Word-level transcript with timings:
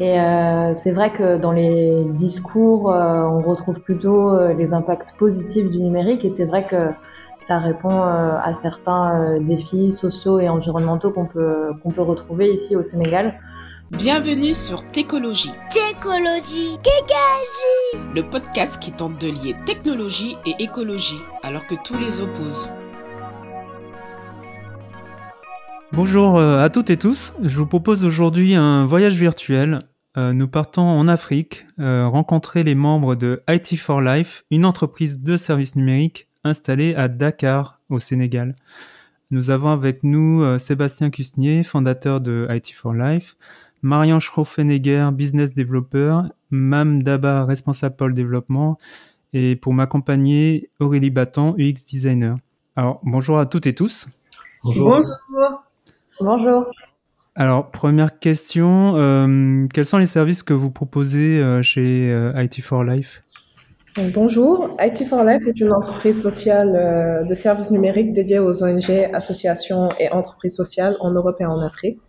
Et 0.00 0.20
euh, 0.20 0.74
c'est 0.74 0.92
vrai 0.92 1.12
que 1.12 1.38
dans 1.38 1.50
les 1.50 2.04
discours, 2.04 2.92
euh, 2.92 3.22
on 3.24 3.40
retrouve 3.42 3.80
plutôt 3.80 4.32
euh, 4.32 4.54
les 4.54 4.72
impacts 4.72 5.12
positifs 5.18 5.68
du 5.70 5.78
numérique 5.78 6.24
et 6.24 6.30
c'est 6.30 6.44
vrai 6.44 6.64
que 6.66 6.76
ça 7.40 7.58
répond 7.58 8.02
à 8.02 8.52
certains 8.60 9.40
défis 9.40 9.94
sociaux 9.94 10.38
et 10.38 10.50
environnementaux 10.50 11.10
qu'on 11.10 11.24
peut, 11.24 11.70
qu'on 11.82 11.90
peut 11.90 12.02
retrouver 12.02 12.52
ici 12.52 12.76
au 12.76 12.82
Sénégal. 12.82 13.40
Bienvenue 13.90 14.52
sur 14.52 14.82
Técologie. 14.90 15.52
Técologie, 15.70 16.76
Técologie 16.82 18.12
Le 18.14 18.20
podcast 18.20 18.78
qui 18.82 18.92
tente 18.92 19.18
de 19.18 19.28
lier 19.28 19.56
technologie 19.64 20.36
et 20.44 20.62
écologie 20.62 21.22
alors 21.42 21.66
que 21.66 21.74
tous 21.82 21.96
les 21.98 22.20
opposent. 22.20 22.68
Bonjour 25.92 26.38
à 26.38 26.68
toutes 26.68 26.90
et 26.90 26.98
tous. 26.98 27.32
Je 27.42 27.56
vous 27.56 27.66
propose 27.66 28.04
aujourd'hui 28.04 28.54
un 28.56 28.84
voyage 28.84 29.14
virtuel. 29.14 29.87
Euh, 30.18 30.32
nous 30.32 30.48
partons 30.48 30.82
en 30.82 31.06
Afrique, 31.06 31.64
euh, 31.78 32.08
rencontrer 32.08 32.64
les 32.64 32.74
membres 32.74 33.14
de 33.14 33.40
IT 33.48 33.76
for 33.76 34.00
Life, 34.00 34.44
une 34.50 34.64
entreprise 34.64 35.20
de 35.20 35.36
services 35.36 35.76
numériques 35.76 36.26
installée 36.42 36.96
à 36.96 37.06
Dakar, 37.06 37.80
au 37.88 38.00
Sénégal. 38.00 38.56
Nous 39.30 39.50
avons 39.50 39.68
avec 39.68 40.02
nous 40.02 40.58
Sébastien 40.58 41.10
Cusnier, 41.10 41.62
fondateur 41.62 42.20
de 42.20 42.48
IT 42.50 42.72
for 42.74 42.94
Life, 42.94 43.36
Marion 43.82 44.18
Schroffenegger, 44.18 45.10
business 45.12 45.54
developer, 45.54 46.22
Mam 46.50 47.02
Daba, 47.02 47.44
responsable 47.44 47.94
pôle 47.94 48.14
développement, 48.14 48.78
et 49.34 49.54
pour 49.54 49.72
m'accompagner, 49.72 50.70
Aurélie 50.80 51.10
Battant, 51.10 51.54
UX 51.58 51.86
designer. 51.90 52.38
Alors, 52.74 53.00
bonjour 53.04 53.38
à 53.38 53.46
toutes 53.46 53.66
et 53.66 53.74
tous. 53.74 54.08
Bonjour. 54.64 55.02
bonjour. 55.30 55.62
Bonjour. 56.20 56.66
Alors, 57.40 57.70
première 57.70 58.18
question, 58.18 58.96
euh, 58.96 59.68
quels 59.72 59.84
sont 59.84 59.98
les 59.98 60.06
services 60.06 60.42
que 60.42 60.52
vous 60.52 60.72
proposez 60.72 61.38
euh, 61.38 61.62
chez 61.62 62.10
euh, 62.10 62.32
IT4Life 62.32 63.20
Bonjour, 64.12 64.76
IT4Life 64.80 65.48
est 65.48 65.60
une 65.60 65.72
entreprise 65.72 66.20
sociale 66.20 67.24
de 67.28 67.34
services 67.34 67.70
numériques 67.70 68.12
dédiée 68.12 68.40
aux 68.40 68.62
ONG, 68.62 68.90
associations 69.12 69.90
et 70.00 70.10
entreprises 70.10 70.56
sociales 70.56 70.96
en 70.98 71.12
Europe 71.12 71.36
et 71.38 71.46
en 71.46 71.60
Afrique. 71.60 72.00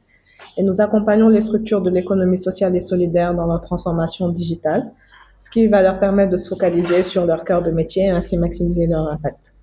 Et 0.57 0.63
nous 0.63 0.81
accompagnons 0.81 1.29
les 1.29 1.41
structures 1.41 1.81
de 1.81 1.91
l'économie 1.91 2.39
sociale 2.39 2.75
et 2.75 2.81
solidaire 2.81 3.35
dans 3.35 3.45
leur 3.45 3.61
transformation 3.61 4.29
digitale, 4.29 4.91
ce 5.37 5.51
qui 5.51 5.67
va 5.67 5.83
leur 5.83 5.99
permettre 5.99 6.31
de 6.31 6.37
se 6.37 6.49
focaliser 6.49 7.03
sur 7.03 7.27
leur 7.27 7.43
cœur 7.43 7.61
de 7.61 7.69
métier 7.69 8.05
et 8.05 8.09
ainsi 8.09 8.35
maximiser 8.35 8.87
leur 8.87 9.07
impact. 9.11 9.53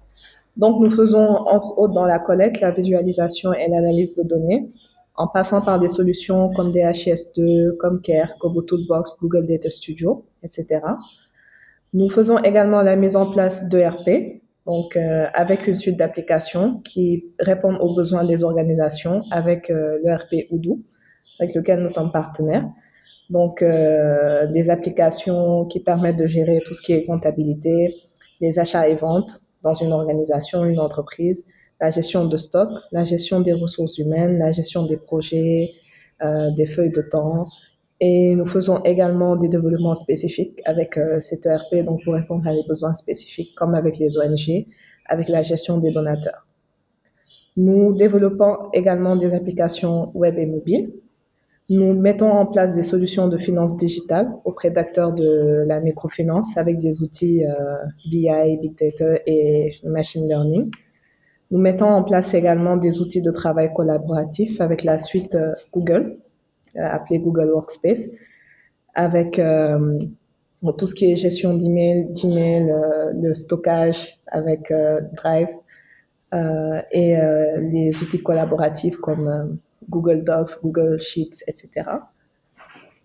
Donc, 0.56 0.80
nous 0.80 0.90
faisons 0.90 1.26
entre 1.26 1.76
autres 1.76 1.94
dans 1.94 2.06
la 2.06 2.20
collecte, 2.20 2.60
la 2.60 2.70
visualisation 2.70 3.52
et 3.52 3.68
l'analyse 3.68 4.16
de 4.16 4.22
données, 4.22 4.68
en 5.16 5.26
passant 5.28 5.62
par 5.62 5.78
des 5.80 5.88
solutions 5.88 6.52
comme 6.54 6.72
DHIS2, 6.72 7.76
comme 7.76 8.00
CARE, 8.02 8.36
Kobo 8.38 8.62
Toolbox, 8.62 9.16
Google 9.20 9.46
Data 9.46 9.70
Studio, 9.70 10.26
etc. 10.42 10.80
Nous 11.94 12.10
faisons 12.10 12.38
également 12.38 12.82
la 12.82 12.96
mise 12.96 13.16
en 13.16 13.30
place 13.30 13.66
d'ERP, 13.68 14.42
donc 14.66 14.96
euh, 14.96 15.26
avec 15.32 15.66
une 15.66 15.76
suite 15.76 15.96
d'applications 15.96 16.80
qui 16.80 17.26
répondent 17.38 17.78
aux 17.80 17.94
besoins 17.94 18.24
des 18.24 18.42
organisations 18.42 19.22
avec 19.30 19.70
euh, 19.70 19.98
l'ERP 20.04 20.48
Odoo, 20.50 20.80
avec 21.40 21.54
lequel 21.54 21.80
nous 21.80 21.88
sommes 21.88 22.12
partenaires. 22.12 22.68
Donc, 23.30 23.62
euh, 23.62 24.46
des 24.46 24.70
applications 24.70 25.64
qui 25.66 25.80
permettent 25.80 26.16
de 26.16 26.26
gérer 26.26 26.62
tout 26.64 26.74
ce 26.74 26.82
qui 26.82 26.92
est 26.92 27.04
comptabilité, 27.04 27.96
les 28.40 28.58
achats 28.58 28.88
et 28.88 28.94
ventes, 28.94 29.42
dans 29.62 29.74
une 29.74 29.92
organisation, 29.92 30.64
une 30.64 30.78
entreprise, 30.78 31.44
la 31.80 31.90
gestion 31.90 32.26
de 32.26 32.36
stock, 32.36 32.68
la 32.92 33.04
gestion 33.04 33.40
des 33.40 33.52
ressources 33.52 33.98
humaines, 33.98 34.38
la 34.38 34.52
gestion 34.52 34.86
des 34.86 34.96
projets, 34.96 35.72
euh, 36.22 36.50
des 36.52 36.66
feuilles 36.66 36.92
de 36.92 37.02
temps. 37.02 37.46
Et 38.00 38.34
nous 38.34 38.46
faisons 38.46 38.82
également 38.84 39.36
des 39.36 39.48
développements 39.48 39.94
spécifiques 39.94 40.60
avec 40.64 40.96
euh, 40.96 41.20
cet 41.20 41.46
ERP, 41.46 41.84
donc 41.84 42.02
pour 42.04 42.14
répondre 42.14 42.46
à 42.46 42.54
des 42.54 42.64
besoins 42.68 42.94
spécifiques, 42.94 43.54
comme 43.56 43.74
avec 43.74 43.98
les 43.98 44.18
ONG, 44.18 44.66
avec 45.06 45.28
la 45.28 45.42
gestion 45.42 45.78
des 45.78 45.92
donateurs. 45.92 46.46
Nous 47.56 47.94
développons 47.94 48.70
également 48.74 49.16
des 49.16 49.34
applications 49.34 50.10
web 50.14 50.38
et 50.38 50.46
mobiles 50.46 50.92
nous 51.68 51.94
mettons 51.94 52.30
en 52.30 52.46
place 52.46 52.76
des 52.76 52.84
solutions 52.84 53.26
de 53.26 53.36
finance 53.36 53.76
digitale 53.76 54.28
auprès 54.44 54.70
d'acteurs 54.70 55.12
de 55.12 55.64
la 55.66 55.80
microfinance 55.80 56.56
avec 56.56 56.78
des 56.78 57.02
outils 57.02 57.44
euh, 57.44 57.52
BI, 58.08 58.56
Big 58.60 58.78
Data 58.78 59.18
et 59.26 59.72
Machine 59.82 60.28
Learning. 60.28 60.70
Nous 61.52 61.58
mettons 61.58 61.86
en 61.86 62.02
place 62.02 62.34
également 62.34 62.76
des 62.76 62.98
outils 63.00 63.22
de 63.22 63.30
travail 63.30 63.72
collaboratif 63.72 64.60
avec 64.60 64.82
la 64.82 64.98
suite 64.98 65.34
euh, 65.36 65.52
Google, 65.72 66.16
euh, 66.76 66.80
appelée 66.82 67.20
Google 67.20 67.50
Workspace, 67.50 68.00
avec 68.94 69.38
euh, 69.38 69.98
tout 70.76 70.86
ce 70.88 70.94
qui 70.94 71.12
est 71.12 71.16
gestion 71.16 71.54
d'email, 71.54 72.08
d'email, 72.14 72.74
le 73.14 73.34
stockage 73.34 74.18
avec 74.28 74.72
Drive 75.12 75.48
et 76.32 77.16
les 77.60 77.92
outils 78.02 78.22
collaboratifs 78.22 78.96
comme 78.96 79.58
Google 79.88 80.24
Docs, 80.24 80.60
Google 80.62 80.98
Sheets, 80.98 81.44
etc. 81.46 81.82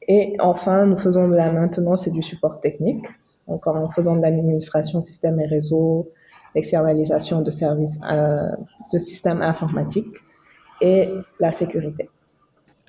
Et 0.07 0.35
enfin, 0.39 0.85
nous 0.87 0.97
faisons 0.97 1.27
de 1.27 1.35
la 1.35 1.51
maintenance 1.51 2.07
et 2.07 2.11
du 2.11 2.23
support 2.23 2.61
technique, 2.61 3.05
donc 3.47 3.67
en 3.67 3.91
faisant 3.91 4.15
de 4.15 4.21
l'administration 4.21 5.01
système 5.01 5.39
et 5.39 5.45
réseau, 5.45 6.09
l'externalisation 6.55 7.41
de 7.41 7.51
services 7.51 7.99
euh, 8.09 8.49
de 8.93 8.99
systèmes 8.99 9.41
informatiques 9.41 10.17
et 10.81 11.09
la 11.39 11.51
sécurité. 11.51 12.09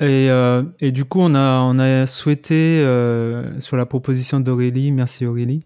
Et, 0.00 0.30
euh, 0.30 0.64
et, 0.80 0.90
du 0.90 1.04
coup, 1.04 1.20
on 1.20 1.34
a, 1.34 1.60
on 1.60 1.78
a 1.78 2.06
souhaité, 2.06 2.80
euh, 2.80 3.60
sur 3.60 3.76
la 3.76 3.86
proposition 3.86 4.40
d'Aurélie, 4.40 4.90
merci 4.90 5.26
Aurélie, 5.26 5.62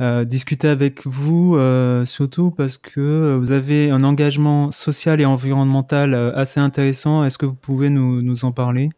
euh, 0.00 0.24
discuter 0.24 0.68
avec 0.68 1.06
vous, 1.06 1.56
euh, 1.56 2.04
surtout 2.04 2.50
parce 2.50 2.76
que 2.76 3.38
vous 3.40 3.52
avez 3.52 3.90
un 3.90 4.04
engagement 4.04 4.70
social 4.70 5.20
et 5.20 5.24
environnemental 5.24 6.14
assez 6.34 6.60
intéressant. 6.60 7.24
Est-ce 7.24 7.38
que 7.38 7.46
vous 7.46 7.54
pouvez 7.54 7.88
nous, 7.88 8.20
nous 8.20 8.44
en 8.44 8.52
parler? 8.52 8.90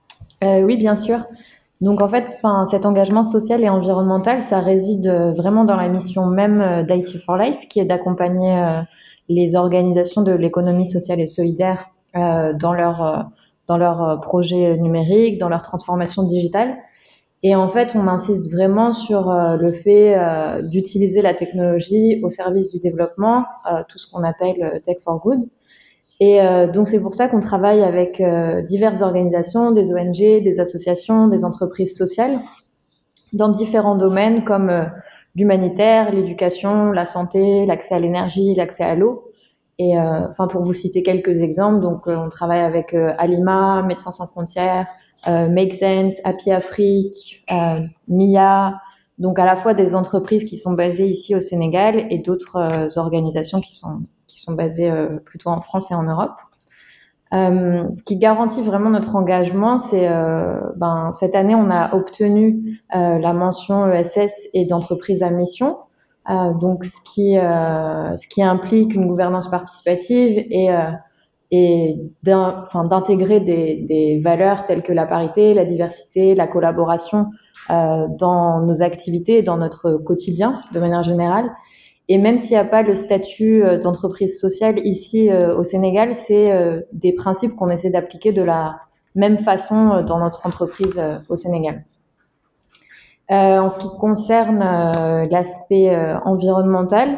Oui, 0.43 0.77
bien 0.77 0.97
sûr. 0.97 1.25
Donc 1.83 2.01
en 2.01 2.09
fait, 2.09 2.25
cet 2.71 2.87
engagement 2.87 3.25
social 3.25 3.63
et 3.63 3.69
environnemental, 3.69 4.43
ça 4.49 4.61
réside 4.61 5.07
vraiment 5.37 5.65
dans 5.65 5.77
la 5.77 5.89
mission 5.89 6.27
même 6.27 6.87
d'IT 6.87 7.19
for 7.19 7.37
Life, 7.37 7.69
qui 7.69 7.81
est 7.81 7.85
d'accompagner 7.85 8.83
les 9.29 9.55
organisations 9.57 10.23
de 10.23 10.33
l'économie 10.33 10.87
sociale 10.87 11.21
et 11.21 11.27
solidaire 11.27 11.91
dans 12.15 12.73
leur 12.73 13.27
dans 13.69 13.77
leurs 13.79 14.03
euh, 14.03 14.17
projets 14.17 14.77
numériques, 14.77 15.39
dans 15.39 15.49
leur 15.49 15.63
transformation 15.63 16.23
digitale. 16.25 16.77
Et 17.43 17.57
en 17.57 17.69
fait, 17.69 17.97
on 17.97 18.07
insiste 18.07 18.51
vraiment 18.51 18.93
sur 18.93 19.31
euh, 19.31 19.57
le 19.57 19.73
fait 19.73 20.17
euh, 20.17 20.63
d'utiliser 20.63 21.23
la 21.23 21.35
technologie 21.35 22.21
au 22.23 22.31
service 22.31 22.71
du 22.71 22.79
développement, 22.79 23.45
tout 23.89 23.99
ce 23.99 24.11
qu'on 24.11 24.23
appelle 24.23 24.81
Tech 24.85 24.99
for 25.03 25.21
Good. 25.21 25.41
Et 26.25 26.39
donc 26.73 26.87
c'est 26.87 27.01
pour 27.01 27.15
ça 27.15 27.27
qu'on 27.27 27.41
travaille 27.41 27.83
avec 27.83 28.23
diverses 28.69 29.03
organisations, 29.03 29.73
des 29.73 29.93
ONG, 29.93 30.19
des 30.19 30.61
associations, 30.61 31.27
des 31.27 31.45
entreprises 31.45 31.97
sociales, 31.97 32.39
dans 33.33 33.49
différents 33.49 33.97
domaines 33.97 34.45
comme 34.45 34.71
l'humanitaire, 35.35 36.13
l'éducation, 36.13 36.91
la 36.91 37.07
santé, 37.07 37.67
l'accès 37.67 37.95
à 37.95 37.99
l'énergie, 37.99 38.55
l'accès 38.55 38.85
à 38.85 38.95
l'eau. 38.95 39.25
Et 39.79 39.99
euh, 39.99 40.29
enfin, 40.31 40.49
pour 40.49 40.63
vous 40.63 40.75
citer 40.75 41.03
quelques 41.03 41.41
exemples, 41.41 41.81
donc 41.81 42.07
euh, 42.07 42.17
on 42.17 42.29
travaille 42.29 42.61
avec 42.61 42.95
euh, 42.95 43.13
Alima, 43.19 43.83
Médecins 43.83 44.13
sans 44.13 44.27
frontières, 44.27 44.87
Make 45.27 45.75
Sense, 45.75 46.15
Happy 46.25 46.51
Afrique, 46.51 47.45
Mia, 48.09 48.81
donc 49.19 49.39
à 49.39 49.47
la 49.47 49.55
fois 49.55 49.73
des 49.73 49.95
entreprises 49.95 50.43
qui 50.43 50.59
sont 50.59 50.73
basées 50.73 51.07
ici 51.07 51.37
au 51.37 51.41
Sénégal 51.41 52.09
et 52.11 52.19
d'autres 52.19 52.99
organisations 52.99 53.61
qui 53.61 53.77
sont 53.77 54.01
sont 54.43 54.53
basées 54.53 54.93
plutôt 55.25 55.51
en 55.51 55.61
France 55.61 55.91
et 55.91 55.95
en 55.95 56.03
Europe. 56.03 56.33
Euh, 57.33 57.91
ce 57.91 58.03
qui 58.03 58.17
garantit 58.17 58.61
vraiment 58.61 58.91
notre 58.91 59.17
engagement, 59.17 59.79
c'est 59.79 60.07
euh, 60.07 60.61
ben, 60.77 61.13
cette 61.19 61.35
année 61.35 61.55
on 61.55 61.71
a 61.71 61.95
obtenu 61.95 62.83
euh, 62.95 63.19
la 63.19 63.33
mention 63.33 63.91
ESS 63.91 64.33
et 64.53 64.67
d'entreprise 64.67 65.23
à 65.23 65.31
mission. 65.31 65.79
Euh, 66.31 66.53
donc, 66.53 66.85
ce 66.85 66.97
qui, 67.15 67.39
euh, 67.39 68.17
implique 68.39 68.95
une 68.95 69.09
gouvernance 69.09 69.49
participative 69.51 70.45
et, 70.51 70.71
euh, 70.71 70.91
et 71.51 71.97
d'intégrer 72.23 73.41
des, 73.41 73.85
des, 73.89 74.21
valeurs 74.21 74.67
telles 74.67 74.83
que 74.83 74.93
la 74.93 75.07
parité, 75.07 75.53
la 75.55 75.65
diversité, 75.65 76.35
la 76.35 76.47
collaboration 76.47 77.27
euh, 77.71 78.07
dans 78.19 78.61
nos 78.61 78.83
activités, 78.83 79.43
dans 79.43 79.57
notre 79.57 79.95
quotidien 79.95 80.63
de 80.73 80.81
manière 80.81 81.03
générale. 81.03 81.51
Et 82.09 82.19
même 82.19 82.39
s'il 82.39 82.51
n'y 82.51 82.57
a 82.57 82.65
pas 82.65 82.83
le 82.83 82.95
statut 82.95 83.63
d'entreprise 83.83 84.39
sociale 84.39 84.85
ici 84.85 85.31
au 85.33 85.65
Sénégal, 85.65 86.17
c'est 86.17 86.85
des 86.93 87.13
principes 87.13 87.55
qu'on 87.55 87.71
essaie 87.71 87.91
d'appliquer 87.91 88.33
de 88.33 88.43
la 88.43 88.77
même 89.15 89.39
façon 89.39 90.03
dans 90.03 90.19
notre 90.19 90.45
entreprise 90.47 91.01
au 91.29 91.37
Sénégal. 91.37 91.85
Euh, 93.31 93.59
en 93.61 93.71
ce 93.71 93.79
qui 93.79 93.89
concerne 93.99 94.63
euh, 94.63 95.27
l'aspect 95.31 95.95
euh, 95.95 96.19
environnemental, 96.25 97.17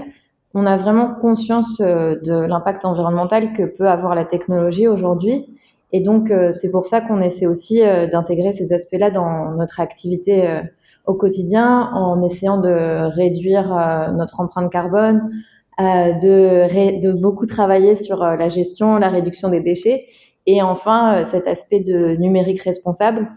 on 0.55 0.65
a 0.65 0.77
vraiment 0.77 1.15
conscience 1.15 1.79
de 1.79 2.47
l'impact 2.47 2.85
environnemental 2.85 3.53
que 3.55 3.77
peut 3.77 3.89
avoir 3.89 4.15
la 4.15 4.25
technologie 4.25 4.87
aujourd'hui. 4.87 5.47
Et 5.91 6.01
donc, 6.01 6.33
c'est 6.53 6.71
pour 6.71 6.87
ça 6.87 7.01
qu'on 7.01 7.21
essaie 7.21 7.47
aussi 7.47 7.81
d'intégrer 8.13 8.53
ces 8.53 8.73
aspects-là 8.73 9.11
dans 9.11 9.51
notre 9.51 9.81
activité 9.81 10.61
au 11.07 11.15
quotidien 11.15 11.91
en 11.93 12.23
essayant 12.23 12.59
de 12.59 13.15
réduire 13.15 13.69
notre 14.17 14.41
empreinte 14.41 14.73
carbone, 14.73 15.29
de, 15.79 17.01
de 17.01 17.13
beaucoup 17.13 17.47
travailler 17.47 17.97
sur 17.97 18.19
la 18.19 18.49
gestion, 18.49 18.97
la 18.97 19.11
réduction 19.11 19.49
des 19.49 19.61
déchets 19.61 20.05
et 20.47 20.63
enfin 20.63 21.25
cet 21.25 21.47
aspect 21.47 21.81
de 21.81 22.17
numérique 22.17 22.63
responsable 22.63 23.29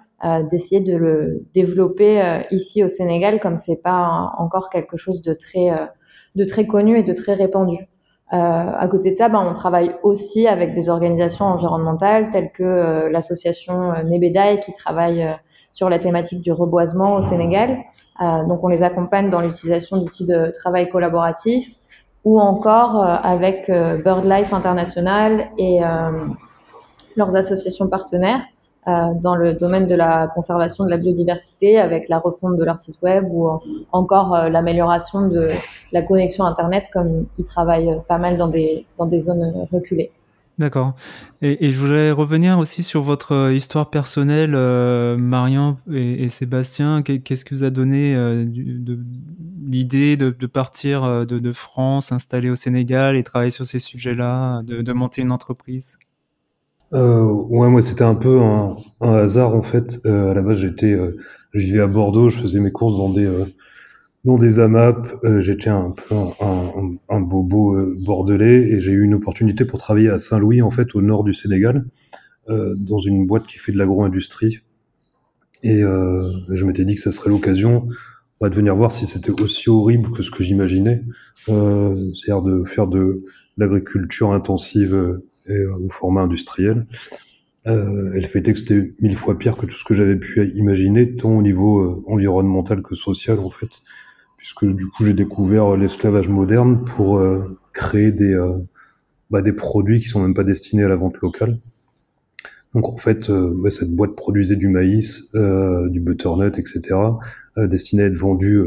d'essayer 0.49 0.81
de 0.81 0.95
le 0.95 1.45
développer 1.53 2.21
euh, 2.21 2.39
ici 2.51 2.83
au 2.83 2.89
Sénégal 2.89 3.39
comme 3.39 3.57
c'est 3.57 3.81
pas 3.81 4.33
encore 4.37 4.69
quelque 4.69 4.97
chose 4.97 5.21
de 5.21 5.33
très 5.33 5.69
euh, 5.69 5.85
de 6.35 6.43
très 6.43 6.65
connu 6.65 6.99
et 6.99 7.03
de 7.03 7.13
très 7.13 7.33
répandu. 7.33 7.77
Euh, 8.33 8.35
à 8.35 8.87
côté 8.89 9.11
de 9.11 9.15
ça, 9.15 9.29
ben, 9.29 9.39
on 9.39 9.53
travaille 9.53 9.95
aussi 10.03 10.47
avec 10.47 10.73
des 10.73 10.89
organisations 10.89 11.45
environnementales 11.45 12.29
telles 12.31 12.51
que 12.51 13.07
l'association 13.07 13.93
Nebedai 14.03 14.59
qui 14.65 14.73
travaille 14.73 15.25
sur 15.77 15.89
la 15.89 15.99
thématique 15.99 16.41
du 16.41 16.51
reboisement 16.51 17.15
au 17.17 17.21
Sénégal. 17.21 17.77
donc 18.19 18.63
on 18.63 18.67
les 18.67 18.81
accompagne 18.81 19.29
dans 19.29 19.41
l'utilisation 19.41 19.97
d'outils 19.97 20.25
de 20.25 20.51
travail 20.59 20.89
collaboratif 20.89 21.63
ou 22.25 22.39
encore 22.39 23.03
avec 23.03 23.69
BirdLife 24.03 24.51
International 24.53 25.49
et 25.59 25.81
leurs 27.15 27.35
associations 27.35 27.87
partenaires 27.87 28.41
euh, 28.87 29.13
dans 29.21 29.35
le 29.35 29.53
domaine 29.53 29.85
de 29.87 29.95
la 29.95 30.29
conservation 30.29 30.85
de 30.85 30.89
la 30.89 30.95
biodiversité 30.97 31.77
avec 31.77 32.07
la 32.07 32.19
refonte 32.19 32.55
de 32.55 32.63
leur 32.63 32.79
site 32.79 32.95
web 33.01 33.25
ou 33.29 33.49
encore 33.91 34.33
euh, 34.33 34.47
l'amélioration 34.47 35.27
de 35.27 35.49
la 35.91 36.01
connexion 36.03 36.45
Internet 36.45 36.85
comme 36.93 37.25
ils 37.37 37.43
travaillent 37.45 37.99
pas 38.07 38.17
mal 38.17 38.37
dans 38.37 38.47
des, 38.47 38.85
dans 38.97 39.05
des 39.05 39.19
zones 39.19 39.67
reculées. 39.73 40.11
D'accord. 40.57 40.95
Et, 41.43 41.71
je 41.71 41.77
voudrais 41.77 42.11
revenir 42.11 42.57
aussi 42.57 42.81
sur 42.81 43.03
votre 43.03 43.33
euh, 43.33 43.53
histoire 43.53 43.91
personnelle, 43.91 44.55
euh, 44.55 45.15
Marion 45.15 45.77
et, 45.93 46.29
Sébastien. 46.29 47.03
Qu'est-ce 47.03 47.45
qui 47.45 47.53
vous 47.53 47.63
a 47.63 47.69
donné 47.69 48.15
euh, 48.15 48.43
l'idée 49.63 50.17
de, 50.17 50.31
partir 50.47 51.25
de, 51.27 51.37
de, 51.37 51.51
France, 51.51 52.11
installer 52.11 52.49
au 52.49 52.55
Sénégal 52.55 53.15
et 53.15 53.23
travailler 53.23 53.51
sur 53.51 53.65
ces 53.67 53.79
sujets-là, 53.79 54.63
de, 54.63 54.81
de 54.81 54.93
monter 54.93 55.21
une 55.21 55.31
entreprise? 55.31 55.99
Euh, 56.93 57.23
ouais, 57.23 57.67
moi 57.67 57.81
c'était 57.81 58.03
un 58.03 58.15
peu 58.15 58.39
un, 58.39 58.75
un, 59.01 59.13
hasard 59.13 59.53
en 59.55 59.63
fait. 59.63 59.99
Euh, 60.05 60.31
à 60.31 60.33
la 60.33 60.41
base 60.41 60.59
j'étais, 60.59 60.93
euh, 60.93 61.17
je 61.53 61.59
vivais 61.59 61.81
à 61.81 61.87
Bordeaux, 61.87 62.29
je 62.29 62.41
faisais 62.41 62.59
mes 62.59 62.71
courses 62.71 62.97
dans 62.97 63.09
des 63.09 63.29
euh, 64.27 64.31
dans 64.31 64.37
des 64.37 64.59
AMAP. 64.59 65.23
Euh, 65.23 65.39
j'étais 65.39 65.69
un 65.69 65.91
peu 65.91 66.15
un, 66.15 66.95
un, 67.09 67.19
bobo 67.19 67.75
euh, 67.75 67.95
bordelais 67.99 68.69
et 68.71 68.81
j'ai 68.81 68.91
eu 68.91 69.03
une 69.03 69.15
opportunité 69.15 69.65
pour 69.65 69.79
travailler 69.79 70.09
à 70.09 70.19
Saint-Louis 70.19 70.61
en 70.61 70.71
fait 70.71 70.95
au 70.95 71.01
nord 71.01 71.23
du 71.23 71.33
Sénégal 71.33 71.85
dans 72.49 73.01
une 73.01 73.27
boîte 73.27 73.45
qui 73.45 73.57
fait 73.57 73.73
de 73.73 73.77
l'agro-industrie. 73.77 74.59
Et 75.63 75.81
je 75.81 76.63
m'étais 76.63 76.85
dit 76.85 76.95
que 76.95 77.01
ça 77.01 77.11
serait 77.11 77.29
l'occasion 77.29 77.89
bah, 78.39 78.47
de 78.47 78.55
venir 78.55 78.73
voir 78.73 78.93
si 78.93 79.05
c'était 79.05 79.41
aussi 79.41 79.69
horrible 79.69 80.11
que 80.11 80.23
ce 80.23 80.31
que 80.31 80.45
j'imaginais, 80.45 81.03
c'est-à-dire 81.45 82.41
de 82.41 82.63
faire 82.63 82.87
de 82.87 83.25
l'agriculture 83.57 84.31
intensive 84.31 85.19
et 85.49 85.65
au 85.65 85.89
format 85.89 86.21
industriel. 86.21 86.85
Euh, 87.67 88.13
elle 88.15 88.27
fait 88.27 88.41
que 88.41 88.55
c'était 88.55 88.93
mille 89.01 89.17
fois 89.17 89.37
pire 89.37 89.57
que 89.57 89.65
tout 89.65 89.75
ce 89.77 89.83
que 89.83 89.93
j'avais 89.93 90.15
pu 90.15 90.53
imaginer, 90.55 91.15
tant 91.15 91.31
au 91.31 91.41
niveau 91.41 91.79
euh, 91.81 92.03
environnemental 92.07 92.81
que 92.81 92.95
social 92.95 93.39
en 93.39 93.49
fait, 93.49 93.69
puisque 94.47 94.73
du 94.73 94.87
coup 94.87 95.03
j'ai 95.03 95.13
découvert 95.13 95.75
l'esclavage 95.75 96.29
moderne 96.29 96.85
pour 96.85 97.17
euh, 97.17 97.43
créer 97.73 98.13
des, 98.13 98.33
euh, 98.33 98.53
bah, 99.29 99.41
des 99.41 99.51
produits 99.51 99.99
qui 99.99 100.07
sont 100.07 100.21
même 100.21 100.33
pas 100.33 100.45
destinés 100.45 100.83
à 100.83 100.87
la 100.87 100.95
vente 100.95 101.17
locale. 101.17 101.59
Donc 102.73 102.87
en 102.87 102.97
fait, 102.97 103.29
bah, 103.29 103.71
cette 103.71 103.93
boîte 103.93 104.15
produisait 104.15 104.55
du 104.55 104.67
maïs, 104.67 105.31
du 105.33 105.99
butternut, 105.99 106.59
etc., 106.59 106.95
destiné 107.57 108.03
à 108.03 108.05
être 108.05 108.17
vendu 108.17 108.61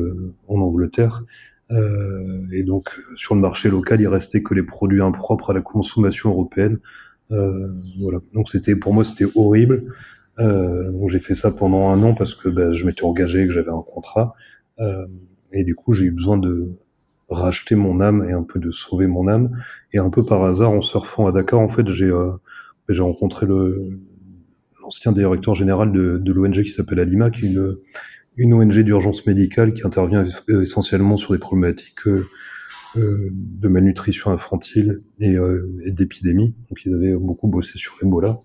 en 0.49 0.61
Angleterre. 0.61 1.23
Euh, 1.71 2.47
et 2.53 2.63
donc 2.63 2.89
sur 3.17 3.35
le 3.35 3.41
marché 3.41 3.69
local, 3.71 4.01
il 4.01 4.09
restait 4.09 4.43
que 4.43 4.55
les 4.55 4.63
produits 4.63 5.03
impropres 5.03 5.51
à 5.51 5.55
la 5.55 5.61
consommation 5.61 6.31
européenne. 6.31 6.79
Euh, 7.31 7.69
voilà. 8.01 8.19
Donc 8.35 8.51
c'était 8.51 8.75
pour 8.75 8.93
moi 8.93 9.05
c'était 9.05 9.31
horrible. 9.35 9.83
Euh, 10.39 10.91
j'ai 11.09 11.21
fait 11.21 11.35
ça 11.35 11.51
pendant 11.51 11.89
un 11.91 12.03
an 12.03 12.15
parce 12.15 12.35
que 12.35 12.49
ben, 12.49 12.73
je 12.73 12.85
m'étais 12.85 13.05
engagé, 13.05 13.47
que 13.47 13.53
j'avais 13.53 13.71
un 13.71 13.83
contrat. 13.83 14.35
Et 15.53 15.65
du 15.65 15.75
coup 15.75 15.95
j'ai 15.95 16.07
eu 16.07 16.11
besoin 16.11 16.39
de 16.39 16.79
racheter 17.31 17.77
mon 17.77 18.01
âme 18.01 18.27
et 18.29 18.33
un 18.33 18.43
peu 18.43 18.59
de 18.59 18.71
sauver 18.71 19.07
mon 19.07 19.29
âme. 19.29 19.51
Et 19.93 19.99
un 19.99 20.11
peu 20.11 20.25
par 20.25 20.45
hasard, 20.45 20.71
en 20.71 20.83
surfant 20.83 21.27
à 21.27 21.33
Dakar, 21.33 21.61
en 21.61 21.69
fait, 21.69 21.89
j'ai 21.91 22.07
euh, 22.07 22.33
j'ai 22.89 23.03
rencontré 23.03 23.47
le 23.47 24.01
l'ancien 24.83 25.13
directeur 25.13 25.55
général 25.55 25.93
de, 25.93 26.19
de 26.19 26.33
l'ONG 26.33 26.63
qui 26.63 26.71
s'appelle 26.71 26.99
Alima, 26.99 27.31
qui 27.31 27.47
est 27.47 27.49
une, 27.49 27.77
une 28.37 28.55
ONG 28.55 28.81
d'urgence 28.81 29.27
médicale 29.27 29.75
qui 29.75 29.87
intervient 29.87 30.25
essentiellement 30.49 31.17
sur 31.17 31.33
des 31.33 31.39
problématiques 31.39 32.07
euh, 32.07 32.27
euh 32.97 33.29
de 33.31 33.69
malnutrition 33.69 34.33
infantile 34.33 35.03
et, 35.21 35.37
euh, 35.37 35.81
et 35.85 35.93
d'épidémie. 35.93 36.55
Donc 36.69 36.85
ils 36.85 36.95
avaient 36.95 37.15
beaucoup 37.15 37.47
bossé 37.47 37.79
sur 37.79 37.97
Ebola. 38.03 38.41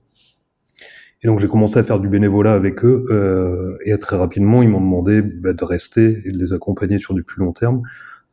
Et 1.26 1.28
donc 1.28 1.40
j'ai 1.40 1.48
commencé 1.48 1.80
à 1.80 1.84
faire 1.84 2.00
du 2.00 2.08
bénévolat 2.08 2.54
avec 2.54 2.86
eux 2.86 3.08
euh, 3.10 3.80
et 3.84 3.98
très 3.98 4.16
rapidement 4.16 4.62
ils 4.62 4.70
m'ont 4.70 4.80
demandé 4.80 5.24
bah, 5.24 5.54
de 5.54 5.64
rester 5.64 6.22
et 6.24 6.32
de 6.32 6.38
les 6.38 6.54
accompagner 6.54 7.00
sur 7.00 7.16
du 7.16 7.24
plus 7.24 7.44
long 7.44 7.52
terme. 7.52 7.82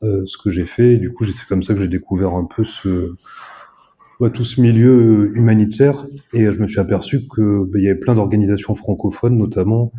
Euh, 0.02 0.24
ce 0.26 0.36
que 0.36 0.50
j'ai 0.50 0.66
fait. 0.66 0.92
Et 0.92 0.96
du 0.98 1.10
coup 1.10 1.24
c'est 1.24 1.46
comme 1.48 1.62
ça 1.62 1.72
que 1.72 1.80
j'ai 1.80 1.88
découvert 1.88 2.34
un 2.34 2.44
peu 2.44 2.66
ce 2.66 3.14
bah, 4.20 4.28
tout 4.28 4.44
ce 4.44 4.60
milieu 4.60 5.34
humanitaire 5.34 6.06
et 6.34 6.44
je 6.44 6.58
me 6.58 6.68
suis 6.68 6.80
aperçu 6.80 7.26
que 7.34 7.64
bah, 7.64 7.78
il 7.78 7.84
y 7.84 7.88
avait 7.88 7.98
plein 7.98 8.14
d'organisations 8.14 8.74
francophones 8.74 9.38
notamment 9.38 9.90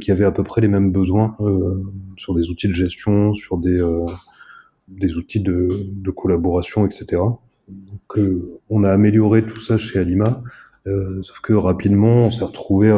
qui 0.00 0.12
avaient 0.12 0.24
à 0.24 0.30
peu 0.30 0.44
près 0.44 0.60
les 0.60 0.68
mêmes 0.68 0.92
besoins 0.92 1.34
euh, 1.40 1.82
sur 2.16 2.32
des 2.36 2.48
outils 2.48 2.68
de 2.68 2.74
gestion, 2.74 3.34
sur 3.34 3.58
des, 3.58 3.80
euh, 3.80 4.06
des 4.86 5.14
outils 5.14 5.40
de, 5.40 5.68
de, 5.90 6.10
collaboration, 6.12 6.86
etc. 6.86 7.22
Donc, 7.68 8.18
euh, 8.18 8.60
on 8.70 8.84
a 8.84 8.92
amélioré 8.92 9.44
tout 9.44 9.60
ça 9.60 9.78
chez 9.78 9.98
Alima, 9.98 10.42
sauf 11.22 11.40
que 11.42 11.52
rapidement, 11.52 12.26
on 12.26 12.30
s'est 12.30 12.44
retrouvé 12.44 12.90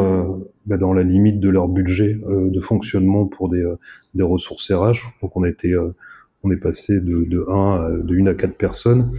bah, 0.66 0.76
dans 0.76 0.92
la 0.92 1.02
limite 1.02 1.40
de 1.40 1.48
leur 1.48 1.68
budget 1.68 2.18
de 2.28 2.60
fonctionnement 2.60 3.26
pour 3.26 3.48
des, 3.48 3.64
des 4.14 4.22
ressources 4.22 4.70
RH. 4.70 5.12
Donc, 5.22 5.36
on 5.36 5.44
été 5.44 5.74
on 6.44 6.50
est 6.50 6.56
passé 6.56 7.00
de, 7.00 7.24
de 7.24 7.44
1 7.48 7.54
à, 7.54 7.90
de 7.90 8.16
1 8.16 8.26
à 8.26 8.34
4 8.34 8.56
personnes 8.56 9.12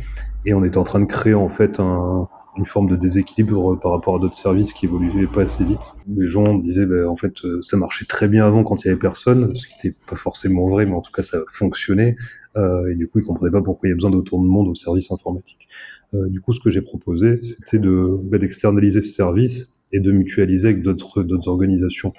et 0.45 0.54
on 0.54 0.63
est 0.63 0.77
en 0.77 0.83
train 0.83 1.00
de 1.00 1.06
créer 1.06 1.33
en 1.33 1.50
fait 1.50 1.80
un, 1.80 2.27
une 2.57 2.66
forme 2.66 2.89
de 2.89 2.95
déséquilibre 2.95 3.80
par 3.80 3.92
rapport 3.92 4.16
à 4.16 4.19
d'autres 4.19 4.36
services 4.36 4.74
qui 4.74 4.86
évoluaient 4.86 5.27
pas 5.27 5.44
assez 5.44 5.63
vite. 5.63 5.80
Les 6.07 6.30
gens 6.30 6.56
disaient, 6.56 6.86
ben, 6.86 7.07
en 7.07 7.15
fait, 7.15 7.33
euh, 7.45 7.62
ça 7.62 7.77
marchait 7.77 8.06
très 8.06 8.27
bien 8.27 8.45
avant 8.45 8.63
quand 8.63 8.83
il 8.83 8.88
y 8.88 8.92
avait 8.92 9.00
personne, 9.00 9.56
ce 9.56 9.68
qui 9.68 9.74
n'était 9.75 9.98
pas 10.10 10.15
forcément 10.15 10.67
vrai, 10.67 10.86
mais 10.86 10.93
en 10.93 11.01
tout 11.01 11.12
cas, 11.12 11.24
ça 11.24 11.39
fonctionnait. 11.53 12.15
Euh, 12.58 12.91
et 12.91 12.96
du 12.96 13.08
coup, 13.08 13.20
ils 13.20 13.25
comprenaient 13.25 13.51
pas 13.51 13.62
pourquoi 13.62 13.88
il 13.88 13.91
y 13.91 13.93
a 13.93 13.96
besoin 13.96 14.12
d'autant 14.12 14.41
de 14.41 14.48
monde 14.48 14.67
au 14.67 14.75
service 14.75 15.12
informatique. 15.12 15.67
Euh, 16.13 16.28
du 16.28 16.42
coup, 16.42 16.54
ce 16.54 16.60
que 16.60 16.70
j'ai 16.70 16.82
proposé, 16.82 17.38
c'était 17.38 17.80
de 17.80 18.18
ben, 18.24 18.39
d'externaliser 18.39 19.01
ce 19.01 19.12
service 19.12 19.78
et 19.92 20.00
de 20.00 20.12
mutualiser 20.12 20.70
avec 20.70 20.82
d'autres 20.82 21.48
organisations. 21.48 22.13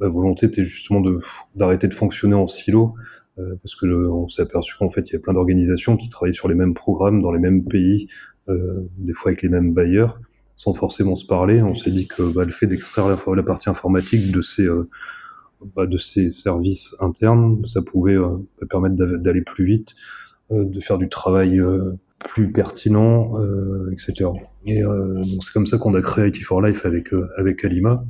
La 0.00 0.08
volonté 0.08 0.46
était 0.46 0.64
justement 0.64 1.00
de 1.00 1.20
d'arrêter 1.54 1.88
de 1.88 1.94
fonctionner 1.94 2.34
en 2.34 2.48
silo. 2.48 2.94
Euh, 3.38 3.56
parce 3.62 3.74
que 3.74 3.86
on 3.86 4.28
s'est 4.28 4.42
aperçu 4.42 4.74
qu'en 4.78 4.90
fait 4.90 5.10
il 5.10 5.14
y 5.14 5.16
a 5.16 5.18
plein 5.18 5.32
d'organisations 5.32 5.96
qui 5.96 6.08
travaillent 6.08 6.36
sur 6.36 6.46
les 6.46 6.54
mêmes 6.54 6.74
programmes 6.74 7.20
dans 7.20 7.32
les 7.32 7.40
mêmes 7.40 7.64
pays, 7.64 8.06
euh, 8.48 8.88
des 8.98 9.12
fois 9.12 9.30
avec 9.30 9.42
les 9.42 9.48
mêmes 9.48 9.72
bailleurs, 9.72 10.20
sans 10.56 10.72
forcément 10.74 11.16
se 11.16 11.26
parler. 11.26 11.60
On 11.62 11.74
s'est 11.74 11.90
dit 11.90 12.06
que 12.06 12.22
bah, 12.22 12.44
le 12.44 12.52
fait 12.52 12.66
d'extraire 12.66 13.08
la, 13.08 13.18
la, 13.34 13.42
partie 13.42 13.68
informatique 13.68 14.30
de 14.30 14.40
ces, 14.42 14.66
euh, 14.66 14.88
bah, 15.74 15.86
de 15.86 15.98
ces 15.98 16.30
services 16.30 16.94
internes, 17.00 17.66
ça 17.66 17.82
pouvait 17.82 18.14
euh, 18.14 18.36
permettre 18.70 18.94
d'aller 18.94 19.42
plus 19.42 19.64
vite, 19.64 19.94
de 20.50 20.80
faire 20.80 20.98
du 20.98 21.08
travail 21.08 21.58
plus 22.24 22.50
pertinent, 22.50 23.34
etc. 23.92 24.30
Et 24.66 24.82
donc 24.82 25.44
c'est 25.44 25.52
comme 25.52 25.66
ça 25.66 25.78
qu'on 25.78 25.94
a 25.94 26.02
créé 26.02 26.28
IT 26.28 26.42
for 26.42 26.60
Life 26.62 26.84
avec 26.84 27.10
avec 27.36 27.64
Alima. 27.64 28.04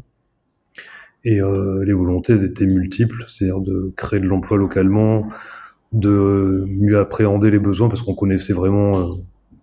Et 1.25 1.41
les 1.41 1.93
volontés 1.93 2.35
étaient 2.35 2.67
multiples, 2.67 3.25
c'est-à-dire 3.29 3.61
de 3.61 3.93
créer 3.97 4.21
de 4.21 4.27
l'emploi 4.27 4.57
localement, 4.57 5.29
de 5.93 6.65
mieux 6.69 6.99
appréhender 6.99 7.51
les 7.51 7.59
besoins 7.59 7.89
parce 7.89 8.03
qu'on 8.03 8.15
connaissait 8.15 8.53
vraiment 8.53 9.17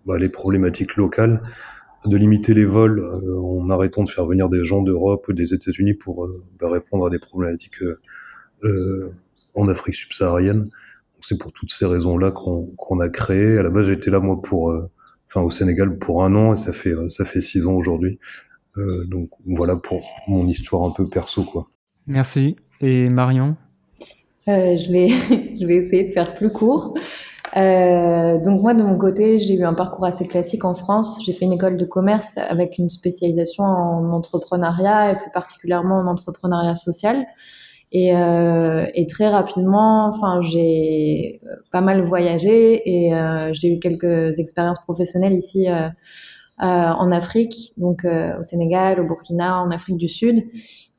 bah, 0.06 0.18
les 0.18 0.28
problématiques 0.28 0.96
locales, 0.96 1.40
de 2.04 2.16
limiter 2.16 2.54
les 2.54 2.64
vols 2.64 2.98
euh, 2.98 3.38
en 3.40 3.70
arrêtant 3.70 4.02
de 4.02 4.10
faire 4.10 4.26
venir 4.26 4.48
des 4.48 4.64
gens 4.64 4.82
d'Europe 4.82 5.26
ou 5.28 5.32
des 5.32 5.54
États-Unis 5.54 5.94
pour 5.94 6.24
euh, 6.24 6.42
bah, 6.60 6.68
répondre 6.68 7.06
à 7.06 7.10
des 7.10 7.18
problématiques 7.18 7.82
euh, 8.64 9.12
en 9.54 9.68
Afrique 9.68 9.94
subsaharienne. 9.94 10.70
C'est 11.28 11.38
pour 11.38 11.52
toutes 11.52 11.72
ces 11.72 11.86
raisons-là 11.86 12.30
qu'on 12.30 13.00
a 13.00 13.08
créé. 13.08 13.58
À 13.58 13.62
la 13.62 13.70
base, 13.70 13.86
j'étais 13.86 14.10
là 14.10 14.20
moi 14.20 14.40
pour, 14.42 14.74
enfin 15.28 15.40
au 15.40 15.50
Sénégal 15.50 15.98
pour 15.98 16.24
un 16.24 16.34
an 16.34 16.54
et 16.54 16.58
ça 16.58 16.72
fait 16.72 16.94
ça 17.10 17.24
fait 17.24 17.40
six 17.40 17.66
ans 17.66 17.74
aujourd'hui. 17.74 18.18
donc 18.76 19.30
voilà 19.46 19.76
pour 19.76 20.02
mon 20.26 20.46
histoire 20.46 20.84
un 20.84 20.90
peu 20.90 21.08
perso 21.08 21.44
quoi. 21.44 21.66
Merci. 22.06 22.56
Et 22.80 23.08
Marion? 23.08 23.56
Je 24.46 24.90
vais 24.90 25.08
je 25.60 25.66
vais 25.66 25.76
essayer 25.76 26.08
de 26.08 26.12
faire 26.12 26.34
plus 26.34 26.50
court. 26.50 26.94
Euh, 27.56 28.38
donc 28.38 28.62
moi 28.62 28.72
de 28.72 28.82
mon 28.82 28.96
côté, 28.96 29.38
j'ai 29.38 29.54
eu 29.54 29.64
un 29.64 29.74
parcours 29.74 30.06
assez 30.06 30.24
classique 30.24 30.64
en 30.64 30.74
France. 30.74 31.18
J'ai 31.26 31.32
fait 31.32 31.44
une 31.44 31.52
école 31.52 31.76
de 31.76 31.84
commerce 31.84 32.30
avec 32.36 32.78
une 32.78 32.88
spécialisation 32.88 33.64
en 33.64 34.10
entrepreneuriat 34.12 35.12
et 35.12 35.16
plus 35.16 35.30
particulièrement 35.32 35.98
en 35.98 36.06
entrepreneuriat 36.06 36.76
social. 36.76 37.26
Et, 37.94 38.16
euh, 38.16 38.86
et 38.94 39.06
très 39.06 39.28
rapidement, 39.28 40.06
enfin 40.06 40.40
j'ai 40.40 41.40
pas 41.70 41.82
mal 41.82 42.06
voyagé 42.06 42.80
et 42.88 43.14
euh, 43.14 43.50
j'ai 43.52 43.68
eu 43.68 43.78
quelques 43.80 44.38
expériences 44.38 44.80
professionnelles 44.80 45.34
ici 45.34 45.68
euh, 45.68 45.88
euh, 45.88 45.90
en 46.62 47.12
Afrique, 47.12 47.74
donc 47.76 48.04
au 48.04 48.42
Sénégal, 48.42 48.98
au 49.00 49.04
Burkina, 49.04 49.60
en 49.60 49.70
Afrique 49.70 49.98
du 49.98 50.08
Sud. 50.08 50.42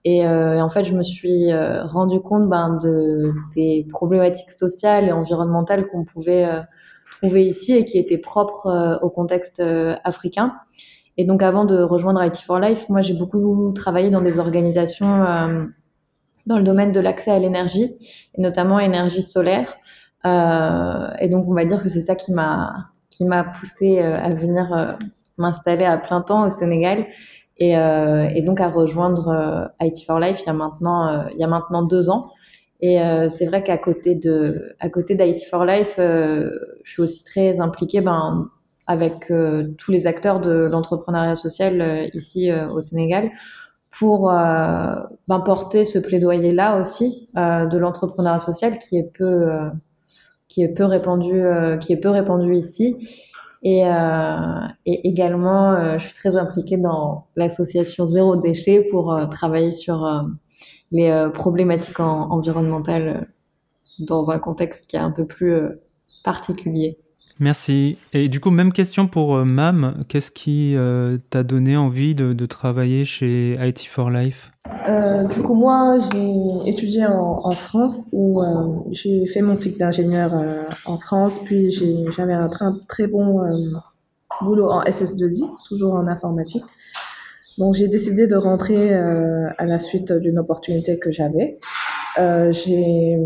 Et, 0.05 0.25
euh, 0.25 0.61
en 0.61 0.69
fait, 0.69 0.83
je 0.83 0.93
me 0.93 1.03
suis 1.03 1.51
euh, 1.51 1.85
rendu 1.85 2.19
compte 2.19 2.49
ben, 2.49 2.77
de, 2.81 3.31
des 3.55 3.87
problématiques 3.89 4.51
sociales 4.51 5.05
et 5.05 5.11
environnementales 5.11 5.87
qu'on 5.87 6.03
pouvait 6.03 6.45
euh, 6.45 6.59
trouver 7.11 7.47
ici 7.47 7.73
et 7.73 7.85
qui 7.85 7.97
étaient 7.97 8.17
propres 8.17 8.67
euh, 8.67 8.97
au 9.01 9.09
contexte 9.09 9.61
africain. 10.03 10.53
Et 11.15 11.25
donc, 11.25 11.41
avant 11.43 11.63
de 11.63 11.81
rejoindre 11.81 12.23
IT 12.23 12.37
for 12.37 12.59
Life, 12.59 12.89
moi, 12.89 13.01
j'ai 13.01 13.13
beaucoup 13.13 13.71
travaillé 13.73 14.09
dans 14.09 14.21
des 14.21 14.39
organisations 14.39 15.23
dans 16.45 16.57
le 16.57 16.63
domaine 16.63 16.91
de 16.91 16.99
l'accès 16.99 17.31
à 17.31 17.39
l'énergie, 17.39 17.95
et 18.35 18.41
notamment 18.41 18.79
énergie 18.79 19.23
solaire. 19.23 19.75
et 20.25 21.29
donc, 21.29 21.45
on 21.47 21.53
va 21.53 21.65
dire 21.65 21.81
que 21.81 21.89
c'est 21.89 22.01
ça 22.01 22.15
qui 22.15 22.31
m'a 22.31 22.87
qui 23.09 23.25
m'a 23.25 23.43
poussé 23.43 23.99
à 23.99 24.33
venir 24.33 24.97
m'installer 25.37 25.85
à 25.85 25.97
plein 25.97 26.21
temps 26.21 26.45
au 26.47 26.49
Sénégal 26.49 27.05
et, 27.57 27.77
euh, 27.77 28.27
et 28.33 28.41
donc 28.41 28.59
à 28.59 28.69
rejoindre 28.69 29.27
euh, 29.29 29.85
IT 29.85 30.05
for 30.05 30.19
Life 30.19 30.39
il 30.41 30.47
y 30.47 30.49
a 30.49 30.53
maintenant 30.53 31.07
euh, 31.07 31.23
il 31.33 31.39
y 31.39 31.43
a 31.43 31.47
maintenant 31.47 31.83
deux 31.83 32.09
ans. 32.09 32.31
Et 32.81 33.01
euh, 33.01 33.29
c'est 33.29 33.45
vrai 33.45 33.63
qu'à 33.63 33.77
côté 33.77 34.13
de 34.15 34.75
à 34.79 34.89
côté 34.89 35.15
d'IT 35.15 35.45
for 35.49 35.63
Life, 35.63 35.93
je 35.97 36.51
suis 36.83 37.01
aussi 37.01 37.23
très 37.23 37.59
impliquée 37.59 38.01
ben, 38.01 38.49
avec 38.87 39.31
tous 39.77 39.91
les 39.91 40.05
acteurs 40.05 40.41
de 40.41 40.51
l'entrepreneuriat 40.51 41.37
social 41.37 42.09
ici 42.13 42.51
au 42.51 42.81
Sénégal 42.81 43.31
pour 43.99 44.29
ben, 44.29 45.07
ce 45.27 45.99
plaidoyer-là 45.99 46.81
aussi 46.81 47.29
de 47.35 47.77
l'entrepreneuriat 47.77 48.39
social 48.39 48.79
qui 48.79 48.97
est 48.97 49.11
peu 49.17 49.47
qui 50.47 50.63
est 50.63 50.73
peu 50.73 50.85
répandu 50.85 51.43
qui 51.81 51.93
est 51.93 51.97
peu 51.97 52.09
répandu 52.09 52.55
ici 52.55 52.97
et, 53.63 53.85
euh, 53.85 54.67
et 54.85 55.07
également, 55.07 55.71
euh, 55.73 55.97
je 55.97 56.05
suis 56.07 56.15
très 56.15 56.35
impliquée 56.35 56.75
dans 56.77 57.27
l'association 57.37 58.05
Zéro 58.05 58.35
Déchet 58.35 58.83
pour 58.91 59.13
euh, 59.13 59.25
travailler 59.27 59.71
sur 59.71 60.05
euh, 60.05 60.23
les 60.91 61.09
euh, 61.09 61.29
problématiques 61.29 62.01
en, 62.01 62.29
environnementales 62.29 63.29
dans 63.99 64.31
un 64.31 64.39
contexte 64.39 64.87
qui 64.87 64.97
est 64.97 64.99
un 64.99 65.11
peu 65.11 65.25
plus 65.25 65.61
particulier. 66.25 66.99
Merci. 67.39 67.97
Et 68.13 68.29
du 68.29 68.39
coup, 68.39 68.51
même 68.51 68.71
question 68.71 69.07
pour 69.07 69.37
Mam. 69.45 70.03
Qu'est-ce 70.07 70.31
qui 70.31 70.75
t'a 71.29 71.43
donné 71.43 71.77
envie 71.77 72.15
de, 72.15 72.45
travailler 72.45 73.05
chez 73.05 73.57
IT 73.59 73.85
for 73.87 74.09
Life? 74.09 74.51
Euh, 74.87 75.23
Du 75.27 75.41
coup, 75.41 75.53
moi, 75.53 75.97
j'ai 76.11 76.69
étudié 76.69 77.05
en, 77.05 77.51
France 77.51 77.97
où 78.11 78.41
euh, 78.41 78.47
j'ai 78.91 79.25
fait 79.27 79.41
mon 79.41 79.57
cycle 79.57 79.77
d'ingénieur 79.79 80.33
euh, 80.33 80.63
en 80.85 80.97
France, 80.99 81.39
puis 81.45 81.71
j'avais 82.15 82.33
un 82.33 82.49
très, 82.49 82.65
très 82.87 83.07
bon 83.07 83.41
boulot 84.41 84.69
en 84.69 84.83
SS2I, 84.83 85.49
toujours 85.67 85.93
en 85.93 86.07
informatique. 86.07 86.63
Donc, 87.57 87.75
j'ai 87.75 87.87
décidé 87.87 88.27
de 88.27 88.35
rentrer 88.35 88.93
à 88.93 89.65
la 89.65 89.79
suite 89.79 90.11
d'une 90.11 90.39
opportunité 90.39 90.97
que 90.97 91.11
j'avais. 91.11 91.59
j'ai 92.17 93.17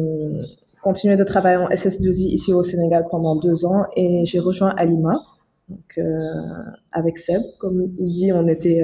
continué 0.82 1.16
de 1.16 1.24
travailler 1.24 1.58
en 1.58 1.70
SS2I 1.70 2.34
ici 2.34 2.54
au 2.54 2.64
Sénégal 2.64 3.06
pendant 3.10 3.36
deux 3.36 3.66
ans 3.66 3.86
et 3.96 4.26
j'ai 4.26 4.40
rejoint 4.40 4.74
Alima, 4.78 5.22
donc, 5.70 6.00
avec 6.92 7.18
Seb. 7.18 7.42
Comme 7.60 7.94
il 8.00 8.14
dit, 8.14 8.32
on 8.34 8.48
était 8.48 8.84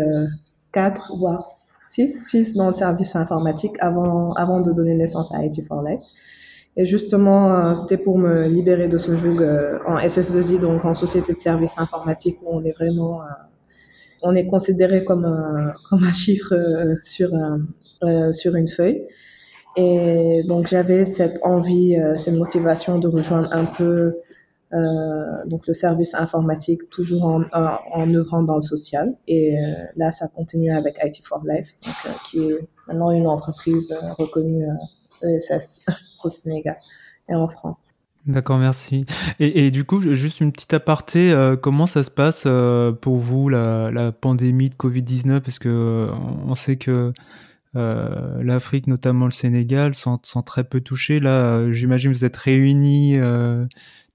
quatre, 0.73 1.15
voire 1.17 1.53
6, 1.93 2.15
6 2.27 2.53
dans 2.55 2.67
le 2.67 2.73
service 2.73 3.15
informatique 3.15 3.75
avant, 3.79 4.33
avant 4.33 4.61
de 4.61 4.71
donner 4.73 4.95
naissance 4.95 5.33
à 5.33 5.43
IT 5.45 5.65
for 5.67 5.83
Life. 5.83 6.01
Et 6.75 6.87
justement, 6.87 7.55
euh, 7.55 7.75
c'était 7.75 7.97
pour 7.97 8.17
me 8.17 8.47
libérer 8.47 8.87
de 8.87 8.97
ce 8.97 9.15
joug 9.15 9.41
euh, 9.41 9.77
en 9.85 9.97
SS2I, 9.97 10.59
donc 10.59 10.83
en 10.85 10.95
société 10.95 11.33
de 11.33 11.39
services 11.39 11.77
informatiques, 11.77 12.39
où 12.41 12.47
on 12.49 12.63
est 12.63 12.71
vraiment, 12.71 13.21
euh, 13.21 13.25
on 14.23 14.33
est 14.33 14.47
considéré 14.47 15.03
comme 15.03 15.23
un, 15.25 15.71
comme 15.89 16.03
un 16.03 16.11
chiffre 16.11 16.55
sur, 17.03 17.29
sur 18.31 18.55
une 18.55 18.67
feuille. 18.67 19.05
Et 19.75 20.43
donc 20.47 20.67
j'avais 20.67 21.05
cette 21.05 21.39
envie, 21.43 21.97
cette 22.17 22.35
motivation 22.35 22.99
de 22.99 23.07
rejoindre 23.07 23.49
un 23.51 23.65
peu 23.65 24.13
euh, 24.73 25.45
donc 25.45 25.67
le 25.67 25.73
service 25.75 26.15
informatique 26.15 26.89
toujours 26.89 27.25
en, 27.25 28.13
œuvrant 28.13 28.41
dans 28.41 28.55
le 28.55 28.61
social. 28.61 29.15
Et 29.27 29.55
euh, 29.57 29.73
là, 29.95 30.11
ça 30.11 30.27
continue 30.27 30.71
avec 30.71 30.97
IT 31.03 31.23
for 31.23 31.43
Life, 31.45 31.67
donc, 31.85 31.95
euh, 32.05 32.09
qui 32.25 32.39
est 32.39 32.67
maintenant 32.87 33.11
une 33.11 33.27
entreprise 33.27 33.93
reconnue 34.17 34.65
ESS 35.21 35.81
au 36.23 36.29
Sénégal 36.29 36.77
et 37.29 37.35
en 37.35 37.47
France. 37.47 37.77
D'accord, 38.25 38.57
merci. 38.57 39.05
Et, 39.39 39.65
et, 39.65 39.71
du 39.71 39.83
coup, 39.83 40.01
juste 40.01 40.39
une 40.39 40.53
petite 40.53 40.73
aparté, 40.73 41.31
euh, 41.31 41.57
comment 41.57 41.85
ça 41.85 42.03
se 42.03 42.11
passe 42.11 42.43
euh, 42.45 42.93
pour 42.93 43.17
vous 43.17 43.49
la, 43.49 43.91
la, 43.91 44.13
pandémie 44.13 44.69
de 44.69 44.75
Covid-19 44.75 45.41
Parce 45.41 45.59
que 45.59 45.67
euh, 45.67 46.11
on 46.47 46.55
sait 46.55 46.77
que 46.77 47.11
l'Afrique, 47.75 48.87
notamment 48.87 49.25
le 49.25 49.31
Sénégal, 49.31 49.95
sont, 49.95 50.19
sont, 50.23 50.41
très 50.41 50.63
peu 50.63 50.81
touchés. 50.81 51.19
Là, 51.19 51.71
j'imagine 51.71 52.11
vous 52.11 52.25
êtes 52.25 52.37
réunis 52.37 53.17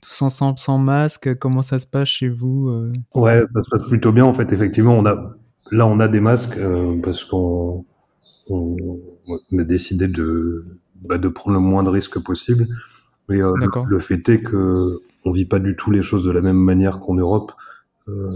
tous 0.00 0.22
ensemble 0.22 0.58
sans 0.58 0.78
masque 0.78 1.36
Comment 1.38 1.62
ça 1.62 1.78
se 1.78 1.86
passe 1.86 2.08
chez 2.08 2.28
vous 2.28 2.68
euh? 2.68 2.92
Ouais, 3.14 3.42
ça 3.54 3.62
se 3.62 3.70
passe 3.70 3.88
plutôt 3.88 4.12
bien 4.12 4.24
en 4.24 4.34
fait. 4.34 4.52
Effectivement, 4.52 4.96
on 4.96 5.06
a 5.06 5.34
là 5.70 5.86
on 5.86 6.00
a 6.00 6.08
des 6.08 6.20
masques 6.20 6.56
euh, 6.56 7.00
parce 7.02 7.24
qu'on 7.24 7.84
on, 8.48 8.76
on, 9.26 9.58
a 9.58 9.64
décidé 9.64 10.08
de 10.08 10.64
bah, 11.02 11.18
de 11.18 11.28
prendre 11.28 11.58
le 11.58 11.60
moins 11.60 11.82
de 11.82 11.90
risques 11.90 12.18
possible. 12.18 12.66
Mais 13.28 13.42
euh, 13.42 13.54
le, 13.56 13.68
le, 13.86 13.98
fait 13.98 14.26
est 14.28 14.40
que 14.40 15.00
on 15.24 15.32
vit 15.32 15.44
pas 15.44 15.58
du 15.58 15.76
tout 15.76 15.90
les 15.90 16.02
choses 16.02 16.24
de 16.24 16.30
la 16.30 16.40
même 16.40 16.56
manière 16.56 17.00
qu'en 17.00 17.14
Europe. 17.14 17.52
Euh, 18.08 18.30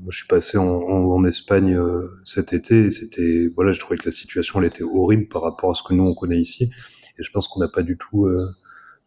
moi, 0.00 0.10
je 0.10 0.16
suis 0.16 0.26
passé 0.28 0.58
en, 0.58 0.66
en, 0.66 1.12
en 1.14 1.24
Espagne 1.24 1.74
euh, 1.74 2.08
cet 2.24 2.52
été. 2.52 2.90
C'était 2.90 3.48
voilà, 3.54 3.72
je 3.72 3.80
trouvais 3.80 3.98
que 3.98 4.06
la 4.06 4.12
situation 4.12 4.60
elle 4.60 4.66
était 4.66 4.82
horrible 4.82 5.28
par 5.28 5.42
rapport 5.42 5.70
à 5.70 5.74
ce 5.74 5.82
que 5.82 5.94
nous 5.94 6.04
on 6.04 6.14
connaît 6.14 6.40
ici. 6.40 6.70
Et 7.18 7.22
je 7.22 7.30
pense 7.30 7.48
qu'on 7.48 7.60
n'a 7.60 7.68
pas 7.68 7.82
du 7.82 7.96
tout 7.98 8.26
euh, 8.26 8.48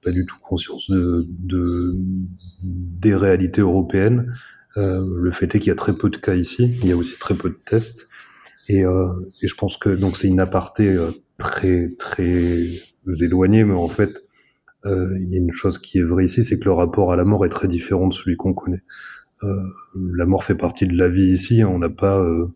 pas 0.03 0.12
du 0.12 0.25
tout 0.25 0.38
conscience 0.41 0.89
de, 0.89 1.25
de 1.29 1.95
des 2.63 3.15
réalités 3.15 3.62
européennes. 3.62 4.34
Euh, 4.77 5.05
le 5.17 5.31
fait 5.31 5.53
est 5.55 5.60
qu'il 5.60 5.69
y 5.69 5.72
a 5.72 5.75
très 5.75 5.95
peu 5.95 6.10
de 6.10 6.17
cas 6.17 6.36
ici, 6.36 6.77
il 6.81 6.88
y 6.88 6.91
a 6.91 6.98
aussi 6.98 7.17
très 7.17 7.34
peu 7.36 7.50
de 7.50 7.57
tests, 7.65 8.10
et, 8.67 8.84
euh, 8.84 9.07
et 9.41 9.48
je 9.48 9.55
pense 9.55 9.77
que 9.77 9.89
donc 9.89 10.17
c'est 10.17 10.27
une 10.27 10.41
aparté 10.41 10.89
euh, 10.89 11.12
très 11.38 11.93
très 11.98 12.67
éloignée, 13.22 13.63
mais 13.63 13.74
en 13.74 13.88
fait 13.89 14.12
il 14.88 15.29
y 15.31 15.36
a 15.36 15.39
une 15.39 15.51
chose 15.51 15.79
qui 15.79 15.98
est 15.98 16.03
vraie 16.03 16.25
ici, 16.25 16.43
c'est 16.43 16.60
que 16.60 16.65
le 16.65 16.74
rapport 16.74 17.12
à 17.12 17.15
la 17.15 17.24
mort 17.24 17.43
est 17.43 17.50
très 17.50 17.67
différent 17.67 18.07
de 18.07 18.13
celui 18.13 18.36
qu'on 18.36 18.53
connaît. 18.53 18.84
Euh, 19.44 19.63
la 19.96 20.25
mort 20.25 20.44
fait 20.44 20.56
partie 20.56 20.88
de 20.88 20.98
la 20.98 21.10
vie 21.10 21.34
ici, 21.34 21.63
on 21.63 21.80
n'a 21.80 21.89
pas, 21.89 22.20
euh, 22.20 22.48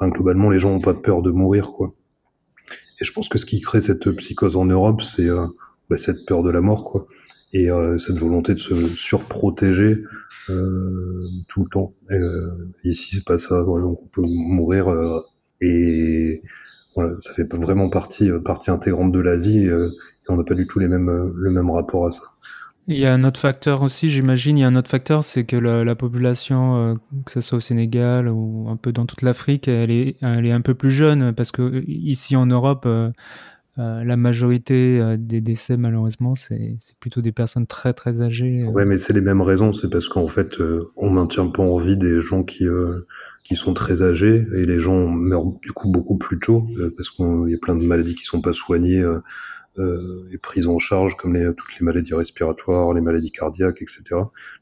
globalement 0.00 0.50
les 0.50 0.58
gens 0.58 0.70
n'ont 0.70 0.80
pas 0.80 0.94
peur 0.94 1.22
de 1.22 1.30
mourir 1.30 1.72
quoi. 1.72 1.90
Et 3.00 3.04
je 3.04 3.12
pense 3.12 3.28
que 3.28 3.38
ce 3.38 3.46
qui 3.46 3.60
crée 3.60 3.80
cette 3.82 4.10
psychose 4.16 4.56
en 4.56 4.64
Europe, 4.64 5.02
c'est 5.02 5.28
bah, 5.92 5.98
cette 5.98 6.24
peur 6.24 6.42
de 6.42 6.50
la 6.50 6.62
mort, 6.62 6.84
quoi. 6.90 7.06
Et 7.52 7.70
euh, 7.70 7.98
cette 7.98 8.16
volonté 8.16 8.54
de 8.54 8.58
se 8.58 8.88
surprotéger 8.96 10.02
euh, 10.48 11.28
tout 11.48 11.64
le 11.64 11.68
temps. 11.68 11.94
Euh, 12.10 12.72
ici, 12.82 13.16
c'est 13.16 13.24
pas 13.26 13.36
ça. 13.36 13.62
On 13.62 13.94
peut 14.10 14.22
mourir 14.22 14.88
euh, 14.88 15.20
et 15.60 16.42
ça 16.96 17.34
fait 17.36 17.52
vraiment 17.54 17.90
partie 17.90 18.30
euh, 18.30 18.40
partie 18.40 18.70
intégrante 18.70 19.12
de 19.12 19.20
la 19.20 19.36
vie. 19.36 19.66
et 19.66 19.70
on 20.30 20.36
n'a 20.36 20.44
pas 20.44 20.54
du 20.54 20.66
tout 20.66 20.78
les 20.78 20.88
mêmes 20.88 21.32
le 21.34 21.50
même 21.50 21.70
rapport 21.70 22.06
à 22.06 22.12
ça. 22.12 22.22
Il 22.88 22.98
y 22.98 23.06
a 23.06 23.12
un 23.12 23.22
autre 23.24 23.38
facteur 23.38 23.82
aussi, 23.82 24.10
j'imagine. 24.10 24.58
Il 24.58 24.62
y 24.62 24.64
a 24.64 24.66
un 24.66 24.74
autre 24.74 24.90
facteur, 24.90 25.22
c'est 25.22 25.44
que 25.44 25.56
la, 25.56 25.84
la 25.84 25.94
population, 25.94 26.98
que 27.24 27.32
ce 27.32 27.40
soit 27.40 27.58
au 27.58 27.60
Sénégal 27.60 28.28
ou 28.28 28.66
un 28.68 28.76
peu 28.76 28.92
dans 28.92 29.06
toute 29.06 29.22
l'Afrique, 29.22 29.68
elle 29.68 29.92
est, 29.92 30.16
elle 30.20 30.46
est 30.46 30.52
un 30.52 30.60
peu 30.62 30.74
plus 30.74 30.90
jeune 30.90 31.32
parce 31.32 31.52
que 31.52 31.84
ici 31.86 32.34
en 32.34 32.46
Europe, 32.46 32.86
euh, 33.78 34.04
la 34.04 34.18
majorité 34.18 35.00
euh, 35.00 35.16
des 35.18 35.40
décès, 35.40 35.78
malheureusement, 35.78 36.34
c'est 36.34 36.76
plutôt 37.00 37.22
des 37.22 37.32
personnes 37.32 37.66
très 37.66 37.94
très 37.94 38.20
âgées. 38.20 38.64
Euh. 38.64 38.70
Ouais, 38.70 38.84
mais 38.84 38.98
c'est 38.98 39.14
les 39.14 39.22
mêmes 39.22 39.40
raisons. 39.40 39.72
C'est 39.72 39.90
parce 39.90 40.08
qu'en 40.08 40.28
fait, 40.28 40.56
on 40.96 41.10
maintient 41.10 41.46
pas 41.46 41.62
en 41.62 41.78
vie 41.78 41.96
des 41.96 42.20
gens 42.20 42.42
qui 42.42 42.66
qui 43.44 43.56
sont 43.56 43.74
très 43.74 44.02
âgés 44.02 44.46
et 44.54 44.66
les 44.66 44.78
gens 44.78 45.08
meurent 45.08 45.52
du 45.62 45.72
coup 45.72 45.90
beaucoup 45.90 46.16
plus 46.16 46.38
tôt 46.38 46.64
parce 46.96 47.10
qu'il 47.10 47.48
y 47.48 47.54
a 47.54 47.58
plein 47.60 47.74
de 47.74 47.84
maladies 47.84 48.14
qui 48.14 48.24
sont 48.24 48.40
pas 48.40 48.52
soignées 48.52 49.04
euh, 49.78 50.28
et 50.30 50.38
prises 50.38 50.68
en 50.68 50.78
charge 50.78 51.16
comme 51.16 51.32
toutes 51.54 51.78
les 51.80 51.84
maladies 51.84 52.14
respiratoires, 52.14 52.92
les 52.92 53.00
maladies 53.00 53.32
cardiaques, 53.32 53.80
etc. 53.80 54.02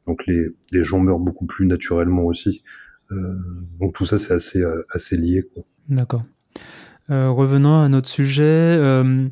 Donc 0.06 0.24
les, 0.26 0.84
gens 0.84 1.00
meurent 1.00 1.18
beaucoup 1.18 1.46
plus 1.46 1.66
naturellement 1.66 2.24
aussi. 2.24 2.62
Euh, 3.10 3.34
donc 3.80 3.94
tout 3.94 4.06
ça 4.06 4.18
c'est 4.20 4.34
assez 4.34 4.62
assez 4.90 5.16
lié. 5.16 5.44
D'accord. 5.88 6.22
Euh, 7.10 7.30
revenons 7.30 7.82
à 7.82 7.88
notre 7.88 8.08
sujet. 8.08 8.44
Euh, 8.44 9.28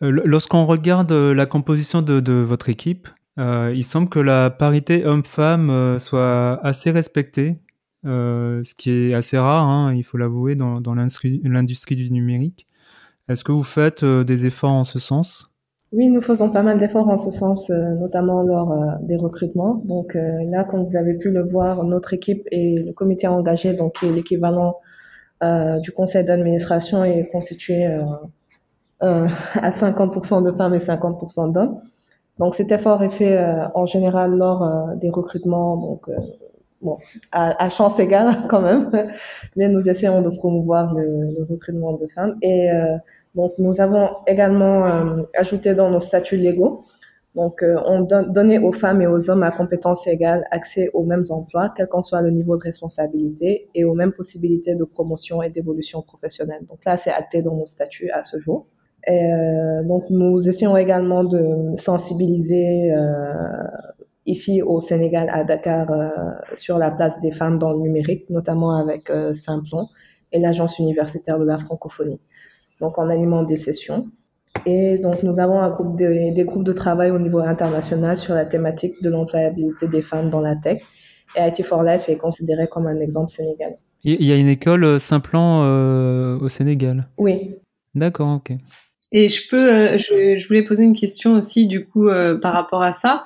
lorsqu'on 0.00 0.66
regarde 0.66 1.12
la 1.12 1.46
composition 1.46 2.02
de, 2.02 2.32
votre 2.32 2.68
équipe, 2.68 3.08
il 3.38 3.84
semble 3.84 4.10
que 4.10 4.18
la 4.18 4.50
parité 4.50 5.06
homme-femme 5.06 5.98
soit 5.98 6.60
assez 6.62 6.90
respectée, 6.90 7.56
ce 8.04 8.74
qui 8.74 8.90
est 8.90 9.14
assez 9.14 9.38
rare, 9.38 9.66
hein, 9.66 9.94
il 9.94 10.02
faut 10.02 10.18
l'avouer, 10.18 10.56
dans 10.56 10.94
l'industrie 10.94 11.96
du 11.96 12.10
numérique. 12.10 12.66
Est-ce 13.32 13.44
que 13.44 13.52
vous 13.52 13.62
faites 13.62 14.04
des 14.04 14.46
efforts 14.46 14.72
en 14.72 14.84
ce 14.84 14.98
sens? 14.98 15.52
Oui, 15.92 16.08
nous 16.08 16.22
faisons 16.22 16.48
pas 16.48 16.62
mal 16.62 16.78
d'efforts 16.78 17.10
en 17.10 17.18
ce 17.18 17.30
sens, 17.30 17.68
euh, 17.68 17.94
notamment 17.96 18.40
lors 18.42 18.72
euh, 18.72 18.86
des 19.02 19.16
recrutements. 19.16 19.74
Donc 19.84 20.16
euh, 20.16 20.42
là, 20.50 20.64
comme 20.64 20.86
vous 20.86 20.96
avez 20.96 21.14
pu 21.18 21.30
le 21.30 21.42
voir, 21.42 21.84
notre 21.84 22.14
équipe 22.14 22.48
et 22.50 22.76
le 22.78 22.92
comité 22.94 23.26
engagé, 23.26 23.74
donc 23.74 23.96
qui 23.98 24.06
est 24.06 24.12
l'équivalent 24.12 24.76
du 25.82 25.90
conseil 25.90 26.24
d'administration, 26.24 27.02
est 27.02 27.28
constitué 27.32 27.84
à 29.00 29.70
50% 29.70 30.44
de 30.44 30.52
femmes 30.52 30.74
et 30.74 30.78
50% 30.78 31.52
d'hommes. 31.52 31.80
Donc 32.38 32.54
cet 32.54 32.70
effort 32.70 33.02
est 33.02 33.10
fait 33.10 33.44
en 33.74 33.84
général 33.84 34.36
lors 34.36 34.94
des 35.00 35.10
recrutements, 35.10 35.76
donc 35.76 36.08
bon, 36.80 36.98
à, 37.32 37.68
chance 37.70 37.98
égale 37.98 38.44
quand 38.48 38.62
même, 38.62 38.88
mais 39.56 39.66
nous 39.66 39.88
essayons 39.88 40.22
de 40.22 40.30
promouvoir 40.30 40.94
le, 40.94 41.34
le 41.36 41.44
recrutement 41.50 41.94
de 41.94 42.06
femmes 42.06 42.36
et 42.40 42.70
donc, 43.34 43.54
nous 43.58 43.80
avons 43.80 44.08
également 44.26 44.86
euh, 44.86 45.22
ajouté 45.34 45.74
dans 45.74 45.90
nos 45.90 46.00
statuts 46.00 46.36
légaux, 46.36 46.84
donc 47.34 47.62
euh, 47.62 47.76
on 47.86 48.00
donne 48.02 48.30
donner 48.32 48.58
aux 48.58 48.72
femmes 48.72 49.00
et 49.00 49.06
aux 49.06 49.30
hommes 49.30 49.42
à 49.42 49.50
compétences 49.50 50.06
égales 50.06 50.44
accès 50.50 50.90
aux 50.92 51.04
mêmes 51.04 51.24
emplois, 51.30 51.72
quel 51.74 51.86
qu'en 51.86 52.02
soit 52.02 52.20
le 52.20 52.30
niveau 52.30 52.56
de 52.58 52.62
responsabilité, 52.62 53.68
et 53.74 53.84
aux 53.84 53.94
mêmes 53.94 54.12
possibilités 54.12 54.74
de 54.74 54.84
promotion 54.84 55.42
et 55.42 55.48
d'évolution 55.48 56.02
professionnelle. 56.02 56.66
Donc 56.68 56.84
là, 56.84 56.98
c'est 56.98 57.10
acté 57.10 57.40
dans 57.40 57.56
nos 57.56 57.66
statuts 57.66 58.10
à 58.10 58.22
ce 58.22 58.38
jour. 58.38 58.66
Euh, 59.08 59.82
donc, 59.84 60.04
nous 60.10 60.46
essayons 60.48 60.76
également 60.76 61.24
de 61.24 61.74
sensibiliser 61.76 62.92
euh, 62.92 63.42
ici 64.26 64.62
au 64.62 64.80
Sénégal, 64.80 65.30
à 65.32 65.42
Dakar, 65.44 65.90
euh, 65.90 66.08
sur 66.56 66.78
la 66.78 66.90
place 66.90 67.18
des 67.20 67.32
femmes 67.32 67.58
dans 67.58 67.72
le 67.72 67.78
numérique, 67.78 68.28
notamment 68.30 68.76
avec 68.76 69.10
euh, 69.10 69.32
Simplon 69.34 69.88
et 70.32 70.38
l'Agence 70.38 70.78
universitaire 70.78 71.38
de 71.38 71.44
la 71.44 71.58
francophonie 71.58 72.20
donc 72.80 72.98
en 72.98 73.08
animant 73.08 73.42
des 73.42 73.56
sessions. 73.56 74.08
Et 74.66 74.98
donc, 74.98 75.22
nous 75.22 75.40
avons 75.40 75.60
un 75.60 75.70
groupe 75.70 75.98
de, 75.98 76.34
des 76.34 76.44
groupes 76.44 76.64
de 76.64 76.72
travail 76.72 77.10
au 77.10 77.18
niveau 77.18 77.38
international 77.38 78.16
sur 78.16 78.34
la 78.34 78.44
thématique 78.44 79.02
de 79.02 79.10
l'employabilité 79.10 79.88
des 79.88 80.02
femmes 80.02 80.30
dans 80.30 80.40
la 80.40 80.56
tech. 80.56 80.82
Et 81.36 81.40
IT4Life 81.40 82.08
est 82.08 82.16
considéré 82.16 82.68
comme 82.68 82.86
un 82.86 83.00
exemple 83.00 83.30
sénégalais. 83.30 83.78
Il 84.04 84.24
y 84.24 84.32
a 84.32 84.36
une 84.36 84.48
école 84.48 84.84
euh, 84.84 84.98
Simplan 84.98 85.62
euh, 85.64 86.38
au 86.38 86.48
Sénégal 86.48 87.08
Oui. 87.16 87.54
D'accord, 87.94 88.36
ok. 88.36 88.52
Et 89.12 89.28
je 89.28 89.48
peux, 89.48 89.72
euh, 89.72 89.98
je, 89.98 90.36
je, 90.38 90.48
voulais 90.48 90.64
poser 90.64 90.84
une 90.84 90.96
question 90.96 91.32
aussi 91.34 91.66
du 91.66 91.84
coup 91.84 92.08
euh, 92.08 92.38
par 92.38 92.54
rapport 92.54 92.82
à 92.82 92.92
ça. 92.92 93.24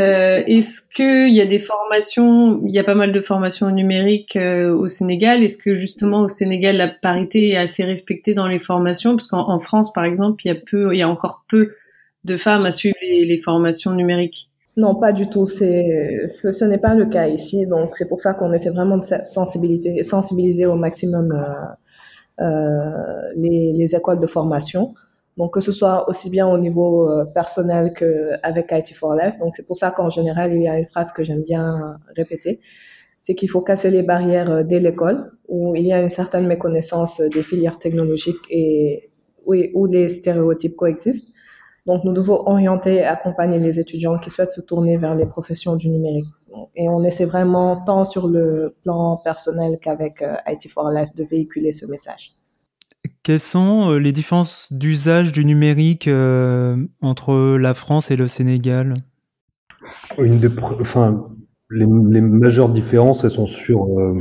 Euh, 0.00 0.42
Est-ce 0.46 0.88
qu'il 0.92 1.32
y 1.34 1.40
a 1.40 1.46
des 1.46 1.60
formations, 1.60 2.60
il 2.66 2.74
y 2.74 2.80
a 2.80 2.84
pas 2.84 2.96
mal 2.96 3.12
de 3.12 3.20
formations 3.20 3.70
numériques 3.70 4.34
euh, 4.34 4.74
au 4.74 4.88
Sénégal? 4.88 5.44
Est-ce 5.44 5.56
que 5.62 5.74
justement 5.74 6.22
au 6.22 6.28
Sénégal 6.28 6.76
la 6.76 6.88
parité 6.88 7.50
est 7.50 7.56
assez 7.56 7.84
respectée 7.84 8.34
dans 8.34 8.48
les 8.48 8.58
formations? 8.58 9.12
Parce 9.12 9.28
qu'en 9.28 9.60
France, 9.60 9.92
par 9.92 10.04
exemple, 10.04 10.44
il 10.44 10.48
y 10.48 10.50
a 10.50 10.56
peu, 10.56 10.92
il 10.94 10.98
y 10.98 11.02
a 11.02 11.08
encore 11.08 11.44
peu 11.48 11.74
de 12.24 12.36
femmes 12.36 12.64
à 12.66 12.72
suivre 12.72 12.96
les, 13.02 13.24
les 13.24 13.38
formations 13.38 13.92
numériques. 13.92 14.50
Non, 14.76 14.96
pas 14.96 15.12
du 15.12 15.28
tout. 15.28 15.46
C'est, 15.46 16.26
ce, 16.28 16.50
ce 16.50 16.64
n'est 16.64 16.78
pas 16.78 16.94
le 16.94 17.06
cas 17.06 17.28
ici. 17.28 17.64
Donc 17.66 17.94
c'est 17.94 18.08
pour 18.08 18.20
ça 18.20 18.34
qu'on 18.34 18.52
essaie 18.52 18.70
vraiment 18.70 18.98
de 18.98 19.04
sensibiliser, 19.24 20.02
sensibiliser 20.02 20.66
au 20.66 20.74
maximum 20.74 21.30
euh, 21.30 22.44
euh, 22.44 22.90
les, 23.36 23.72
les 23.74 23.94
écoles 23.94 24.18
de 24.18 24.26
formation. 24.26 24.92
Donc 25.36 25.54
que 25.54 25.60
ce 25.60 25.72
soit 25.72 26.08
aussi 26.08 26.30
bien 26.30 26.46
au 26.46 26.58
niveau 26.58 27.10
euh, 27.10 27.24
personnel 27.24 27.92
qu'avec 27.94 28.70
IT4Life. 28.70 29.38
Donc 29.38 29.54
c'est 29.56 29.66
pour 29.66 29.76
ça 29.76 29.90
qu'en 29.90 30.10
général, 30.10 30.54
il 30.54 30.62
y 30.62 30.68
a 30.68 30.78
une 30.78 30.86
phrase 30.86 31.10
que 31.12 31.24
j'aime 31.24 31.42
bien 31.42 31.98
répéter, 32.16 32.60
c'est 33.24 33.34
qu'il 33.34 33.50
faut 33.50 33.62
casser 33.62 33.90
les 33.90 34.02
barrières 34.02 34.50
euh, 34.50 34.62
dès 34.62 34.80
l'école, 34.80 35.32
où 35.48 35.74
il 35.74 35.86
y 35.86 35.92
a 35.92 36.00
une 36.00 36.10
certaine 36.10 36.46
méconnaissance 36.46 37.20
des 37.20 37.42
filières 37.42 37.78
technologiques 37.78 38.44
et 38.50 39.10
où 39.46 39.86
les 39.86 40.08
stéréotypes 40.08 40.76
coexistent. 40.76 41.28
Donc 41.86 42.04
nous 42.04 42.14
devons 42.14 42.46
orienter 42.46 42.94
et 42.94 43.04
accompagner 43.04 43.58
les 43.58 43.78
étudiants 43.78 44.18
qui 44.18 44.30
souhaitent 44.30 44.50
se 44.50 44.62
tourner 44.62 44.96
vers 44.96 45.14
les 45.14 45.26
professions 45.26 45.76
du 45.76 45.88
numérique. 45.90 46.28
Et 46.76 46.88
on 46.88 47.02
essaie 47.02 47.26
vraiment, 47.26 47.84
tant 47.84 48.04
sur 48.04 48.28
le 48.28 48.74
plan 48.84 49.18
personnel 49.18 49.78
qu'avec 49.80 50.22
euh, 50.22 50.36
IT4Life, 50.46 51.14
de 51.14 51.24
véhiculer 51.24 51.72
ce 51.72 51.84
message. 51.86 52.32
Quelles 53.24 53.40
sont 53.40 53.90
euh, 53.90 53.98
les 53.98 54.12
différences 54.12 54.68
d'usage 54.70 55.32
du 55.32 55.46
numérique 55.46 56.08
euh, 56.08 56.76
entre 57.00 57.56
la 57.56 57.72
France 57.72 58.10
et 58.10 58.16
le 58.16 58.26
Sénégal? 58.26 58.96
Enfin, 60.18 61.26
les, 61.70 61.86
majeures 61.86 62.68
différences, 62.68 63.24
elles 63.24 63.30
sont 63.30 63.46
sur, 63.46 63.98
euh, 63.98 64.18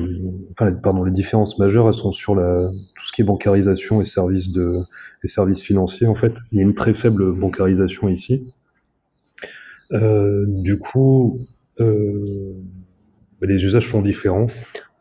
pardon, 0.58 1.04
les 1.04 1.12
différences 1.12 1.60
majeures, 1.60 1.90
elles 1.90 1.96
sont 1.96 2.14
sur 2.14 2.34
la, 2.34 2.70
tout 2.96 3.06
ce 3.06 3.12
qui 3.12 3.22
est 3.22 3.26
bancarisation 3.26 4.02
et 4.02 4.06
services 4.06 4.52
de, 4.52 4.84
services 5.26 5.62
financiers. 5.62 6.08
En 6.08 6.16
fait, 6.16 6.34
il 6.52 6.58
y 6.58 6.62
a 6.62 6.64
une 6.64 6.76
très 6.76 6.94
faible 6.94 7.34
bancarisation 7.34 8.08
ici. 8.08 8.54
Du 9.92 10.80
coup, 10.80 11.40
les 11.80 13.64
usages 13.64 13.92
sont 13.92 14.02
différents. 14.02 14.48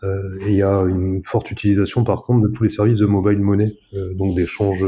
Euh, 0.05 0.39
et 0.41 0.51
il 0.51 0.57
y 0.57 0.63
a 0.63 0.81
une 0.83 1.23
forte 1.25 1.51
utilisation 1.51 2.03
par 2.03 2.23
contre 2.25 2.49
de 2.49 2.53
tous 2.53 2.65
les 2.65 2.71
services 2.71 2.99
de 2.99 3.07
mobile 3.07 3.39
money, 3.39 3.77
euh, 3.95 4.13
donc 4.15 4.35
d'échange 4.35 4.85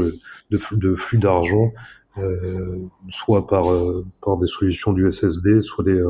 de, 0.51 0.57
flux, 0.57 0.77
de 0.77 0.95
flux 0.95 1.17
d'argent, 1.17 1.71
euh, 2.17 2.77
soit 3.09 3.47
par, 3.47 3.65
par 4.21 4.37
des 4.37 4.47
solutions 4.47 4.93
du 4.93 5.11
SSD, 5.11 5.61
soit 5.61 5.85
des, 5.85 6.03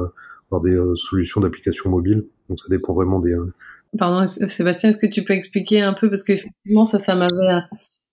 par 0.49 0.61
des 0.61 0.77
solutions 0.95 1.41
d'application 1.41 1.89
mobile. 1.89 2.25
Donc 2.49 2.59
ça 2.59 2.67
dépend 2.69 2.93
vraiment 2.93 3.19
des. 3.19 3.35
Pardon, 3.97 4.25
Sébastien, 4.25 4.89
est-ce 4.89 4.97
que 4.97 5.07
tu 5.07 5.23
peux 5.23 5.33
expliquer 5.33 5.81
un 5.81 5.93
peu 5.93 6.09
parce 6.09 6.23
qu'effectivement 6.23 6.85
ça, 6.85 6.99
ça 6.99 7.15
m'avait, 7.15 7.61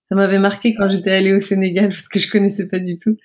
ça 0.05 0.15
m'avait 0.15 0.39
marqué 0.39 0.75
quand 0.75 0.87
j'étais 0.87 1.11
allé 1.11 1.33
au 1.33 1.39
Sénégal 1.39 1.85
parce 1.89 2.07
que 2.07 2.19
je 2.19 2.31
connaissais 2.31 2.67
pas 2.67 2.79
du 2.79 2.97
tout. 2.99 3.17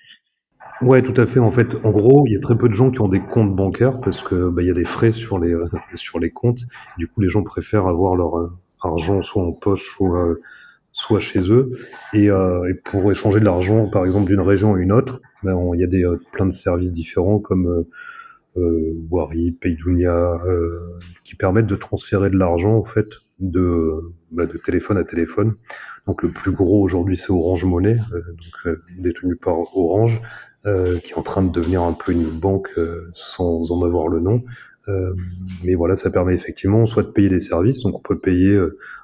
Ouais, 0.81 1.01
tout 1.01 1.19
à 1.19 1.25
fait. 1.25 1.39
En 1.39 1.51
fait, 1.51 1.67
en 1.83 1.91
gros, 1.91 2.25
il 2.25 2.33
y 2.33 2.37
a 2.37 2.39
très 2.39 2.57
peu 2.57 2.69
de 2.69 2.73
gens 2.73 2.89
qui 2.89 3.01
ont 3.01 3.09
des 3.09 3.19
comptes 3.19 3.53
bancaires 3.53 3.99
parce 3.99 4.21
que 4.21 4.49
bah, 4.49 4.61
il 4.61 4.67
y 4.67 4.71
a 4.71 4.73
des 4.73 4.85
frais 4.85 5.11
sur 5.11 5.37
les 5.37 5.53
euh, 5.53 5.67
sur 5.95 6.19
les 6.19 6.31
comptes. 6.31 6.61
Du 6.97 7.07
coup, 7.07 7.19
les 7.19 7.27
gens 7.27 7.43
préfèrent 7.43 7.87
avoir 7.87 8.15
leur 8.15 8.37
euh, 8.37 8.49
argent 8.81 9.21
soit 9.21 9.43
en 9.43 9.51
poche, 9.51 9.83
soit 9.97 10.25
euh, 10.25 10.41
soit 10.93 11.19
chez 11.19 11.41
eux. 11.41 11.73
Et, 12.13 12.29
pour 12.85 13.11
échanger 13.11 13.41
de 13.41 13.45
l'argent, 13.45 13.89
par 13.89 14.05
exemple, 14.05 14.27
d'une 14.27 14.39
région 14.39 14.75
à 14.75 14.79
une 14.79 14.91
autre, 14.93 15.21
ben, 15.43 15.57
il 15.73 15.81
y 15.81 15.83
a 15.83 15.87
des 15.87 16.05
plein 16.31 16.45
de 16.45 16.51
services 16.51 16.91
différents 16.91 17.39
comme 17.39 17.85
Wari, 18.55 19.51
Paydounia, 19.51 20.41
qui 21.23 21.35
permettent 21.35 21.67
de 21.67 21.75
transférer 21.75 22.29
de 22.29 22.37
l'argent 22.37 22.75
en 22.75 22.83
fait 22.83 23.07
de 23.39 24.11
bah, 24.31 24.45
de 24.45 24.57
téléphone 24.57 24.97
à 24.97 25.03
téléphone. 25.03 25.55
Donc 26.07 26.23
le 26.23 26.29
plus 26.29 26.51
gros 26.51 26.81
aujourd'hui 26.81 27.17
c'est 27.17 27.31
Orange 27.31 27.65
Money, 27.65 27.97
donc 28.11 28.77
détenu 28.97 29.35
par 29.35 29.55
Orange. 29.77 30.19
Euh, 30.65 30.99
qui 30.99 31.13
est 31.13 31.17
en 31.17 31.21
train 31.21 31.41
de 31.41 31.49
devenir 31.49 31.83
un 31.83 31.93
peu 31.93 32.11
une 32.11 32.29
banque 32.31 32.67
euh, 32.77 33.09
sans 33.13 33.71
en 33.71 33.81
avoir 33.81 34.09
le 34.09 34.19
nom. 34.19 34.43
Euh, 34.89 35.13
mais 35.63 35.73
voilà, 35.73 35.95
ça 35.95 36.11
permet 36.11 36.35
effectivement 36.35 36.85
soit 36.85 37.03
de 37.03 37.11
payer 37.11 37.29
des 37.29 37.39
services, 37.39 37.79
donc 37.79 37.95
on 37.95 38.01
peut 38.01 38.19
payer 38.19 38.59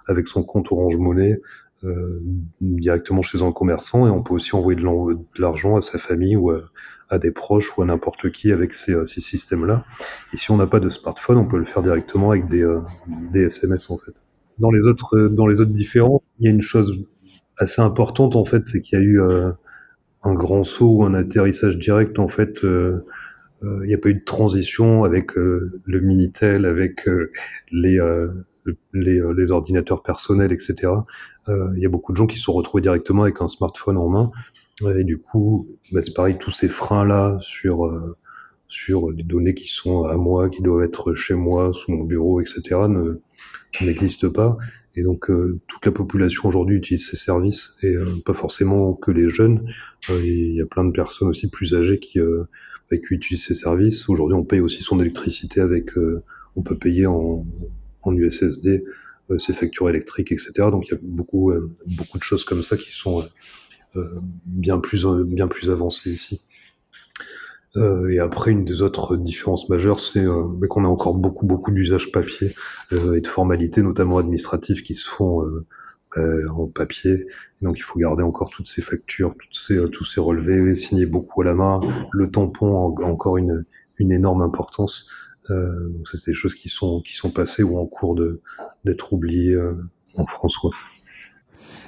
avec 0.08 0.28
son 0.28 0.44
compte 0.44 0.70
Orange 0.72 0.98
Monnaie 0.98 1.42
directement 2.60 3.22
chez 3.22 3.44
un 3.44 3.52
commerçant 3.52 4.08
et 4.08 4.10
on 4.10 4.24
peut 4.24 4.34
aussi 4.34 4.56
envoyer 4.56 4.80
de 4.82 4.86
l'argent 5.38 5.78
à 5.78 5.82
sa 5.84 6.00
famille 6.00 6.36
ou 6.36 6.52
à, 7.10 7.20
des 7.20 7.30
proches 7.30 7.78
ou 7.78 7.84
à 7.84 7.86
n'importe 7.86 8.32
qui 8.32 8.52
avec 8.52 8.74
ces, 8.74 8.96
ces 9.06 9.22
systèmes-là. 9.22 9.86
Et 10.34 10.38
si 10.38 10.50
on 10.50 10.58
n'a 10.58 10.66
pas 10.66 10.80
de 10.80 10.90
smartphone, 10.90 11.38
on 11.38 11.46
peut 11.46 11.60
le 11.60 11.66
faire 11.66 11.84
directement 11.84 12.32
avec 12.32 12.48
des, 12.48 12.68
des 13.32 13.44
SMS 13.44 13.90
en 13.92 13.98
fait. 14.00 14.14
Dans 14.58 14.72
les 14.72 14.82
autres, 14.82 15.28
dans 15.28 15.46
les 15.46 15.62
autres 15.62 15.74
différents, 15.74 16.24
il 16.40 16.46
y 16.46 16.48
a 16.48 16.52
une 16.52 16.64
chose 16.64 17.06
assez 17.58 17.82
importante 17.82 18.36
en 18.36 18.46
fait, 18.46 18.64
c'est 18.66 18.82
qu'il 18.82 19.00
y 19.00 19.02
a 19.02 19.06
eu 19.06 19.22
un 20.26 20.34
grand 20.34 20.64
saut 20.64 20.98
ou 20.98 21.04
un 21.04 21.14
atterrissage 21.14 21.78
direct 21.78 22.20
en 22.20 22.28
fait. 22.28 22.64
Euh, 22.64 23.06
euh, 23.64 23.80
il 23.84 23.88
n'y 23.88 23.94
a 23.94 23.98
pas 23.98 24.10
eu 24.10 24.16
de 24.16 24.26
transition 24.26 25.06
avec 25.06 25.38
euh, 25.38 25.80
le 25.86 26.02
Minitel, 26.02 26.66
avec 26.66 27.08
les, 27.72 28.00
les, 28.94 29.52
ordinateurs 29.52 30.04
personnels, 30.04 30.52
etc. 30.52 30.92
Il 31.48 31.80
y 31.80 31.86
a 31.86 31.90
beaucoup 31.90 32.12
de 32.12 32.18
gens 32.18 32.28
qui 32.28 32.38
se 32.38 32.44
sont 32.44 32.54
retrouvés 32.54 32.82
directement 32.82 33.24
avec 33.24 33.42
un 33.42 33.48
smartphone 33.48 33.98
en 33.98 34.10
main. 34.10 34.32
Et 34.98 35.04
du 35.04 35.20
coup, 35.20 35.68
bah, 35.94 36.02
c'est 36.04 36.14
pareil, 36.14 36.38
tous 36.40 36.52
ces 36.52 36.68
freins-là 36.68 37.38
sur, 37.42 37.90
sur 38.68 39.10
les 39.12 39.24
données 39.24 39.54
qui 39.54 39.68
sont 39.68 40.04
à 40.04 40.18
moi, 40.18 40.50
qui 40.50 40.62
doivent 40.62 40.84
être 40.84 41.14
chez 41.14 41.36
moi, 41.36 41.72
sous 41.74 41.92
mon 41.92 42.04
bureau, 42.04 42.42
etc., 42.42 42.62
ne, 42.90 43.22
n'existent 43.82 44.32
pas. 44.32 44.58
Et 44.96 45.04
donc 45.04 45.30
euh, 45.30 45.60
toute 45.68 45.86
la 45.86 45.92
population 45.92 46.48
aujourd'hui 46.48 46.78
utilise 46.78 47.10
ces 47.10 47.18
services 47.18 47.76
et 47.82 47.96
euh, 47.96 48.06
pas 48.26 48.34
forcément 48.34 48.94
que 48.94 49.12
les 49.12 49.30
jeunes. 49.30 49.68
Euh, 50.10 50.22
il 50.24 50.56
y 50.56 50.62
a 50.62 50.66
plein 50.66 50.86
de 50.86 50.92
personnes 50.92 51.28
aussi 51.28 51.50
plus 51.50 51.74
âgées 51.74 52.00
qui, 52.00 52.20
utilisent 52.92 53.46
ces 53.46 53.56
services. 53.56 54.08
Aujourd'hui, 54.08 54.36
on 54.36 54.46
paye 54.46 54.62
aussi 54.62 54.82
son 54.84 55.02
électricité 55.02 55.60
avec, 55.60 55.90
on 56.56 56.62
peut 56.62 56.78
payer 56.78 57.08
en, 57.08 57.46
en 58.04 58.16
USSD 58.16 58.86
ses 59.38 59.54
factures 59.54 59.90
électriques, 59.90 60.32
etc. 60.32 60.52
Donc 60.72 60.86
il 60.88 60.92
y 60.92 60.94
a 60.94 61.00
beaucoup 61.02 61.52
beaucoup 61.88 62.18
de 62.18 62.24
choses 62.24 62.46
comme 62.46 62.64
ça 62.64 62.78
qui 62.78 62.92
sont 62.92 63.28
bien 64.46 64.80
plus 64.80 65.06
bien 65.26 65.50
plus 65.50 65.70
avancées 65.70 66.12
ici. 66.12 66.40
Euh, 67.78 68.10
et 68.10 68.20
après, 68.20 68.52
une 68.52 68.64
des 68.66 68.82
autres 68.82 69.18
différences 69.18 69.68
majeures, 69.70 70.00
c'est 70.00 70.24
euh, 70.24 70.44
qu'on 70.70 70.86
a 70.86 70.88
encore 70.88 71.16
beaucoup, 71.16 71.46
beaucoup 71.46 71.72
d'usages 71.72 72.12
papier 72.12 72.56
euh, 72.94 73.16
et 73.16 73.22
de 73.22 73.28
formalités, 73.28 73.82
notamment 73.82 74.18
administratives, 74.18 74.84
qui 74.84 74.96
se 74.96 75.10
font 75.10 75.44
en 76.18 76.68
papier. 76.68 77.28
donc, 77.62 77.78
il 77.78 77.82
faut 77.82 78.00
garder 78.00 78.24
encore 78.24 78.50
toutes 78.50 78.70
ces 78.70 78.82
factures, 78.82 79.36
toutes 79.38 79.54
ces, 79.54 79.78
tous 79.92 80.06
ces 80.06 80.22
relevés, 80.22 80.74
signer 80.76 81.06
beaucoup 81.06 81.42
à 81.42 81.46
la 81.46 81.54
main. 81.54 81.82
Le 82.14 82.32
tampon 82.32 82.96
a 82.98 83.04
encore 83.04 83.38
une, 83.38 83.66
une 83.98 84.14
énorme 84.14 84.42
importance. 84.42 85.10
donc, 85.50 86.08
c'est 86.10 86.26
des 86.26 86.34
choses 86.34 86.56
qui 86.56 86.70
sont, 86.70 87.02
qui 87.02 87.16
sont 87.16 87.32
passées 87.32 87.64
ou 87.64 87.78
en 87.78 87.86
cours 87.86 88.16
d'être 88.86 89.12
oubliées 89.12 89.60
en 90.16 90.26
France. 90.26 90.58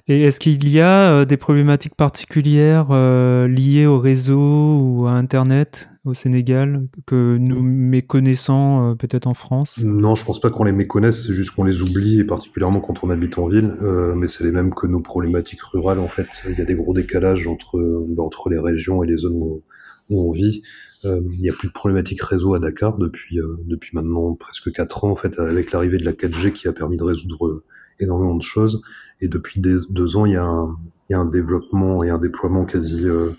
Et 0.09 0.21
est-ce 0.21 0.39
qu'il 0.39 0.69
y 0.69 0.79
a 0.79 1.11
euh, 1.11 1.25
des 1.25 1.35
problématiques 1.35 1.95
particulières 1.95 2.87
euh, 2.91 3.45
liées 3.45 3.85
au 3.85 3.99
réseau 3.99 4.79
ou 4.79 5.05
à 5.05 5.11
Internet 5.11 5.89
au 6.05 6.13
Sénégal 6.13 6.87
que 7.05 7.35
nous 7.37 7.61
méconnaissons 7.61 8.91
euh, 8.91 8.95
peut-être 8.95 9.27
en 9.27 9.33
France? 9.33 9.83
Non, 9.83 10.15
je 10.15 10.23
pense 10.23 10.39
pas 10.39 10.49
qu'on 10.49 10.63
les 10.63 10.71
méconnaisse, 10.71 11.27
c'est 11.27 11.33
juste 11.33 11.51
qu'on 11.51 11.65
les 11.65 11.81
oublie, 11.81 12.21
et 12.21 12.23
particulièrement 12.23 12.79
quand 12.79 13.03
on 13.03 13.09
habite 13.09 13.37
en 13.37 13.47
ville. 13.47 13.73
mais 14.15 14.29
c'est 14.29 14.45
les 14.45 14.51
mêmes 14.51 14.73
que 14.73 14.87
nos 14.87 15.01
problématiques 15.01 15.61
rurales 15.61 15.99
en 15.99 16.07
fait. 16.07 16.27
Il 16.49 16.57
y 16.57 16.61
a 16.61 16.65
des 16.65 16.75
gros 16.75 16.93
décalages 16.93 17.45
entre 17.45 18.05
entre 18.17 18.49
les 18.49 18.59
régions 18.59 19.03
et 19.03 19.07
les 19.07 19.17
zones 19.17 19.35
où, 19.35 19.61
on 20.09 20.31
vit. 20.31 20.63
il 21.03 21.41
n'y 21.41 21.49
a 21.49 21.53
plus 21.53 21.67
de 21.67 21.73
problématiques 21.73 22.21
réseau 22.21 22.53
à 22.53 22.59
Dakar 22.59 22.97
depuis 22.97 23.39
depuis 23.65 23.89
maintenant 23.93 24.33
presque 24.35 24.71
quatre 24.71 25.03
ans 25.03 25.11
en 25.11 25.17
fait, 25.17 25.37
avec 25.37 25.73
l'arrivée 25.73 25.97
de 25.97 26.05
la 26.05 26.13
4G 26.13 26.53
qui 26.53 26.69
a 26.69 26.71
permis 26.71 26.95
de 26.95 27.03
résoudre 27.03 27.63
énormément 27.99 28.35
de 28.35 28.43
choses. 28.43 28.81
Et 29.21 29.27
depuis 29.27 29.59
deux 29.61 30.17
ans, 30.17 30.25
il 30.25 30.33
y, 30.33 30.35
a 30.35 30.43
un, 30.43 30.77
il 31.09 31.13
y 31.13 31.15
a 31.15 31.19
un 31.19 31.25
développement 31.25 32.03
et 32.03 32.09
un 32.09 32.17
déploiement 32.17 32.65
quasi, 32.65 33.07
euh, 33.07 33.29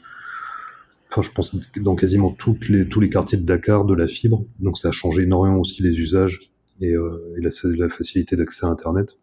enfin 1.10 1.22
je 1.22 1.30
pense 1.30 1.54
dans 1.76 1.94
quasiment 1.94 2.30
toutes 2.32 2.68
les, 2.68 2.88
tous 2.88 3.00
les 3.00 3.10
quartiers 3.10 3.38
de 3.38 3.44
Dakar 3.44 3.84
de 3.84 3.94
la 3.94 4.08
fibre. 4.08 4.44
Donc 4.58 4.78
ça 4.78 4.88
a 4.88 4.92
changé 4.92 5.22
énormément 5.22 5.60
aussi 5.60 5.82
les 5.82 5.94
usages 5.94 6.50
et, 6.80 6.92
euh, 6.94 7.36
et 7.38 7.42
la, 7.42 7.88
facilité 7.88 8.36
d'accès 8.36 8.66
à 8.66 8.68
Internet. 8.68 9.16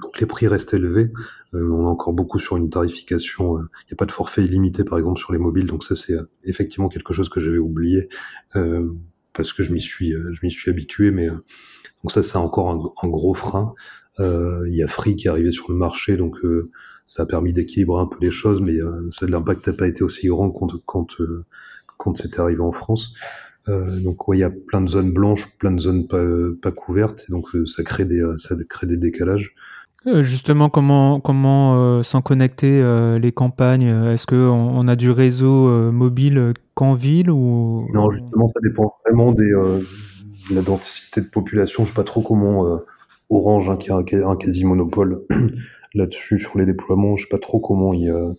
Donc 0.00 0.20
les 0.20 0.26
prix 0.26 0.46
restent 0.46 0.74
élevés. 0.74 1.10
Euh, 1.54 1.70
on 1.70 1.84
est 1.84 1.88
encore 1.88 2.12
beaucoup 2.12 2.38
sur 2.38 2.56
une 2.56 2.70
tarification. 2.70 3.58
Euh, 3.58 3.68
il 3.84 3.92
n'y 3.92 3.92
a 3.92 3.96
pas 3.96 4.06
de 4.06 4.12
forfait 4.12 4.44
illimité 4.44 4.84
par 4.84 4.98
exemple 4.98 5.20
sur 5.20 5.32
les 5.32 5.38
mobiles. 5.38 5.66
Donc 5.66 5.84
ça 5.84 5.94
c'est 5.94 6.14
euh, 6.14 6.30
effectivement 6.44 6.88
quelque 6.88 7.12
chose 7.12 7.28
que 7.28 7.40
j'avais 7.40 7.58
oublié 7.58 8.08
parce 9.34 9.54
que 9.54 9.62
je 9.62 9.72
m'y 9.72 9.80
suis, 9.80 10.12
je 10.12 10.38
m'y 10.42 10.50
suis 10.50 10.70
habitué. 10.70 11.10
Mais 11.10 11.28
donc 11.28 12.12
ça 12.12 12.22
c'est 12.22 12.36
encore 12.36 12.70
un, 12.70 13.08
gros 13.08 13.34
frein. 13.34 13.74
Euh, 14.20 14.64
il 14.68 14.74
y 14.74 14.82
a 14.82 14.88
Free 14.88 15.16
qui 15.16 15.26
est 15.26 15.30
arrivé 15.30 15.52
sur 15.52 15.70
le 15.70 15.76
marché, 15.76 16.16
donc 16.16 16.36
euh, 16.44 16.70
ça 17.06 17.22
a 17.22 17.26
permis 17.26 17.52
d'équilibrer 17.52 18.00
un 18.00 18.06
peu 18.06 18.18
les 18.20 18.30
choses, 18.30 18.60
mais 18.60 18.76
euh, 18.76 19.08
l'impact 19.22 19.66
n'a 19.66 19.72
pas 19.72 19.88
été 19.88 20.04
aussi 20.04 20.28
grand 20.28 20.50
quand 20.50 20.70
quand 20.84 21.06
quand 21.96 22.16
c'était 22.16 22.40
arrivé 22.40 22.60
en 22.60 22.72
France. 22.72 23.14
Euh, 23.68 24.00
donc 24.00 24.26
ouais, 24.28 24.38
il 24.38 24.40
y 24.40 24.44
a 24.44 24.50
plein 24.50 24.80
de 24.80 24.88
zones 24.88 25.12
blanches, 25.12 25.48
plein 25.58 25.70
de 25.70 25.80
zones 25.80 26.08
pas, 26.08 26.22
pas 26.60 26.72
couvertes, 26.72 27.30
donc 27.30 27.48
ça 27.66 27.82
crée 27.84 28.04
des 28.04 28.22
ça 28.38 28.54
crée 28.68 28.86
des 28.86 28.96
décalages. 28.96 29.54
Justement, 30.20 30.68
comment 30.68 31.20
comment 31.20 32.02
s'en 32.02 32.22
connecter 32.22 32.82
les 33.20 33.32
campagnes? 33.32 33.86
Est-ce 34.12 34.26
que 34.26 34.48
on, 34.48 34.88
a 34.88 34.96
du 34.96 35.12
réseau 35.12 35.92
mobile 35.92 36.54
qu'en 36.74 36.94
ville 36.94 37.30
ou? 37.30 37.88
Non, 37.94 38.10
justement, 38.10 38.48
ça 38.48 38.58
dépend 38.64 38.92
vraiment 39.06 39.30
des 39.30 39.52
de 40.50 40.54
la 40.56 40.62
densité 40.62 41.20
de 41.20 41.28
population. 41.28 41.84
Je 41.84 41.90
sais 41.90 41.94
pas 41.94 42.02
trop 42.02 42.20
comment 42.20 42.80
Orange 43.32 43.70
hein, 43.70 43.76
qui 43.78 43.90
a 43.90 44.28
un, 44.28 44.36
quasi 44.36 44.64
monopole 44.64 45.22
là-dessus 45.94 46.38
sur 46.38 46.58
les 46.58 46.66
déploiements. 46.66 47.16
Je 47.16 47.24
sais 47.24 47.28
pas 47.30 47.38
trop 47.38 47.60
comment 47.60 47.94
ils, 47.94 48.10
euh, 48.10 48.32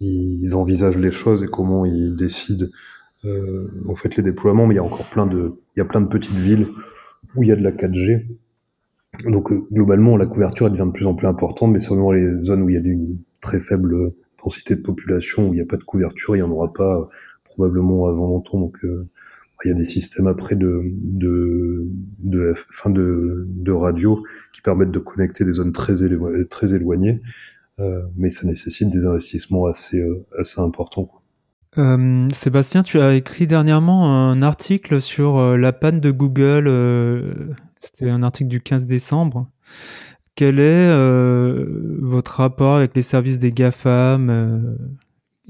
ils 0.00 0.54
envisagent 0.54 0.98
les 0.98 1.10
choses 1.10 1.42
et 1.42 1.46
comment 1.46 1.84
ils 1.84 2.16
décident 2.16 2.66
euh, 3.24 3.68
en 3.88 3.96
fait 3.96 4.16
les 4.16 4.22
déploiements. 4.22 4.66
Mais 4.66 4.74
il 4.74 4.76
y 4.76 4.80
a 4.80 4.84
encore 4.84 5.08
plein 5.10 5.26
de, 5.26 5.54
il 5.76 5.80
y 5.80 5.82
a 5.82 5.84
plein 5.84 6.00
de 6.00 6.06
petites 6.06 6.30
villes 6.30 6.68
où 7.34 7.42
il 7.42 7.48
y 7.48 7.52
a 7.52 7.56
de 7.56 7.62
la 7.62 7.72
4G. 7.72 8.26
Donc 9.24 9.50
euh, 9.50 9.66
globalement, 9.72 10.16
la 10.16 10.26
couverture 10.26 10.70
devient 10.70 10.86
de 10.86 10.92
plus 10.92 11.06
en 11.06 11.14
plus 11.14 11.26
importante, 11.26 11.72
mais 11.72 11.80
vraiment 11.80 12.12
les 12.12 12.44
zones 12.44 12.62
où 12.62 12.70
il 12.70 12.74
y 12.74 12.78
a 12.78 12.80
une 12.80 13.18
très 13.40 13.58
faible 13.58 14.12
densité 14.42 14.76
de 14.76 14.82
population, 14.82 15.48
où 15.48 15.52
il 15.52 15.56
n'y 15.56 15.62
a 15.62 15.66
pas 15.66 15.76
de 15.76 15.84
couverture, 15.84 16.36
il 16.36 16.38
n'y 16.38 16.44
en 16.44 16.50
aura 16.50 16.72
pas 16.72 17.08
probablement 17.44 18.06
avant 18.06 18.28
longtemps. 18.28 18.60
Donc 18.60 18.78
il 19.64 19.68
y 19.68 19.70
a 19.72 19.76
des 19.76 19.84
systèmes 19.84 20.26
après 20.26 20.56
de, 20.56 20.92
fin 22.70 22.90
de, 22.90 23.72
radio 23.72 24.22
qui 24.52 24.60
permettent 24.62 24.90
de 24.90 24.98
connecter 24.98 25.44
des 25.44 25.52
zones 25.52 25.72
très, 25.72 26.02
éloignées, 26.02 26.46
très 26.46 26.72
éloignées, 26.72 27.20
euh, 27.78 28.02
mais 28.16 28.30
ça 28.30 28.46
nécessite 28.46 28.90
des 28.90 29.04
investissements 29.06 29.66
assez, 29.66 30.00
euh, 30.00 30.26
assez 30.38 30.60
importants. 30.60 31.10
Euh, 31.78 32.28
Sébastien, 32.32 32.82
tu 32.82 33.00
as 33.00 33.14
écrit 33.14 33.46
dernièrement 33.46 34.30
un 34.30 34.42
article 34.42 35.00
sur 35.00 35.56
la 35.56 35.72
panne 35.72 36.00
de 36.00 36.10
Google. 36.10 36.68
C'était 37.80 38.10
un 38.10 38.22
article 38.22 38.48
du 38.48 38.60
15 38.60 38.86
décembre. 38.86 39.46
Quel 40.34 40.58
est 40.58 40.92
votre 42.00 42.36
rapport 42.36 42.76
avec 42.76 42.96
les 42.96 43.02
services 43.02 43.38
des 43.38 43.52
GAFAM 43.52 44.76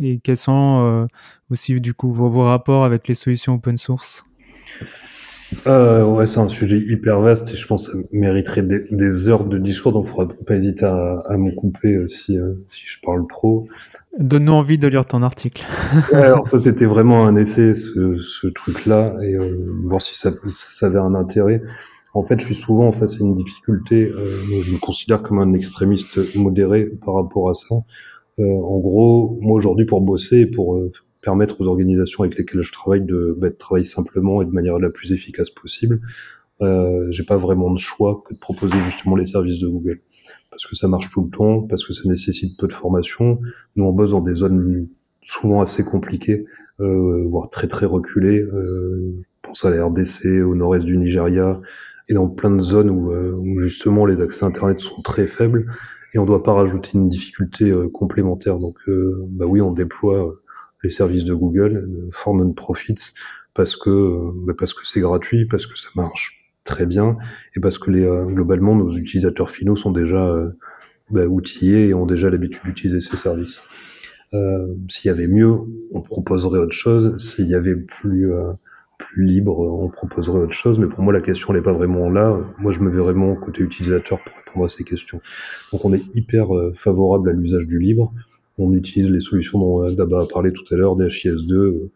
et 0.00 0.18
quels 0.18 0.36
sont 0.36 0.80
euh, 0.80 1.06
aussi 1.50 1.80
du 1.80 1.94
coup 1.94 2.12
vos, 2.12 2.44
rapports 2.44 2.84
avec 2.84 3.08
les 3.08 3.14
solutions 3.14 3.54
open 3.54 3.76
source? 3.76 4.24
Euh, 5.66 6.04
ouais, 6.04 6.26
c'est 6.26 6.38
un 6.38 6.48
sujet 6.48 6.78
hyper 6.78 7.20
vaste 7.20 7.50
et 7.50 7.56
je 7.56 7.66
pense 7.66 7.88
que 7.88 7.92
ça 7.92 7.98
mériterait 8.12 8.62
des, 8.62 9.28
heures 9.28 9.44
de 9.44 9.58
discours, 9.58 9.92
donc 9.92 10.06
il 10.06 10.10
faudra 10.10 10.34
pas 10.46 10.54
hésiter 10.54 10.84
à, 10.84 11.18
à 11.28 11.36
me 11.36 11.50
couper 11.52 11.92
euh, 11.94 12.08
si, 12.08 12.38
si 12.68 12.82
je 12.86 13.00
parle 13.02 13.26
trop. 13.28 13.66
Donne-nous 14.18 14.52
envie 14.52 14.78
de 14.78 14.86
lire 14.88 15.06
ton 15.06 15.22
article. 15.22 15.64
alors 16.12 16.48
c'était 16.58 16.84
vraiment 16.84 17.26
un 17.26 17.36
essai 17.36 17.74
ce, 17.74 18.18
ce 18.18 18.46
truc-là 18.46 19.16
et 19.22 19.34
euh, 19.34 19.72
voir 19.84 20.00
si 20.00 20.16
ça, 20.16 20.32
ça 20.46 20.86
avait 20.86 20.98
un 20.98 21.14
intérêt. 21.14 21.62
En 22.12 22.24
fait, 22.24 22.40
je 22.40 22.46
suis 22.46 22.56
souvent 22.56 22.90
face 22.90 23.14
à 23.14 23.18
une 23.20 23.36
difficulté. 23.36 24.10
je 24.12 24.72
me 24.72 24.80
considère 24.80 25.22
comme 25.22 25.38
un 25.38 25.52
extrémiste 25.52 26.18
modéré 26.34 26.90
par 27.04 27.14
rapport 27.14 27.50
à 27.50 27.54
ça. 27.54 27.76
Euh, 28.40 28.44
en 28.44 28.79
gros, 28.79 29.38
moi 29.40 29.57
aujourd'hui 29.57 29.85
pour 29.87 30.00
bosser, 30.00 30.46
pour 30.46 30.76
euh, 30.76 30.90
permettre 31.22 31.61
aux 31.61 31.66
organisations 31.66 32.24
avec 32.24 32.38
lesquelles 32.38 32.62
je 32.62 32.72
travaille 32.72 33.03
de, 33.03 33.37
bah, 33.38 33.50
travailler 33.50 33.87
simplement 33.87 34.40
et 34.40 34.46
de 34.46 34.50
manière 34.50 34.79
la 34.79 34.90
plus 34.90 35.12
efficace 35.12 35.50
possible, 35.50 36.00
euh, 36.62 37.07
j'ai 37.11 37.24
pas 37.24 37.37
vraiment 37.37 37.70
de 37.70 37.79
choix 37.79 38.22
que 38.26 38.35
de 38.35 38.38
proposer 38.38 38.79
justement 38.87 39.16
les 39.16 39.26
services 39.26 39.59
de 39.61 39.68
Google. 39.68 40.00
Parce 40.50 40.66
que 40.66 40.74
ça 40.74 40.88
marche 40.88 41.11
tout 41.11 41.22
le 41.24 41.31
temps, 41.31 41.62
parce 41.62 41.87
que 41.87 41.92
ça 41.92 42.03
nécessite 42.07 42.59
peu 42.59 42.66
de 42.66 42.72
formation. 42.72 43.40
Nous, 43.76 43.85
on 43.85 43.92
bosse 43.92 44.11
dans 44.11 44.20
des 44.20 44.35
zones 44.35 44.88
souvent 45.22 45.61
assez 45.61 45.85
compliquées, 45.85 46.44
euh, 46.81 47.24
voire 47.29 47.50
très 47.50 47.68
très 47.68 47.87
reculées. 47.87 48.40
Euh, 48.40 49.22
pense 49.42 49.64
à 49.64 49.70
la 49.70 49.85
RDC, 49.85 50.42
au 50.42 50.55
nord-est 50.55 50.85
du 50.85 50.96
Nigeria, 50.96 51.61
et 52.09 52.14
dans 52.14 52.29
plein 52.29 52.50
de 52.50 52.62
zones 52.62 52.90
où, 52.90 53.12
où 53.12 53.61
justement 53.61 54.07
les 54.07 54.20
accès 54.20 54.44
Internet 54.44 54.81
sont 54.81 55.03
très 55.03 55.26
faibles 55.26 55.66
et 56.12 56.18
on 56.18 56.23
ne 56.23 56.27
doit 56.27 56.42
pas 56.42 56.53
rajouter 56.53 56.90
une 56.94 57.09
difficulté 57.09 57.70
euh, 57.70 57.88
complémentaire. 57.88 58.59
Donc, 58.59 58.77
euh, 58.88 59.25
bah 59.29 59.46
oui, 59.46 59.61
on 59.61 59.73
déploie 59.73 60.27
euh, 60.27 60.42
les 60.83 60.90
services 60.90 61.25
de 61.25 61.35
Google 61.35 62.11
for 62.12 62.35
non-profits 62.35 63.12
parce 63.55 63.77
que 63.77 64.33
bah 64.46 64.55
parce 64.59 64.73
que 64.73 64.87
c'est 64.87 65.01
gratuit, 65.01 65.44
parce 65.46 65.66
que 65.66 65.79
ça 65.79 65.88
marche 65.94 66.38
très 66.64 66.87
bien 66.87 67.18
et 67.55 67.61
parce 67.61 67.79
que 67.79 67.90
globalement 68.33 68.75
nos 68.75 68.96
utilisateurs 68.96 69.51
finaux 69.51 69.77
sont 69.77 69.90
déjà 69.90 70.35
bah, 71.11 71.27
outillés 71.27 71.88
et 71.88 71.94
ont 71.94 72.07
déjà 72.07 72.31
l'habitude 72.31 72.62
d'utiliser 72.64 73.01
ces 73.03 73.16
services. 73.18 73.61
S'il 74.33 75.09
y 75.09 75.11
avait 75.11 75.27
mieux, 75.27 75.55
on 75.92 76.01
proposerait 76.01 76.61
autre 76.61 76.73
chose. 76.73 77.35
S'il 77.35 77.49
y 77.49 77.55
avait 77.55 77.77
plus 77.77 78.33
plus 79.00 79.24
libre, 79.24 79.58
on 79.58 79.88
proposerait 79.88 80.38
autre 80.38 80.52
chose. 80.52 80.78
Mais 80.78 80.86
pour 80.86 81.02
moi, 81.02 81.12
la 81.12 81.20
question 81.20 81.52
n'est 81.52 81.62
pas 81.62 81.72
vraiment 81.72 82.08
là. 82.08 82.40
Moi, 82.58 82.72
je 82.72 82.80
me 82.80 82.90
verrais 82.90 83.12
vraiment 83.12 83.34
côté 83.34 83.62
utilisateur 83.62 84.20
pour 84.22 84.36
répondre 84.36 84.66
à 84.66 84.68
ces 84.68 84.84
questions. 84.84 85.20
Donc, 85.72 85.84
on 85.84 85.92
est 85.92 86.02
hyper 86.14 86.54
euh, 86.54 86.72
favorable 86.74 87.30
à 87.30 87.32
l'usage 87.32 87.66
du 87.66 87.78
libre. 87.78 88.12
On 88.58 88.72
utilise 88.74 89.08
les 89.08 89.20
solutions 89.20 89.58
dont 89.58 89.84
euh, 89.84 89.94
Daba 89.94 90.22
a 90.22 90.26
parlé 90.26 90.52
tout 90.52 90.64
à 90.70 90.76
l'heure, 90.76 90.96
DHIS2, 90.96 91.52
euh, 91.52 91.90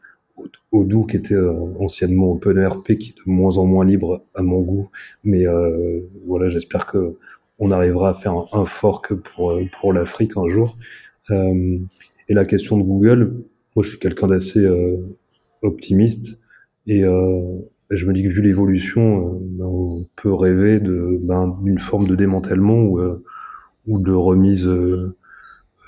Odoo 0.72 1.04
qui 1.04 1.16
était 1.16 1.38
anciennement 1.78 2.32
OpenERP, 2.32 2.98
qui 2.98 3.10
est 3.10 3.24
de 3.24 3.30
moins 3.30 3.56
en 3.56 3.66
moins 3.66 3.84
libre 3.84 4.24
à 4.34 4.42
mon 4.42 4.62
goût. 4.62 4.90
Mais 5.22 5.44
voilà, 6.26 6.48
j'espère 6.48 6.86
que 6.86 7.14
on 7.60 7.70
arrivera 7.70 8.10
à 8.10 8.14
faire 8.14 8.34
un, 8.52 8.64
fork 8.64 9.14
pour 9.14 9.56
pour 9.78 9.92
l'Afrique 9.92 10.32
un 10.36 10.48
jour. 10.48 10.76
et 11.30 12.34
la 12.34 12.44
question 12.44 12.76
de 12.76 12.82
Google, 12.82 13.44
moi 13.76 13.84
je 13.84 13.90
suis 13.90 14.00
quelqu'un 14.00 14.26
d'assez 14.26 14.68
optimiste. 15.62 16.36
Et 16.86 17.04
euh, 17.04 17.58
je 17.90 18.06
me 18.06 18.12
dis 18.12 18.22
que 18.22 18.28
vu 18.28 18.42
l'évolution, 18.42 19.34
euh, 19.34 19.38
ben, 19.40 19.64
on 19.64 20.06
peut 20.16 20.32
rêver 20.32 20.80
de 20.80 21.18
ben, 21.26 21.58
d'une 21.62 21.78
forme 21.78 22.06
de 22.06 22.16
démantèlement 22.16 22.82
ou, 22.82 23.00
euh, 23.00 23.22
ou 23.86 24.02
de 24.02 24.12
remise 24.12 24.66
euh, 24.66 25.16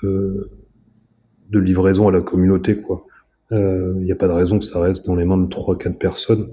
de 0.03 1.59
livraison 1.59 2.07
à 2.07 2.11
la 2.11 2.21
communauté. 2.21 2.77
quoi. 2.77 3.05
Il 3.51 4.03
n'y 4.03 4.11
a 4.11 4.15
pas 4.15 4.27
de 4.27 4.33
raison 4.33 4.59
que 4.59 4.65
ça 4.65 4.79
reste 4.79 5.05
dans 5.05 5.15
les 5.15 5.23
mains 5.23 5.37
de 5.37 5.47
trois 5.47 5.77
quatre 5.77 5.97
personnes. 5.97 6.49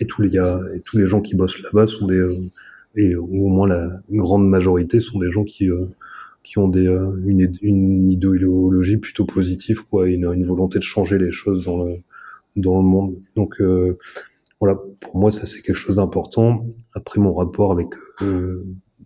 Et 0.00 0.06
tous 0.06 0.22
les 0.22 0.30
gars, 0.30 0.58
et 0.74 0.80
tous 0.80 0.98
les 0.98 1.06
gens 1.06 1.20
qui 1.20 1.36
bossent 1.36 1.60
là-bas 1.62 1.86
sont 1.86 2.06
des 2.06 2.50
et 2.96 3.14
au 3.16 3.26
moins 3.48 3.68
la 3.68 4.00
grande 4.10 4.48
majorité 4.48 5.00
sont 5.00 5.18
des 5.18 5.30
gens 5.30 5.44
qui 5.44 5.68
qui 6.42 6.58
ont 6.58 6.68
des 6.68 6.86
une, 7.26 7.56
une 7.60 8.10
idéologie 8.10 8.96
plutôt 8.96 9.24
positive 9.24 9.82
quoi, 9.90 10.08
une, 10.08 10.24
une 10.32 10.46
volonté 10.46 10.78
de 10.78 10.84
changer 10.84 11.18
les 11.18 11.30
choses 11.30 11.64
dans 11.64 11.84
le 11.84 11.96
dans 12.56 12.76
le 12.76 12.84
monde. 12.84 13.16
Donc 13.36 13.60
voilà, 14.60 14.78
pour 15.00 15.16
moi, 15.16 15.32
ça 15.32 15.46
c'est 15.46 15.60
quelque 15.62 15.76
chose 15.76 15.96
d'important. 15.96 16.66
Après, 16.94 17.20
mon 17.20 17.34
rapport 17.34 17.72
avec 17.72 17.88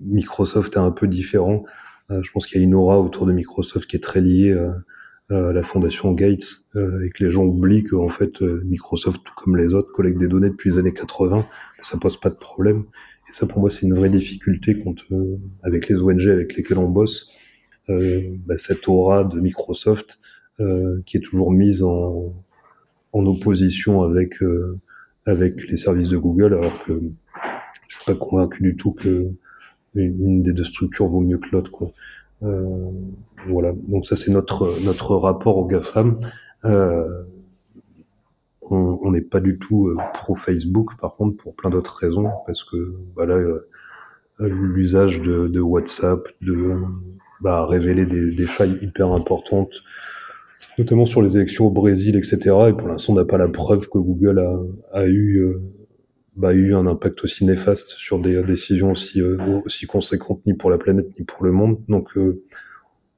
Microsoft 0.00 0.74
est 0.74 0.78
un 0.78 0.90
peu 0.90 1.08
différent. 1.08 1.64
je 2.10 2.30
pense 2.30 2.46
qu'il 2.46 2.60
y 2.60 2.64
a 2.64 2.64
une 2.64 2.74
aura 2.74 3.00
autour 3.00 3.26
de 3.26 3.32
Microsoft 3.32 3.88
qui 3.88 3.96
est 3.96 4.02
très 4.02 4.20
liée 4.20 4.56
à 5.30 5.34
la 5.34 5.62
fondation 5.62 6.12
Gates 6.12 6.62
et 6.76 7.10
que 7.10 7.24
les 7.24 7.30
gens 7.30 7.44
oublient 7.44 7.84
qu'en 7.84 8.08
fait 8.08 8.40
Microsoft, 8.40 9.20
tout 9.24 9.34
comme 9.36 9.56
les 9.56 9.74
autres, 9.74 9.92
collecte 9.92 10.18
des 10.18 10.28
données 10.28 10.50
depuis 10.50 10.70
les 10.70 10.78
années 10.78 10.94
80, 10.94 11.44
ça 11.82 11.98
pose 11.98 12.18
pas 12.20 12.30
de 12.30 12.36
problème. 12.36 12.84
Et 13.28 13.32
ça, 13.32 13.46
pour 13.46 13.60
moi, 13.60 13.70
c'est 13.70 13.82
une 13.82 13.94
vraie 13.94 14.08
difficulté 14.10 14.78
contre, 14.78 15.04
avec 15.62 15.88
les 15.88 15.96
ONG 15.96 16.28
avec 16.28 16.56
lesquelles 16.56 16.78
on 16.78 16.88
bosse. 16.88 17.30
Euh, 17.90 18.36
bah, 18.46 18.58
cette 18.58 18.86
aura 18.88 19.24
de 19.24 19.40
Microsoft 19.40 20.18
euh, 20.60 21.00
qui 21.06 21.16
est 21.16 21.20
toujours 21.20 21.50
mise 21.50 21.82
en, 21.82 22.34
en 23.12 23.26
opposition 23.26 24.02
avec 24.02 24.42
euh, 24.42 24.78
avec 25.26 25.68
les 25.68 25.76
services 25.76 26.08
de 26.08 26.16
Google, 26.16 26.54
alors 26.54 26.84
que 26.84 27.00
je 27.88 27.96
suis 27.96 28.04
pas 28.04 28.14
convaincu 28.14 28.62
du 28.62 28.76
tout 28.76 28.92
que 28.92 29.30
une 29.94 30.42
des 30.42 30.52
deux 30.52 30.64
structures 30.64 31.08
vaut 31.08 31.20
mieux 31.20 31.38
que 31.38 31.48
l'autre. 31.52 31.92
Euh, 32.42 32.90
voilà. 33.46 33.72
Donc 33.88 34.06
ça 34.06 34.16
c'est 34.16 34.30
notre 34.30 34.78
notre 34.84 35.16
rapport 35.16 35.56
au 35.58 35.66
GAFAM. 35.66 36.20
Euh, 36.64 37.24
on 38.70 39.12
n'est 39.12 39.22
pas 39.22 39.40
du 39.40 39.58
tout 39.58 39.96
pro 40.12 40.36
Facebook, 40.36 40.90
par 41.00 41.16
contre, 41.16 41.38
pour 41.38 41.54
plein 41.54 41.70
d'autres 41.70 41.96
raisons, 41.96 42.28
parce 42.46 42.62
que 42.64 42.96
voilà, 43.14 43.38
l'usage 44.40 45.22
de, 45.22 45.48
de, 45.48 45.60
WhatsApp, 45.60 46.20
de, 46.42 46.74
bah, 47.40 47.64
révéler 47.64 48.04
des, 48.04 48.30
des, 48.34 48.46
failles 48.46 48.78
hyper 48.82 49.12
importantes, 49.12 49.72
notamment 50.78 51.06
sur 51.06 51.22
les 51.22 51.36
élections 51.36 51.66
au 51.66 51.70
Brésil, 51.70 52.16
etc. 52.16 52.38
Et 52.68 52.72
pour 52.72 52.88
l'instant, 52.88 53.12
on 53.12 53.16
n'a 53.16 53.24
pas 53.24 53.38
la 53.38 53.48
preuve 53.48 53.88
que 53.88 53.98
Google 53.98 54.38
a, 54.92 55.06
eu, 55.06 55.38
euh, 55.38 55.60
bah, 56.36 56.52
eu 56.54 56.74
un 56.74 56.86
impact 56.86 57.24
aussi 57.24 57.44
néfaste 57.44 57.88
sur 57.88 58.18
des 58.18 58.42
décisions 58.42 58.92
aussi, 58.92 59.20
euh, 59.20 59.60
aussi 59.64 59.86
conséquentes 59.86 60.40
ni 60.46 60.54
pour 60.54 60.70
la 60.70 60.78
planète 60.78 61.06
ni 61.18 61.24
pour 61.24 61.44
le 61.44 61.52
monde. 61.52 61.78
Donc, 61.88 62.16
euh, 62.16 62.42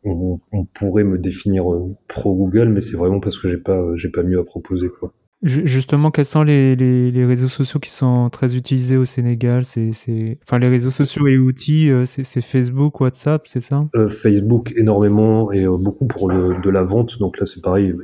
on, 0.05 0.41
on, 0.53 0.65
pourrait 0.65 1.05
me 1.05 1.19
définir 1.19 1.65
pro 2.09 2.35
Google, 2.35 2.71
mais 2.71 2.81
c'est 2.81 2.97
vraiment 2.97 3.21
parce 3.21 3.39
que 3.39 3.49
j'ai 3.49 3.59
pas, 3.59 3.85
pas 4.15 4.23
mieux 4.23 4.39
à 4.39 4.45
proposer, 4.45 4.89
quoi. 4.89 5.13
Justement, 5.43 6.11
quels 6.11 6.27
sont 6.27 6.43
les, 6.43 6.77
les, 6.77 7.25
réseaux 7.25 7.49
sociaux 7.49 7.81
qui 7.81 7.89
sont 7.89 8.29
très 8.29 8.57
utilisés 8.57 8.99
au 8.99 9.07
Sénégal? 9.07 9.65
C'est, 9.65 9.93
c'est... 9.93 10.39
Enfin, 10.43 10.59
les 10.59 10.69
réseaux 10.69 10.91
sociaux 10.91 11.27
et 11.29 11.39
outils, 11.39 11.91
euh, 11.91 12.05
c'est, 12.05 12.25
c'est 12.25 12.43
Facebook, 12.43 13.01
WhatsApp, 13.01 13.47
c'est 13.47 13.63
ça? 13.63 13.87
Euh, 13.97 14.11
Facebook 14.11 14.75
énormément 14.77 15.51
et 15.51 15.65
euh, 15.65 15.79
beaucoup 15.79 16.07
pour 16.07 16.29
de 16.29 16.69
la 16.69 16.83
vente. 16.83 17.19
Donc 17.21 17.41
là, 17.41 17.47
c'est 17.47 17.63
pareil, 17.63 17.95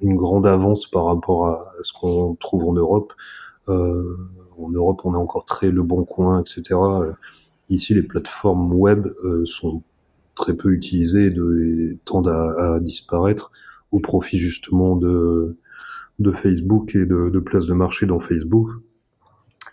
une, 0.00 0.14
grande 0.14 0.46
avance 0.46 0.88
par 0.88 1.06
rapport 1.06 1.48
à, 1.48 1.72
ce 1.82 1.92
qu'on 1.92 2.36
trouve 2.36 2.64
en 2.66 2.74
Europe. 2.74 3.12
En 3.66 4.70
Europe, 4.70 5.00
on 5.02 5.14
a 5.14 5.18
encore 5.18 5.44
très 5.44 5.72
Le 5.72 5.82
Bon 5.82 6.04
Coin, 6.04 6.40
etc. 6.40 6.78
Ici, 7.68 7.94
les 7.94 8.02
plateformes 8.02 8.72
web 8.72 9.08
sont 9.44 9.82
très 10.36 10.54
peu 10.54 10.70
utilisées 10.70 11.26
et 11.26 11.98
tendent 12.04 12.28
à 12.28 12.78
disparaître 12.78 13.50
au 13.90 13.98
profit 13.98 14.38
justement 14.38 14.94
de 14.94 15.58
de 16.18 16.32
Facebook 16.32 16.94
et 16.94 17.04
de, 17.04 17.30
de 17.30 17.38
place 17.40 17.66
de 17.66 17.74
marché 17.74 18.06
dans 18.06 18.20
Facebook 18.20 18.68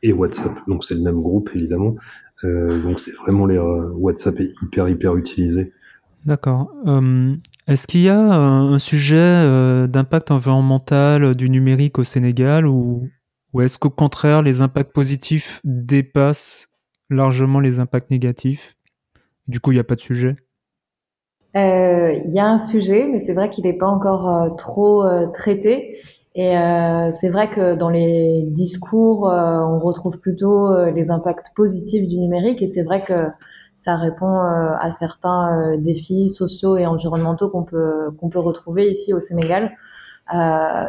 et 0.01 0.11
WhatsApp. 0.11 0.51
Donc 0.67 0.83
c'est 0.83 0.95
le 0.95 1.01
même 1.01 1.21
groupe 1.21 1.49
évidemment. 1.55 1.95
Euh, 2.43 2.81
donc 2.81 2.99
c'est 2.99 3.11
vraiment 3.11 3.45
les 3.45 3.57
euh, 3.57 3.89
WhatsApp 3.93 4.39
est 4.41 4.51
hyper 4.61 4.89
hyper 4.89 5.15
utilisé. 5.15 5.71
D'accord. 6.25 6.71
Euh, 6.87 7.33
est-ce 7.67 7.87
qu'il 7.87 8.01
y 8.01 8.09
a 8.09 8.19
un 8.19 8.79
sujet 8.79 9.15
euh, 9.17 9.87
d'impact 9.87 10.31
environnemental 10.31 11.35
du 11.35 11.49
numérique 11.49 11.99
au 11.99 12.03
Sénégal 12.03 12.67
ou, 12.67 13.09
ou 13.53 13.61
est-ce 13.61 13.77
qu'au 13.79 13.89
contraire 13.89 14.41
les 14.41 14.61
impacts 14.61 14.93
positifs 14.93 15.61
dépassent 15.63 16.67
largement 17.09 17.59
les 17.59 17.79
impacts 17.79 18.11
négatifs? 18.11 18.75
Du 19.47 19.59
coup, 19.59 19.71
il 19.71 19.75
n'y 19.75 19.81
a 19.81 19.83
pas 19.85 19.95
de 19.95 20.01
sujet? 20.01 20.35
Il 21.55 22.31
y 22.33 22.39
a 22.39 22.47
un 22.47 22.57
sujet, 22.57 23.07
mais 23.07 23.19
c'est 23.19 23.33
vrai 23.33 23.49
qu'il 23.49 23.65
n'est 23.65 23.77
pas 23.77 23.87
encore 23.87 24.55
trop 24.55 25.05
traité. 25.33 25.97
Et 26.35 26.57
euh, 26.57 27.11
c'est 27.11 27.29
vrai 27.29 27.49
que 27.49 27.75
dans 27.75 27.89
les 27.89 28.43
discours, 28.47 29.29
euh, 29.29 29.59
on 29.59 29.79
retrouve 29.79 30.19
plutôt 30.19 30.67
euh, 30.71 30.89
les 30.91 31.11
impacts 31.11 31.53
positifs 31.55 32.07
du 32.07 32.17
numérique 32.17 32.61
et 32.63 32.67
c'est 32.67 32.81
vrai 32.81 33.03
que 33.03 33.27
ça 33.77 33.95
répond 33.97 34.39
euh, 34.39 34.71
à 34.79 34.91
certains 34.91 35.77
défis 35.77 36.31
sociaux 36.31 36.77
et 36.77 36.87
environnementaux 36.87 37.49
qu'on 37.49 37.63
peut 37.63 38.09
qu'on 38.19 38.29
peut 38.29 38.39
retrouver 38.39 38.89
ici 38.89 39.13
au 39.13 39.19
Sénégal. 39.19 39.71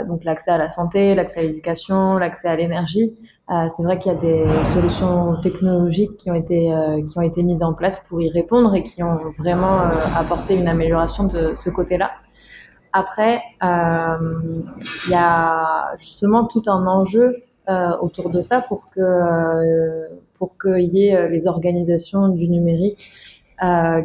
donc 0.08 0.24
l'accès 0.24 0.52
à 0.52 0.58
la 0.58 0.70
santé, 0.70 1.14
l'accès 1.14 1.40
à 1.40 1.42
l'éducation, 1.42 2.16
l'accès 2.16 2.48
à 2.48 2.56
l'énergie. 2.56 3.14
c'est 3.48 3.82
vrai 3.82 3.98
qu'il 3.98 4.12
y 4.12 4.14
a 4.14 4.18
des 4.18 4.44
solutions 4.74 5.36
technologiques 5.42 6.16
qui 6.18 6.30
ont 6.30 6.34
été 6.34 6.72
qui 7.08 7.18
ont 7.18 7.22
été 7.22 7.42
mises 7.42 7.62
en 7.62 7.74
place 7.74 8.00
pour 8.08 8.22
y 8.22 8.30
répondre 8.30 8.74
et 8.76 8.84
qui 8.84 9.02
ont 9.02 9.18
vraiment 9.38 9.80
apporté 10.16 10.54
une 10.54 10.68
amélioration 10.68 11.24
de 11.24 11.54
ce 11.56 11.68
côté-là. 11.68 12.12
Après, 12.96 13.42
euh, 13.64 14.52
il 15.06 15.10
y 15.10 15.16
a 15.16 15.96
justement 15.98 16.44
tout 16.44 16.62
un 16.68 16.86
enjeu 16.86 17.42
euh, 17.68 17.90
autour 18.00 18.30
de 18.30 18.40
ça 18.40 18.60
pour 18.60 18.88
que 18.90 19.00
euh, 19.00 20.06
pour 20.38 20.56
qu'il 20.56 20.94
y 20.94 21.08
ait 21.08 21.28
les 21.28 21.48
organisations 21.48 22.28
du 22.28 22.48
numérique 22.48 23.10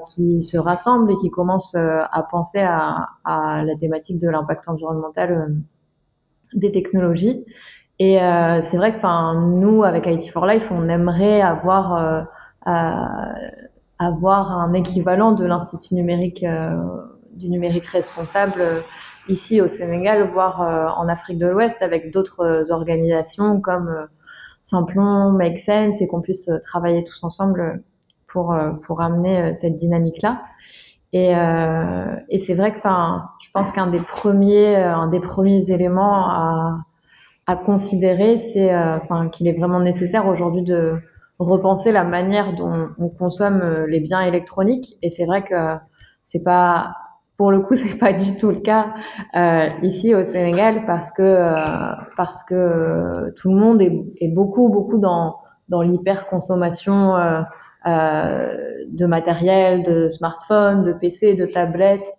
qui 0.07 0.43
se 0.43 0.57
rassemblent 0.57 1.11
et 1.11 1.17
qui 1.17 1.29
commencent 1.29 1.75
à 1.75 2.27
penser 2.31 2.61
à, 2.61 3.09
à 3.25 3.63
la 3.63 3.75
thématique 3.75 4.19
de 4.19 4.29
l'impact 4.29 4.67
environnemental 4.69 5.53
des 6.53 6.71
technologies. 6.71 7.45
Et 7.97 8.19
c'est 8.69 8.77
vrai 8.77 8.91
que, 8.91 8.97
enfin, 8.97 9.49
nous 9.49 9.83
avec 9.83 10.05
IT 10.05 10.31
for 10.31 10.45
Life, 10.45 10.67
on 10.71 10.87
aimerait 10.87 11.41
avoir 11.41 12.27
avoir 13.97 14.51
un 14.51 14.71
équivalent 14.73 15.33
de 15.33 15.45
l'institut 15.45 15.95
numérique 15.95 16.45
du 17.33 17.49
numérique 17.49 17.85
responsable 17.85 18.61
euh, 18.61 18.81
ici 19.27 19.61
au 19.61 19.67
Sénégal, 19.67 20.29
voire 20.31 20.61
euh, 20.61 20.87
en 20.87 21.07
Afrique 21.07 21.37
de 21.37 21.47
l'Ouest 21.47 21.77
avec 21.81 22.11
d'autres 22.11 22.41
euh, 22.41 22.71
organisations 22.73 23.61
comme 23.61 24.07
Simplon, 24.67 25.31
Make 25.31 25.59
Sense 25.59 26.01
et 26.01 26.07
qu'on 26.07 26.21
puisse 26.21 26.49
travailler 26.65 27.03
tous 27.03 27.23
ensemble 27.23 27.83
pour, 28.27 28.55
pour 28.83 29.01
amener 29.01 29.55
cette 29.55 29.77
dynamique-là. 29.77 30.43
Et, 31.11 31.33
c'est 32.37 32.53
vrai 32.53 32.71
que, 32.71 32.77
je 32.77 33.49
pense 33.51 33.71
qu'un 33.71 33.87
des 33.87 33.97
premiers, 33.97 34.93
des 35.09 35.19
premiers 35.19 35.65
éléments 35.71 36.29
à, 36.29 36.77
à 37.47 37.55
considérer, 37.55 38.37
c'est, 38.37 38.71
qu'il 39.31 39.47
est 39.47 39.57
vraiment 39.57 39.79
nécessaire 39.79 40.27
aujourd'hui 40.27 40.61
de 40.61 40.99
repenser 41.39 41.91
la 41.91 42.03
manière 42.03 42.53
dont 42.53 42.89
on 42.99 43.09
consomme 43.09 43.85
les 43.87 43.99
biens 44.01 44.21
électroniques. 44.21 44.99
Et 45.01 45.09
c'est 45.09 45.25
vrai 45.25 45.43
que 45.43 45.77
c'est 46.25 46.43
pas 46.43 46.93
pour 47.39 47.51
le 47.51 47.61
coup, 47.61 47.75
c'est 47.77 47.97
pas 47.97 48.13
du 48.13 48.35
tout 48.35 48.49
le 48.49 48.59
cas 48.59 48.93
euh, 49.35 49.69
ici 49.81 50.13
au 50.13 50.23
Sénégal 50.25 50.85
parce 50.85 51.11
que 51.13 51.23
euh, 51.23 51.95
parce 52.17 52.43
que 52.43 53.33
tout 53.37 53.49
le 53.49 53.55
monde 53.55 53.81
est, 53.81 54.27
beaucoup 54.27 54.67
beaucoup 54.67 54.99
dans 54.99 55.37
dans 55.69 55.81
l'hyper 55.81 56.27
consommation 56.27 57.15
euh, 57.15 57.41
de 57.85 59.05
matériel, 59.05 59.83
de 59.83 60.09
smartphones, 60.09 60.83
de 60.83 60.91
PC, 60.91 61.35
de 61.35 61.45
tablettes, 61.45 62.13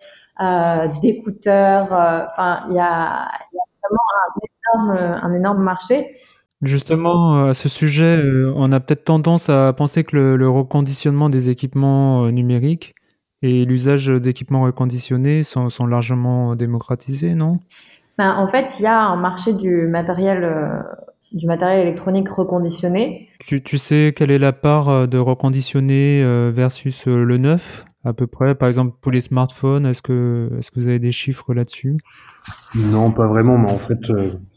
d'écouteurs. 1.02 1.88
Enfin, 1.92 2.62
il 2.70 2.74
y 2.74 2.80
a, 2.80 3.28
y 3.52 3.59
a 3.59 3.66
vraiment 3.83 4.09
un 4.16 4.87
énorme 4.88 5.20
un 5.22 5.35
énorme 5.35 5.62
marché. 5.62 6.16
Justement, 6.62 7.46
à 7.46 7.54
ce 7.54 7.68
sujet, 7.68 8.22
on 8.54 8.70
a 8.72 8.80
peut-être 8.80 9.04
tendance 9.04 9.48
à 9.48 9.72
penser 9.72 10.04
que 10.04 10.16
le, 10.16 10.37
le 10.37 10.48
reconditionnement 10.48 11.28
des 11.28 11.50
équipements 11.50 12.30
numériques 12.30 12.94
et 13.42 13.64
l'usage 13.64 14.09
d'équipements 14.09 14.62
reconditionnés 14.62 15.42
sont, 15.42 15.70
sont, 15.70 15.87
largement 15.87 16.55
démocratisés, 16.57 17.35
non? 17.35 17.59
Ben, 18.18 18.35
En 18.37 18.48
fait, 18.48 18.66
il 18.79 18.83
y 18.83 18.87
a 18.87 19.00
un 19.00 19.16
marché 19.16 19.55
du 19.55 19.87
matériel, 19.87 20.44
euh, 20.44 20.83
du 21.33 21.46
matériel 21.46 21.87
électronique 21.87 22.29
reconditionné. 22.29 23.29
Tu, 23.40 23.62
tu, 23.62 23.79
sais 23.79 24.12
quelle 24.14 24.31
est 24.31 24.38
la 24.38 24.53
part 24.53 24.88
euh, 24.88 25.07
de 25.07 25.16
reconditionné 25.16 26.22
euh, 26.22 26.53
versus 26.55 27.07
le 27.07 27.38
neuf 27.38 27.87
à 28.05 28.12
peu 28.12 28.26
près? 28.26 28.55
Par 28.55 28.68
exemple, 28.68 28.94
pour 29.00 29.11
les 29.11 29.22
smartphones, 29.22 29.87
est-ce 29.87 30.03
que, 30.03 30.50
est-ce 30.59 30.70
que 30.70 30.81
vous 30.81 30.88
avez 30.88 30.98
des 30.98 31.12
chiffres 31.12 31.55
là-dessus? 31.55 31.96
Non, 32.74 33.11
pas 33.11 33.26
vraiment, 33.26 33.57
mais 33.57 33.70
en 33.70 33.79
fait, 33.79 34.00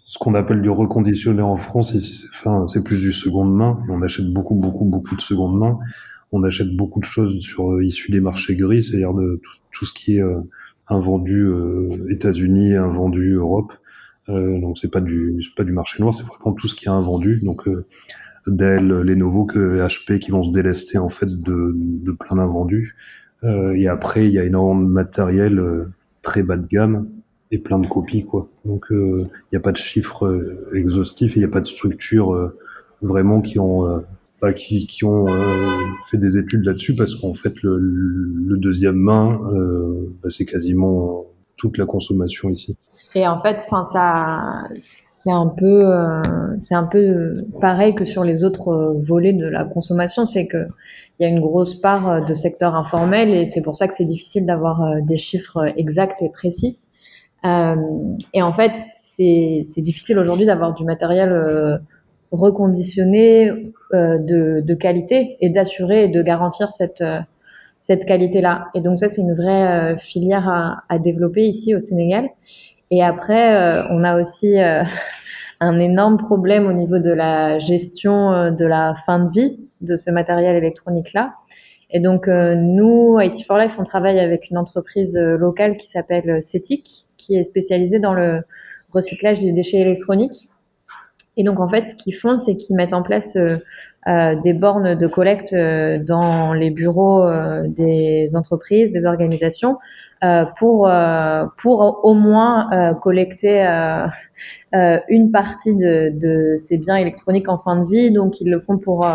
ce 0.05 0.17
qu'on 0.19 0.35
appelle 0.35 0.61
du 0.61 0.69
reconditionné 0.69 1.41
en 1.41 1.55
France, 1.55 1.93
c'est 1.93 2.27
enfin, 2.45 2.65
plus 2.81 2.99
du 2.99 3.13
seconde 3.13 3.55
main. 3.55 3.79
On 3.89 4.01
achète 4.01 4.31
beaucoup, 4.31 4.55
beaucoup, 4.55 4.85
beaucoup 4.85 5.15
de 5.15 5.21
seconde 5.21 5.57
main 5.57 5.79
on 6.33 6.43
achète 6.43 6.75
beaucoup 6.75 6.99
de 6.99 7.05
choses 7.05 7.39
sur 7.41 7.71
euh, 7.71 7.85
issues 7.85 8.11
des 8.11 8.19
marchés 8.19 8.55
gris, 8.55 8.83
c'est-à-dire 8.83 9.13
de 9.13 9.39
tout, 9.71 9.85
ce 9.85 9.93
qui 9.93 10.17
est 10.17 10.21
euh, 10.21 10.41
invendu 10.87 11.45
euh, 11.45 12.07
États-Unis, 12.09 12.73
invendu 12.75 13.35
Europe. 13.35 13.71
Euh, 14.29 14.59
donc 14.59 14.77
c'est 14.79 14.91
pas 14.91 14.99
du 14.99 15.43
pas 15.55 15.63
du 15.63 15.71
marché 15.71 16.01
noir, 16.01 16.15
c'est 16.17 16.23
vraiment 16.23 16.53
tout 16.53 16.67
ce 16.67 16.75
qui 16.75 16.85
est 16.85 16.91
invendu. 16.91 17.39
Donc 17.43 17.67
euh, 17.67 17.85
Dell, 18.47 18.87
Lenovo, 18.87 19.45
que 19.45 19.85
HP 19.85 20.19
qui 20.19 20.31
vont 20.31 20.43
se 20.43 20.51
délester 20.51 20.97
en 20.97 21.09
fait 21.09 21.27
de, 21.27 21.71
de 21.75 22.11
plein 22.11 22.37
d'invendus. 22.37 22.95
Euh, 23.43 23.73
et 23.73 23.87
après 23.87 24.25
il 24.25 24.33
y 24.33 24.39
a 24.39 24.43
énormément 24.43 24.81
de 24.81 24.87
matériel 24.87 25.61
très 26.23 26.41
bas 26.41 26.57
de 26.57 26.65
gamme 26.65 27.09
et 27.51 27.59
plein 27.59 27.77
de 27.77 27.87
copies 27.87 28.25
quoi. 28.25 28.49
Donc 28.65 28.87
il 28.89 29.29
n'y 29.51 29.57
a 29.57 29.61
pas 29.61 29.71
de 29.71 29.77
chiffres 29.77 30.57
exhaustifs, 30.73 31.35
il 31.35 31.39
n'y 31.39 31.45
a 31.45 31.49
pas 31.49 31.61
de 31.61 31.67
structure 31.67 32.51
vraiment 33.01 33.41
qui 33.41 33.59
ont 33.59 34.03
qui, 34.51 35.05
ont 35.05 35.25
fait 36.09 36.17
des 36.17 36.37
études 36.37 36.65
là-dessus 36.65 36.95
parce 36.95 37.15
qu'en 37.15 37.33
fait 37.33 37.53
le, 37.61 38.57
deuxième 38.57 38.97
main 38.97 39.39
bah, 40.21 40.29
c'est 40.29 40.45
quasiment 40.45 41.25
toute 41.55 41.77
la 41.77 41.85
consommation 41.85 42.49
ici. 42.49 42.75
Et 43.15 43.25
en 43.27 43.41
fait, 43.41 43.59
enfin 43.69 43.85
ça 43.93 44.67
c'est 45.23 45.31
un 45.31 45.47
peu 45.47 45.85
euh, 45.85 46.21
c'est 46.59 46.75
un 46.75 46.85
peu 46.85 47.45
pareil 47.61 47.95
que 47.95 48.03
sur 48.03 48.25
les 48.25 48.43
autres 48.43 48.67
euh, 48.69 48.93
volets 49.01 49.31
de 49.31 49.47
la 49.47 49.63
consommation, 49.63 50.25
c'est 50.25 50.47
que 50.47 50.67
il 51.19 51.23
y 51.23 51.25
a 51.25 51.29
une 51.29 51.39
grosse 51.39 51.75
part 51.75 52.09
euh, 52.09 52.21
de 52.21 52.33
secteur 52.33 52.75
informel 52.75 53.29
et 53.29 53.45
c'est 53.45 53.61
pour 53.61 53.77
ça 53.77 53.87
que 53.87 53.93
c'est 53.93 54.03
difficile 54.03 54.45
d'avoir 54.45 55.01
des 55.01 55.15
chiffres 55.15 55.71
exacts 55.77 56.21
et 56.21 56.29
précis. 56.29 56.77
et 57.45 58.41
en 58.41 58.53
fait, 58.53 58.71
c'est 59.17 59.81
difficile 59.81 60.17
aujourd'hui 60.19 60.45
d'avoir 60.45 60.73
du 60.73 60.83
matériel 60.83 61.79
reconditionné 62.33 63.71
de, 63.93 64.61
de, 64.61 64.73
qualité 64.73 65.37
et 65.39 65.49
d'assurer 65.49 66.05
et 66.05 66.07
de 66.09 66.21
garantir 66.21 66.71
cette 66.77 67.03
cette 67.81 68.05
qualité-là. 68.05 68.69
Et 68.75 68.81
donc 68.81 68.99
ça, 68.99 69.09
c'est 69.09 69.21
une 69.21 69.33
vraie 69.33 69.97
filière 69.97 70.47
à, 70.47 70.83
à, 70.87 70.99
développer 70.99 71.45
ici 71.45 71.75
au 71.75 71.79
Sénégal. 71.79 72.29
Et 72.95 73.01
après, 73.01 73.55
euh, 73.55 73.87
on 73.89 74.03
a 74.03 74.21
aussi 74.21 74.61
euh, 74.61 74.83
un 75.59 75.79
énorme 75.79 76.17
problème 76.17 76.67
au 76.67 76.73
niveau 76.73 76.99
de 76.99 77.09
la 77.09 77.57
gestion 77.57 78.31
euh, 78.31 78.51
de 78.51 78.65
la 78.65 78.93
fin 79.07 79.17
de 79.17 79.31
vie 79.31 79.71
de 79.81 79.97
ce 79.97 80.11
matériel 80.11 80.55
électronique-là. 80.55 81.33
Et 81.89 81.99
donc, 81.99 82.27
nous, 82.27 83.19
IT 83.19 83.45
for 83.45 83.57
Life, 83.57 83.73
on 83.77 83.83
travaille 83.83 84.19
avec 84.19 84.49
une 84.49 84.57
entreprise 84.57 85.15
locale 85.15 85.77
qui 85.77 85.91
s'appelle 85.91 86.41
CETIC, 86.41 87.05
qui 87.17 87.35
est 87.35 87.43
spécialisée 87.43 87.99
dans 87.99 88.15
le 88.15 88.41
recyclage 88.91 89.39
des 89.41 89.51
déchets 89.51 89.77
électroniques. 89.77 90.49
Et 91.37 91.43
donc, 91.43 91.59
en 91.59 91.67
fait, 91.67 91.85
ce 91.85 91.95
qu'ils 91.95 92.15
font, 92.15 92.37
c'est 92.37 92.55
qu'ils 92.55 92.75
mettent 92.75 92.93
en 92.93 93.03
place 93.03 93.35
des 93.35 94.53
bornes 94.53 94.95
de 94.95 95.07
collecte 95.07 95.53
dans 95.53 96.53
les 96.53 96.69
bureaux 96.69 97.25
des 97.67 98.29
entreprises, 98.35 98.91
des 98.91 99.05
organisations, 99.05 99.77
euh, 100.23 100.45
pour 100.57 100.87
euh, 100.87 101.45
pour 101.57 101.99
au 102.03 102.13
moins 102.13 102.71
euh, 102.71 102.93
collecter 102.93 103.61
une 104.71 105.31
partie 105.31 105.75
de, 105.75 106.11
de 106.13 106.55
ces 106.65 106.77
biens 106.77 106.95
électroniques 106.95 107.49
en 107.49 107.57
fin 107.57 107.75
de 107.75 107.89
vie. 107.89 108.11
Donc 108.11 108.39
ils 108.39 108.49
le 108.49 108.61
font 108.61 108.77
pour 108.77 109.05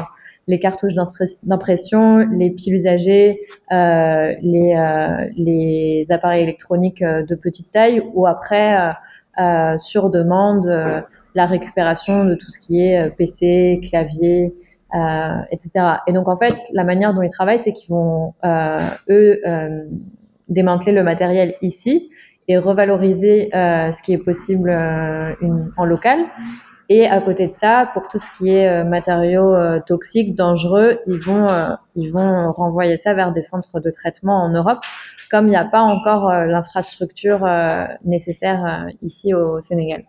les 0.48 0.58
cartouches 0.58 0.94
d'impression, 1.42 2.18
les 2.18 2.50
piles 2.50 2.74
usagées, 2.74 3.40
euh, 3.72 4.34
les, 4.42 4.74
euh, 4.74 5.30
les 5.36 6.06
appareils 6.10 6.42
électroniques 6.42 7.02
de 7.04 7.34
petite 7.34 7.72
taille 7.72 8.02
ou 8.14 8.26
après, 8.26 8.90
euh, 9.38 9.78
sur 9.78 10.10
demande, 10.10 10.66
la 11.34 11.46
récupération 11.46 12.24
de 12.24 12.34
tout 12.34 12.50
ce 12.50 12.58
qui 12.58 12.82
est 12.82 13.10
PC, 13.16 13.80
clavier, 13.88 14.54
etc. 15.50 15.70
Et 16.06 16.12
donc 16.12 16.28
en 16.28 16.36
fait, 16.38 16.54
la 16.72 16.84
manière 16.84 17.14
dont 17.14 17.22
ils 17.22 17.30
travaillent, 17.30 17.60
c'est 17.60 17.72
qu'ils 17.72 17.90
vont, 17.90 18.34
eux, 19.08 19.40
démanteler 20.48 20.92
le 20.92 21.02
matériel 21.02 21.54
ici 21.62 22.10
et 22.48 22.56
revaloriser 22.56 23.54
euh, 23.54 23.92
ce 23.92 24.02
qui 24.02 24.14
est 24.14 24.18
possible 24.18 24.70
euh, 24.70 25.34
une, 25.40 25.70
en 25.76 25.84
local. 25.84 26.18
Et 26.88 27.06
à 27.06 27.20
côté 27.20 27.48
de 27.48 27.52
ça, 27.52 27.90
pour 27.92 28.08
tout 28.08 28.18
ce 28.18 28.26
qui 28.38 28.48
est 28.48 28.66
euh, 28.66 28.84
matériaux 28.84 29.54
euh, 29.54 29.78
toxiques, 29.86 30.34
dangereux, 30.34 31.00
ils 31.06 31.18
vont, 31.18 31.48
ils 31.94 32.10
vont 32.10 32.50
renvoyer 32.52 32.96
ça 32.96 33.12
vers 33.12 33.32
des 33.32 33.42
centres 33.42 33.80
de 33.80 33.90
traitement 33.90 34.42
en 34.42 34.48
Europe, 34.48 34.78
comme 35.30 35.46
il 35.46 35.50
n'y 35.50 35.56
a 35.56 35.66
pas 35.66 35.82
encore 35.82 36.32
l'infrastructure 36.32 37.46
nécessaire 38.04 38.86
ici 39.02 39.34
au 39.34 39.60
Sénégal. 39.60 40.04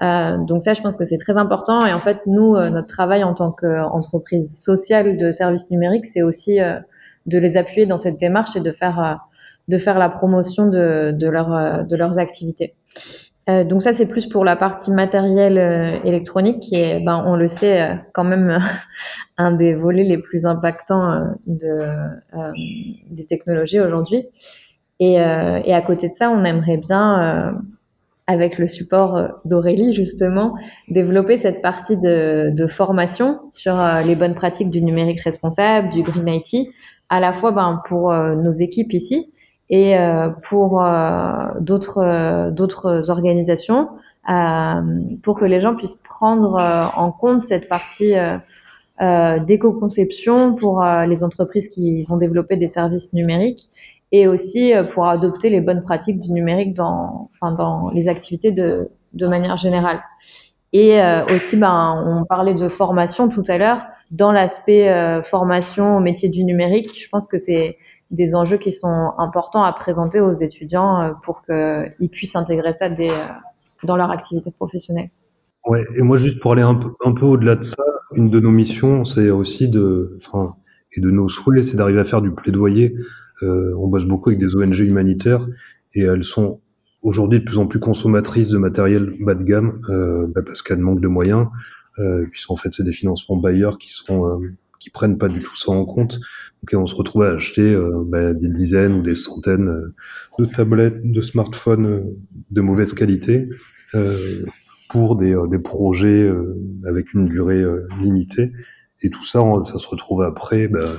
Donc 0.00 0.62
ça, 0.62 0.74
je 0.74 0.80
pense 0.80 0.96
que 0.96 1.04
c'est 1.04 1.18
très 1.18 1.36
important. 1.36 1.84
Et 1.84 1.92
en 1.92 2.00
fait, 2.00 2.20
nous, 2.26 2.54
notre 2.56 2.86
travail 2.86 3.22
en 3.22 3.34
tant 3.34 3.52
qu'entreprise 3.52 4.58
sociale 4.58 5.18
de 5.18 5.30
services 5.32 5.70
numériques, 5.70 6.06
c'est 6.06 6.22
aussi 6.22 6.58
de 7.26 7.38
les 7.38 7.56
appuyer 7.56 7.86
dans 7.86 7.98
cette 7.98 8.18
démarche 8.18 8.56
et 8.56 8.60
de 8.60 8.72
faire 8.72 9.20
de 9.70 9.78
faire 9.78 9.98
la 9.98 10.08
promotion 10.08 10.66
de, 10.66 11.12
de, 11.12 11.28
leur, 11.28 11.54
euh, 11.54 11.82
de 11.82 11.96
leurs 11.96 12.18
activités. 12.18 12.74
Euh, 13.48 13.64
donc 13.64 13.82
ça, 13.82 13.92
c'est 13.92 14.06
plus 14.06 14.28
pour 14.28 14.44
la 14.44 14.56
partie 14.56 14.90
matérielle 14.90 15.58
euh, 15.58 15.98
électronique 16.04 16.60
qui 16.60 16.74
est, 16.74 17.00
ben, 17.00 17.22
on 17.26 17.36
le 17.36 17.48
sait, 17.48 17.80
euh, 17.80 17.94
quand 18.12 18.24
même 18.24 18.58
un 19.38 19.52
des 19.52 19.74
volets 19.74 20.04
les 20.04 20.18
plus 20.18 20.44
impactants 20.44 21.34
de, 21.46 21.86
des 23.10 23.24
technologies 23.24 23.80
aujourd'hui. 23.80 24.26
Et, 24.98 25.18
à 25.18 25.80
côté 25.80 26.10
de 26.10 26.14
ça, 26.14 26.28
on 26.30 26.44
aimerait 26.44 26.76
bien, 26.76 27.54
avec 28.30 28.58
le 28.58 28.68
support 28.68 29.20
d'Aurélie 29.44 29.92
justement, 29.92 30.54
développer 30.88 31.38
cette 31.38 31.62
partie 31.62 31.96
de, 31.96 32.66
formation 32.68 33.40
sur 33.50 33.74
les 34.06 34.14
bonnes 34.14 34.34
pratiques 34.34 34.70
du 34.70 34.82
numérique 34.82 35.20
responsable, 35.20 35.90
du 35.90 36.02
Green 36.02 36.28
IT, 36.28 36.68
à 37.08 37.18
la 37.18 37.32
fois 37.32 37.50
ben, 37.50 37.82
pour 37.88 38.12
nos 38.12 38.52
équipes 38.52 38.92
ici, 38.92 39.32
et 39.70 39.96
euh, 39.96 40.28
pour 40.48 40.82
euh, 40.82 41.46
euh, 41.96 42.50
d'autres 42.50 43.10
organisations 43.10 43.88
pour 45.22 45.38
que 45.38 45.44
les 45.44 45.60
gens 45.60 45.74
puissent 45.74 46.00
prendre 46.04 46.54
en 46.94 47.10
compte 47.10 47.42
cette 47.42 47.68
partie 47.68 48.14
d'éco-conception 49.00 50.54
pour 50.54 50.84
les 50.84 51.24
entreprises 51.24 51.68
qui 51.68 52.04
vont 52.04 52.16
développer 52.16 52.56
des 52.56 52.68
services 52.68 53.12
numériques 53.12 53.70
et 54.12 54.26
aussi 54.26 54.72
pour 54.92 55.06
adopter 55.06 55.50
les 55.50 55.60
bonnes 55.60 55.82
pratiques 55.82 56.20
du 56.20 56.32
numérique 56.32 56.74
dans, 56.74 57.30
les 57.94 58.08
activités 58.08 58.50
de, 58.50 58.90
manière 59.26 59.56
générale. 59.56 60.00
Et 60.72 61.00
aussi, 61.34 61.56
ben, 61.56 62.02
on 62.06 62.24
parlait 62.24 62.54
de 62.54 62.68
formation 62.68 63.28
tout 63.28 63.44
à 63.48 63.58
l'heure. 63.58 63.82
Dans 64.10 64.32
l'aspect 64.32 65.22
formation 65.22 65.96
au 65.96 66.00
métier 66.00 66.28
du 66.28 66.44
numérique, 66.44 67.00
je 67.00 67.08
pense 67.08 67.28
que 67.28 67.38
c'est 67.38 67.76
des 68.10 68.34
enjeux 68.34 68.56
qui 68.56 68.72
sont 68.72 69.12
importants 69.18 69.62
à 69.62 69.72
présenter 69.72 70.20
aux 70.20 70.32
étudiants 70.32 71.00
euh, 71.00 71.12
pour 71.22 71.42
qu'ils 71.42 72.10
puissent 72.10 72.36
intégrer 72.36 72.72
ça 72.72 72.86
euh, 72.86 73.26
dans 73.84 73.96
leur 73.96 74.10
activité 74.10 74.50
professionnelle. 74.50 75.10
Ouais, 75.66 75.84
et 75.96 76.02
moi 76.02 76.16
juste 76.16 76.40
pour 76.40 76.52
aller 76.52 76.62
un 76.62 76.74
peu, 76.74 76.90
un 77.04 77.12
peu 77.12 77.26
au-delà 77.26 77.56
de 77.56 77.62
ça, 77.62 77.82
une 78.14 78.30
de 78.30 78.40
nos 78.40 78.50
missions, 78.50 79.04
c'est 79.04 79.30
aussi 79.30 79.68
de, 79.68 80.18
enfin, 80.26 80.54
et 80.96 81.00
de 81.00 81.10
nos 81.10 81.28
souhaits, 81.28 81.64
c'est 81.64 81.76
d'arriver 81.76 82.00
à 82.00 82.04
faire 82.04 82.22
du 82.22 82.32
plaidoyer. 82.32 82.96
Euh, 83.42 83.74
on 83.78 83.88
bosse 83.88 84.04
beaucoup 84.04 84.30
avec 84.30 84.40
des 84.40 84.54
ONG 84.54 84.78
humanitaires 84.80 85.46
et 85.94 86.02
elles 86.02 86.24
sont 86.24 86.60
aujourd'hui 87.02 87.40
de 87.40 87.44
plus 87.44 87.58
en 87.58 87.66
plus 87.66 87.80
consommatrices 87.80 88.48
de 88.48 88.58
matériel 88.58 89.14
bas 89.20 89.34
de 89.34 89.44
gamme 89.44 89.80
euh, 89.88 90.26
bah 90.28 90.42
parce 90.44 90.62
qu'elles 90.62 90.78
manquent 90.78 91.00
de 91.00 91.08
moyens. 91.08 91.46
Euh, 91.98 92.24
puisqu'en 92.30 92.56
fait 92.56 92.70
c'est 92.72 92.84
des 92.84 92.92
financements 92.92 93.36
bailleurs 93.36 93.76
qui 93.78 93.90
sont 93.90 94.24
euh, 94.24 94.38
qui 94.78 94.90
prennent 94.90 95.18
pas 95.18 95.28
du 95.28 95.40
tout 95.40 95.56
ça 95.56 95.72
en 95.72 95.84
compte. 95.84 96.14
Donc 96.62 96.80
on 96.82 96.86
se 96.86 96.94
retrouve 96.94 97.24
à 97.24 97.32
acheter 97.32 97.74
euh, 97.74 98.04
bah, 98.06 98.32
des 98.32 98.48
dizaines 98.48 98.94
ou 98.94 99.02
des 99.02 99.14
centaines 99.14 99.68
euh, 99.68 99.94
de 100.38 100.46
tablettes, 100.46 101.02
de 101.02 101.20
smartphones 101.20 102.14
de 102.50 102.60
mauvaise 102.60 102.92
qualité 102.92 103.48
pour 104.88 105.16
des, 105.16 105.36
des 105.50 105.58
projets 105.58 106.32
avec 106.86 107.12
une 107.12 107.26
durée 107.26 107.62
limitée. 108.00 108.52
Et 109.02 109.10
tout 109.10 109.24
ça, 109.24 109.40
ça 109.64 109.78
se 109.78 109.86
retrouve 109.86 110.22
après, 110.22 110.68
bah, 110.68 110.92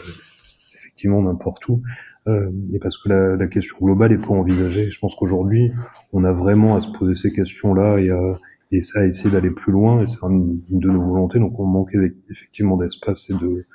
effectivement, 1.01 1.21
n'importe 1.23 1.67
où. 1.67 1.81
et 2.27 2.79
parce 2.79 2.97
que 2.97 3.09
la, 3.09 3.47
question 3.47 3.77
globale 3.81 4.11
est 4.11 4.17
pas 4.17 4.33
envisagée. 4.33 4.91
Je 4.91 4.99
pense 4.99 5.15
qu'aujourd'hui, 5.15 5.71
on 6.13 6.23
a 6.23 6.31
vraiment 6.31 6.75
à 6.75 6.81
se 6.81 6.91
poser 6.91 7.15
ces 7.15 7.33
questions-là 7.33 7.97
et 7.99 8.11
à, 8.11 8.39
et 8.71 8.81
ça, 8.81 9.05
essayer 9.05 9.29
d'aller 9.29 9.49
plus 9.49 9.71
loin. 9.71 10.01
Et 10.01 10.05
c'est 10.05 10.21
une 10.23 10.61
de 10.69 10.89
nos 10.89 11.01
volontés. 11.01 11.39
Donc, 11.39 11.59
on 11.59 11.65
manquait 11.65 12.13
effectivement 12.29 12.77
d'espace 12.77 13.29
et 13.29 13.33
de, 13.33 13.65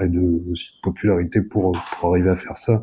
de, 0.00 0.54
popularité 0.82 1.42
pour, 1.42 1.76
pour 1.98 2.10
arriver 2.10 2.30
à 2.30 2.36
faire 2.36 2.56
ça. 2.56 2.82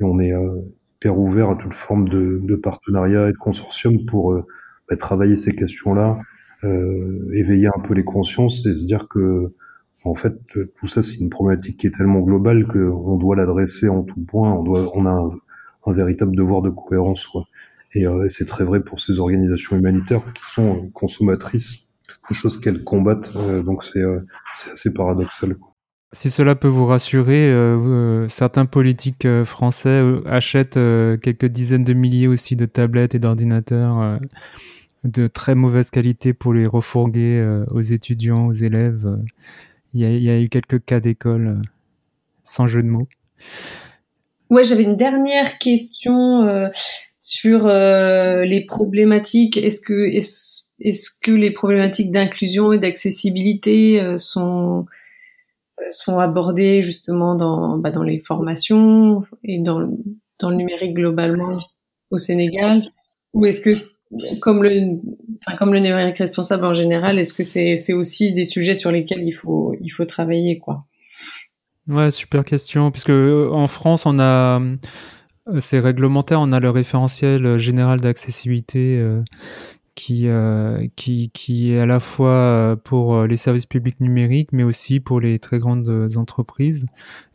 Et 0.00 0.04
on 0.04 0.18
est 0.20 0.32
euh, 0.32 0.60
hyper 0.96 1.18
ouvert 1.18 1.50
à 1.50 1.56
toute 1.56 1.74
forme 1.74 2.08
de, 2.08 2.56
partenariat 2.56 3.28
et 3.28 3.32
de 3.32 3.38
consortium 3.38 4.04
pour 4.06 4.32
euh, 4.32 4.44
bah, 4.88 4.96
travailler 4.96 5.36
ces 5.36 5.54
questions-là, 5.54 6.18
euh, 6.64 7.30
éveiller 7.32 7.68
un 7.68 7.80
peu 7.80 7.94
les 7.94 8.04
consciences 8.04 8.58
et 8.66 8.74
se 8.74 8.84
dire 8.84 9.06
que 9.08 9.54
en 10.04 10.14
fait 10.14 10.34
tout 10.46 10.86
ça 10.86 11.02
c'est 11.02 11.16
une 11.16 11.30
problématique 11.30 11.78
qui 11.78 11.86
est 11.86 11.96
tellement 11.96 12.20
globale 12.20 12.66
qu'on 12.66 13.16
doit 13.16 13.36
l'adresser 13.36 13.88
en 13.88 14.02
tout 14.02 14.20
point. 14.20 14.52
On 14.52 15.06
a 15.06 15.10
un, 15.10 15.92
véritable 15.92 16.36
devoir 16.36 16.60
de 16.60 16.68
cohérence. 16.68 17.26
Euh, 17.96 18.24
et 18.24 18.28
c'est 18.28 18.44
très 18.44 18.64
vrai 18.64 18.80
pour 18.80 19.00
ces 19.00 19.18
organisations 19.18 19.76
humanitaires 19.76 20.22
qui 20.34 20.42
sont 20.52 20.90
consommatrices 20.90 21.88
de 22.28 22.34
choses 22.34 22.60
qu'elles 22.60 22.84
combattent. 22.84 23.30
Euh, 23.36 23.62
donc 23.62 23.84
c'est 23.84 24.02
assez 24.70 24.92
paradoxal. 24.92 25.56
Si 26.12 26.30
cela 26.30 26.54
peut 26.54 26.68
vous 26.68 26.86
rassurer, 26.86 27.50
euh, 27.50 27.76
euh, 27.76 28.28
certains 28.28 28.64
politiques 28.64 29.26
euh, 29.26 29.44
français 29.44 30.02
achètent 30.24 30.78
quelques 31.20 31.44
dizaines 31.46 31.84
de 31.84 31.92
milliers 31.92 32.28
aussi 32.28 32.56
de 32.56 32.64
tablettes 32.64 33.14
et 33.14 33.18
d'ordinateurs 33.18 34.18
de 35.04 35.26
très 35.26 35.54
mauvaise 35.54 35.90
qualité 35.90 36.32
pour 36.32 36.54
les 36.54 36.66
refourguer 36.66 37.62
aux 37.70 37.80
étudiants, 37.80 38.46
aux 38.46 38.52
élèves. 38.52 39.06
Il 39.94 40.00
y, 40.00 40.30
a, 40.30 40.38
eu 40.38 40.48
quelques 40.48 40.84
cas 40.84 41.00
d'école, 41.00 41.62
sans 42.44 42.66
jeu 42.66 42.82
de 42.82 42.88
mots. 42.88 43.08
Ouais, 44.50 44.64
j'avais 44.64 44.82
une 44.82 44.96
dernière 44.96 45.58
question 45.58 46.70
sur 47.20 47.68
les 47.68 48.64
problématiques. 48.66 49.56
Est-ce 49.56 49.80
que 49.80 50.08
est-ce, 50.14 50.64
est-ce 50.80 51.10
que 51.22 51.32
les 51.32 51.52
problématiques 51.52 52.12
d'inclusion 52.12 52.72
et 52.72 52.78
d'accessibilité 52.78 54.18
sont 54.18 54.86
sont 55.90 56.18
abordées 56.18 56.82
justement 56.82 57.34
dans 57.34 57.78
bah, 57.78 57.90
dans 57.90 58.02
les 58.02 58.20
formations 58.20 59.24
et 59.42 59.58
dans 59.58 59.88
dans 60.38 60.50
le 60.50 60.56
numérique 60.56 60.94
globalement 60.94 61.58
au 62.10 62.18
Sénégal? 62.18 62.82
Ou 63.32 63.46
est-ce 63.46 63.60
que 63.60 63.74
comme 64.40 64.62
le, 64.62 65.78
numérique 65.80 66.18
responsable 66.18 66.64
en 66.64 66.74
général, 66.74 67.18
est-ce 67.18 67.34
que 67.34 67.44
c'est, 67.44 67.92
aussi 67.92 68.32
des 68.32 68.44
sujets 68.44 68.74
sur 68.74 68.90
lesquels 68.90 69.22
il 69.22 69.32
faut, 69.32 69.74
il 69.80 69.90
faut 69.90 70.04
travailler, 70.04 70.58
quoi? 70.58 70.86
Ouais, 71.88 72.10
super 72.10 72.44
question, 72.44 72.90
puisque 72.90 73.10
euh, 73.10 73.50
en 73.50 73.66
France, 73.66 74.04
on 74.04 74.18
a, 74.18 74.60
euh, 74.60 75.60
c'est 75.60 75.80
réglementaire, 75.80 76.40
on 76.40 76.52
a 76.52 76.60
le 76.60 76.70
référentiel 76.70 77.58
général 77.58 78.00
d'accessibilité 78.00 78.98
euh, 78.98 79.22
qui, 79.94 80.28
qui, 80.96 81.30
qui 81.34 81.72
est 81.72 81.80
à 81.80 81.86
la 81.86 81.98
fois 81.98 82.76
pour 82.84 83.24
les 83.24 83.36
services 83.36 83.66
publics 83.66 84.00
numériques, 84.00 84.52
mais 84.52 84.62
aussi 84.62 85.00
pour 85.00 85.20
les 85.20 85.40
très 85.40 85.58
grandes 85.58 86.12
entreprises. 86.16 86.86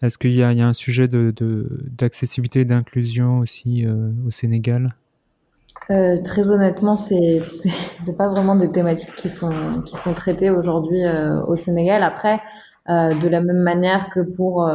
Est-ce 0.02 0.18
qu'il 0.18 0.34
y 0.34 0.44
a, 0.44 0.48
un 0.48 0.74
sujet 0.74 1.08
d'accessibilité 1.10 2.62
et 2.62 2.66
d'inclusion 2.66 3.40
aussi 3.40 3.86
au 4.26 4.32
Sénégal? 4.32 4.96
Euh, 5.92 6.22
très 6.24 6.50
honnêtement, 6.50 6.96
c'est 6.96 7.42
c'est 8.06 8.18
pas 8.18 8.30
vraiment 8.30 8.56
des 8.56 8.72
thématiques 8.72 9.16
qui 9.18 9.30
sont 9.30 9.82
qui 9.86 9.96
sont 9.98 10.14
traitées 10.14 10.50
aujourd'hui 10.50 11.04
euh, 11.04 11.42
au 11.46 11.56
Sénégal. 11.56 12.04
Après, 12.04 12.42
euh, 12.90 13.14
de 13.16 13.28
la 13.28 13.42
même 13.42 13.62
manière 13.62 14.10
que 14.10 14.22
pour 14.22 14.70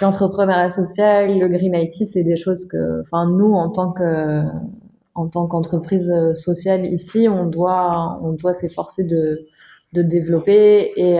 l'entrepreneuriat 0.00 0.70
social, 0.70 1.38
le 1.38 1.48
green 1.48 1.74
IT, 1.74 2.08
c'est 2.12 2.24
des 2.24 2.36
choses 2.36 2.66
que, 2.66 3.02
nous 3.26 3.52
en 3.54 3.70
tant 3.70 3.92
que 3.92 4.42
en 5.14 5.28
tant 5.28 5.46
qu'entreprise 5.48 6.12
sociale 6.34 6.84
ici, 6.86 7.28
on 7.28 7.46
doit 7.46 8.18
on 8.22 8.32
doit 8.32 8.54
s'efforcer 8.54 9.04
de 9.04 9.46
de 9.94 10.02
développer 10.02 10.92
et, 10.96 11.18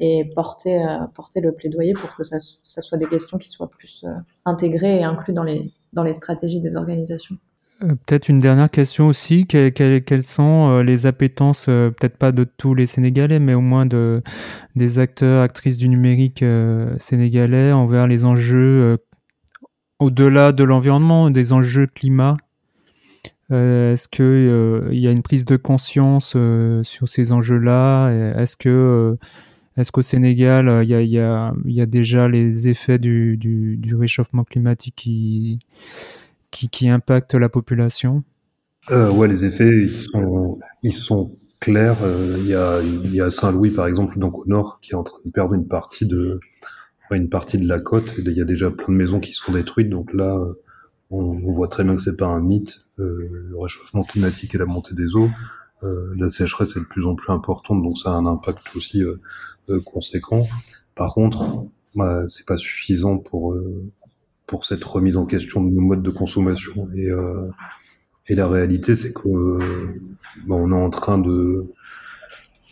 et 0.00 0.24
porter, 0.34 0.84
porter 1.14 1.40
le 1.40 1.52
plaidoyer 1.52 1.94
pour 1.94 2.14
que 2.16 2.22
ça, 2.22 2.36
ça 2.62 2.82
soit 2.82 2.98
des 2.98 3.06
questions 3.06 3.38
qui 3.38 3.48
soient 3.48 3.70
plus 3.70 4.04
intégrées 4.44 4.98
et 5.00 5.04
incluses 5.04 5.34
dans 5.34 5.42
les, 5.42 5.72
dans 5.94 6.02
les 6.02 6.12
stratégies 6.12 6.60
des 6.60 6.76
organisations. 6.76 7.36
Euh, 7.84 7.94
peut-être 8.06 8.28
une 8.28 8.40
dernière 8.40 8.70
question 8.70 9.08
aussi. 9.08 9.46
quelles 9.46 10.22
sont 10.22 10.70
euh, 10.70 10.82
les 10.82 11.06
appétences, 11.06 11.66
euh, 11.68 11.90
peut-être 11.90 12.16
pas 12.16 12.32
de 12.32 12.44
tous 12.44 12.74
les 12.74 12.86
Sénégalais, 12.86 13.38
mais 13.38 13.54
au 13.54 13.60
moins 13.60 13.86
de, 13.86 14.22
des 14.76 14.98
acteurs, 14.98 15.42
actrices 15.42 15.76
du 15.76 15.88
numérique 15.88 16.44
sénégalais 16.98 17.72
envers 17.72 18.06
les 18.06 18.24
enjeux 18.24 18.98
au-delà 19.98 20.52
de 20.52 20.64
l'environnement, 20.64 21.30
des 21.30 21.52
enjeux 21.52 21.86
climat? 21.86 22.36
Est-ce 23.50 24.08
qu'il 24.08 24.98
y 24.98 25.06
a 25.06 25.10
une 25.10 25.22
prise 25.22 25.44
de 25.44 25.56
conscience 25.56 26.36
sur 26.82 27.08
ces 27.08 27.32
enjeux-là? 27.32 28.10
Est-ce 28.38 28.56
que 28.56 29.16
est-ce 29.76 29.90
qu'au 29.92 30.02
Sénégal, 30.02 30.84
il 30.84 30.88
y 30.88 31.18
a, 31.18 31.86
déjà 31.86 32.28
les 32.28 32.68
effets 32.68 32.98
du, 32.98 33.36
du 33.36 33.94
réchauffement 33.94 34.44
climatique 34.44 34.94
qui 34.96 35.58
qui, 36.54 36.68
qui 36.68 36.86
la 36.86 37.48
population? 37.48 38.22
Euh, 38.90 39.10
Ouais, 39.10 39.28
les 39.28 39.44
effets, 39.44 39.68
ils 39.68 40.06
sont, 40.12 40.58
ils 40.82 40.92
sont 40.92 41.36
clairs. 41.60 41.98
Euh, 42.02 42.36
il 42.38 42.46
y 42.46 42.54
a, 43.20 43.24
a 43.24 43.30
Saint-Louis, 43.30 43.70
par 43.70 43.86
exemple, 43.86 44.18
donc 44.18 44.38
au 44.38 44.46
nord, 44.46 44.78
qui 44.80 44.92
est 44.92 44.94
en 44.94 45.02
train 45.02 45.18
de 45.24 45.30
perdre 45.30 45.54
une 45.54 45.66
partie 45.66 46.06
de, 46.06 46.40
une 47.10 47.28
partie 47.28 47.58
de 47.58 47.66
la 47.66 47.80
côte. 47.80 48.10
il 48.18 48.30
y 48.32 48.40
a 48.40 48.44
déjà 48.44 48.70
plein 48.70 48.88
de 48.88 48.98
maisons 48.98 49.20
qui 49.20 49.32
sont 49.32 49.52
détruites. 49.52 49.90
Donc 49.90 50.12
là, 50.14 50.38
on, 51.10 51.52
voit 51.52 51.68
très 51.68 51.82
bien 51.82 51.96
que 51.96 52.02
c'est 52.02 52.16
pas 52.16 52.26
un 52.26 52.40
mythe. 52.40 52.84
Euh, 53.00 53.28
le 53.50 53.58
réchauffement 53.58 54.04
climatique 54.04 54.54
et 54.54 54.58
la 54.58 54.66
montée 54.66 54.94
des 54.94 55.16
eaux. 55.16 55.30
Euh, 55.82 56.14
la 56.16 56.30
sécheresse 56.30 56.70
est 56.76 56.80
de 56.80 56.84
plus 56.84 57.04
en 57.04 57.16
plus 57.16 57.32
importante, 57.32 57.82
donc 57.82 57.98
ça 57.98 58.10
a 58.10 58.12
un 58.12 58.26
impact 58.26 58.64
aussi 58.76 59.02
conséquent. 59.84 60.46
Par 60.94 61.14
contre, 61.14 61.64
bah, 61.96 62.24
c'est 62.28 62.46
pas 62.46 62.56
suffisant 62.56 63.18
pour 63.18 63.56
pour 64.54 64.66
cette 64.66 64.84
remise 64.84 65.16
en 65.16 65.26
question 65.26 65.64
de 65.64 65.68
nos 65.68 65.80
modes 65.80 66.04
de 66.04 66.10
consommation. 66.10 66.88
Et, 66.94 67.10
euh, 67.10 67.50
et 68.28 68.36
la 68.36 68.46
réalité, 68.46 68.94
c'est 68.94 69.12
que 69.12 69.58
bah, 70.46 70.54
on 70.54 70.70
est 70.70 70.76
en 70.76 70.90
train 70.90 71.18
de 71.18 71.66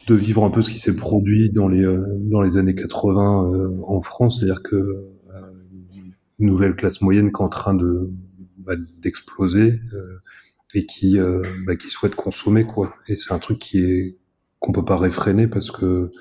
de 0.06 0.14
vivre 0.14 0.44
un 0.44 0.50
peu 0.50 0.62
ce 0.62 0.70
qui 0.70 0.78
s'est 0.78 0.94
produit 0.94 1.50
dans 1.50 1.66
les 1.66 1.82
euh, 1.82 2.04
dans 2.30 2.40
les 2.40 2.56
années 2.56 2.76
80 2.76 3.50
euh, 3.52 3.68
en 3.84 4.00
France, 4.00 4.38
c'est-à-dire 4.38 4.62
que 4.62 4.76
euh, 4.76 5.06
nouvelle 6.38 6.76
classe 6.76 7.00
moyenne 7.00 7.32
qui 7.32 7.42
est 7.42 7.44
en 7.44 7.48
train 7.48 7.74
de 7.74 8.10
bah, 8.58 8.74
d'exploser 9.00 9.80
et 10.74 10.86
qui 10.86 11.18
bah, 11.66 11.74
qui 11.74 11.90
souhaite 11.90 12.14
consommer 12.14 12.64
quoi. 12.64 12.94
Et 13.08 13.16
c'est 13.16 13.32
un 13.32 13.40
truc 13.40 13.58
qui 13.58 13.78
est 13.84 14.16
qu'on 14.60 14.70
peut 14.70 14.84
pas 14.84 14.96
réfréner 14.96 15.48
parce 15.48 15.72
que 15.72 16.12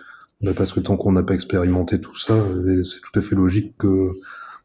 bah, 0.42 0.54
parce 0.56 0.74
que 0.74 0.80
tant 0.80 0.98
qu'on 0.98 1.12
n'a 1.12 1.22
pas 1.22 1.36
expérimenté 1.36 2.02
tout 2.02 2.18
ça, 2.18 2.44
c'est 2.84 3.02
tout 3.02 3.20
à 3.20 3.22
fait 3.22 3.36
logique 3.36 3.78
que 3.78 4.12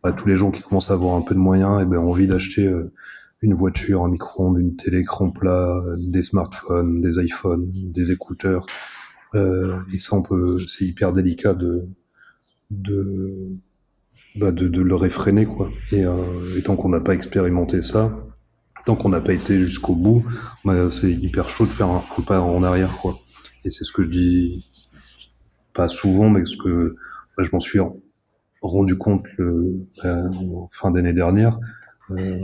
bah, 0.02 0.12
tous 0.12 0.28
les 0.28 0.36
gens 0.36 0.50
qui 0.50 0.62
commencent 0.62 0.90
à 0.90 0.94
avoir 0.94 1.16
un 1.16 1.22
peu 1.22 1.34
de 1.34 1.40
moyens, 1.40 1.80
et 1.80 1.82
eh 1.82 1.86
ben, 1.86 1.98
envie 1.98 2.26
d'acheter 2.26 2.66
euh, 2.66 2.92
une 3.42 3.54
voiture, 3.54 4.04
un 4.04 4.08
micro-ondes, 4.08 4.58
une 4.58 4.76
télé 4.76 5.00
écran 5.00 5.30
plat, 5.30 5.82
des 5.98 6.22
smartphones, 6.22 7.00
des 7.00 7.22
iPhones, 7.22 7.70
des 7.72 8.10
écouteurs. 8.10 8.66
Euh, 9.34 9.78
et 9.92 9.98
ça, 9.98 10.16
c'est 10.68 10.84
hyper 10.84 11.12
délicat 11.12 11.54
de 11.54 11.86
de, 12.70 13.48
bah 14.34 14.50
de, 14.50 14.68
de 14.68 14.80
le 14.80 14.94
réfréner 14.96 15.46
quoi. 15.46 15.70
Et, 15.92 16.04
euh, 16.04 16.56
et 16.56 16.62
tant 16.62 16.76
qu'on 16.76 16.88
n'a 16.88 17.00
pas 17.00 17.14
expérimenté 17.14 17.82
ça, 17.82 18.12
tant 18.84 18.96
qu'on 18.96 19.08
n'a 19.08 19.20
pas 19.20 19.32
été 19.32 19.56
jusqu'au 19.58 19.94
bout, 19.94 20.24
bah, 20.64 20.90
c'est 20.90 21.12
hyper 21.12 21.48
chaud 21.48 21.66
de 21.66 21.70
faire 21.70 21.88
un, 21.88 22.04
pas 22.26 22.40
en 22.40 22.62
arrière 22.62 22.96
quoi. 22.98 23.18
Et 23.64 23.70
c'est 23.70 23.84
ce 23.84 23.92
que 23.92 24.02
je 24.02 24.08
dis 24.08 24.70
pas 25.74 25.88
souvent, 25.88 26.30
mais 26.30 26.44
ce 26.44 26.56
que 26.56 26.96
bah, 27.36 27.44
je 27.44 27.50
m'en 27.52 27.60
suis 27.60 27.80
rendu 28.66 28.96
compte 28.96 29.24
le, 29.38 29.86
euh, 30.04 30.28
fin 30.72 30.90
d'année 30.90 31.12
dernière. 31.12 31.58
Euh, 32.10 32.40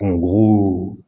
en 0.00 0.14
gros, 0.14 0.98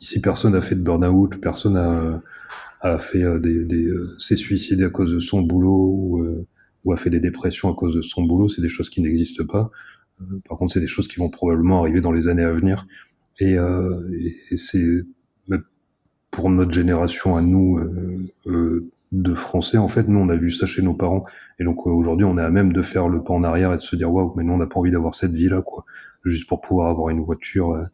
ici 0.00 0.20
personne 0.20 0.52
n'a 0.52 0.62
fait 0.62 0.74
de 0.74 0.82
burn-out, 0.82 1.40
personne 1.40 1.76
a, 1.76 2.98
fait 2.98 3.22
euh, 3.22 3.38
des, 3.38 3.86
euh, 3.86 4.16
s'est 4.18 4.36
suicidé 4.36 4.84
à 4.84 4.90
cause 4.90 5.12
de 5.12 5.20
son 5.20 5.42
boulot 5.42 6.36
ou, 6.84 6.92
a 6.92 6.96
fait 6.96 7.10
des 7.10 7.20
dépressions 7.20 7.70
à 7.70 7.74
cause 7.74 7.94
de 7.94 8.02
son 8.02 8.22
boulot. 8.22 8.48
C'est 8.48 8.62
des 8.62 8.68
choses 8.68 8.90
qui 8.90 9.00
n'existent 9.00 9.44
pas. 9.44 9.70
par 10.48 10.58
contre, 10.58 10.74
c'est 10.74 10.80
des 10.80 10.86
choses 10.86 11.08
qui 11.08 11.16
vont 11.16 11.30
probablement 11.30 11.80
arriver 11.80 12.00
dans 12.00 12.12
les 12.12 12.26
années 12.26 12.44
à 12.44 12.52
venir. 12.52 12.86
Et, 13.38 13.56
c'est 14.56 15.04
pour 16.30 16.50
notre 16.50 16.72
génération 16.72 17.36
à 17.36 17.42
nous 17.42 17.78
de 19.12 19.34
français. 19.34 19.78
En 19.78 19.88
fait 19.88 20.06
nous 20.08 20.18
on 20.18 20.28
a 20.28 20.36
vu 20.36 20.52
ça 20.52 20.66
chez 20.66 20.82
nos 20.82 20.94
parents. 20.94 21.24
Et 21.58 21.64
donc 21.64 21.86
euh, 21.86 21.90
aujourd'hui 21.90 22.24
on 22.24 22.38
est 22.38 22.42
à 22.42 22.50
même 22.50 22.72
de 22.72 22.82
faire 22.82 23.08
le 23.08 23.22
pas 23.22 23.34
en 23.34 23.44
arrière 23.44 23.72
et 23.72 23.76
de 23.76 23.82
se 23.82 23.96
dire 23.96 24.12
waouh 24.12 24.32
mais 24.36 24.44
nous 24.44 24.52
on 24.52 24.58
n'a 24.58 24.66
pas 24.66 24.78
envie 24.78 24.90
d'avoir 24.90 25.14
cette 25.14 25.32
vie 25.32 25.48
là 25.48 25.62
quoi. 25.62 25.84
Juste 26.24 26.48
pour 26.48 26.60
pouvoir 26.60 26.90
avoir 26.90 27.08
une 27.08 27.20
voiture 27.20 27.72
euh, 27.72 27.84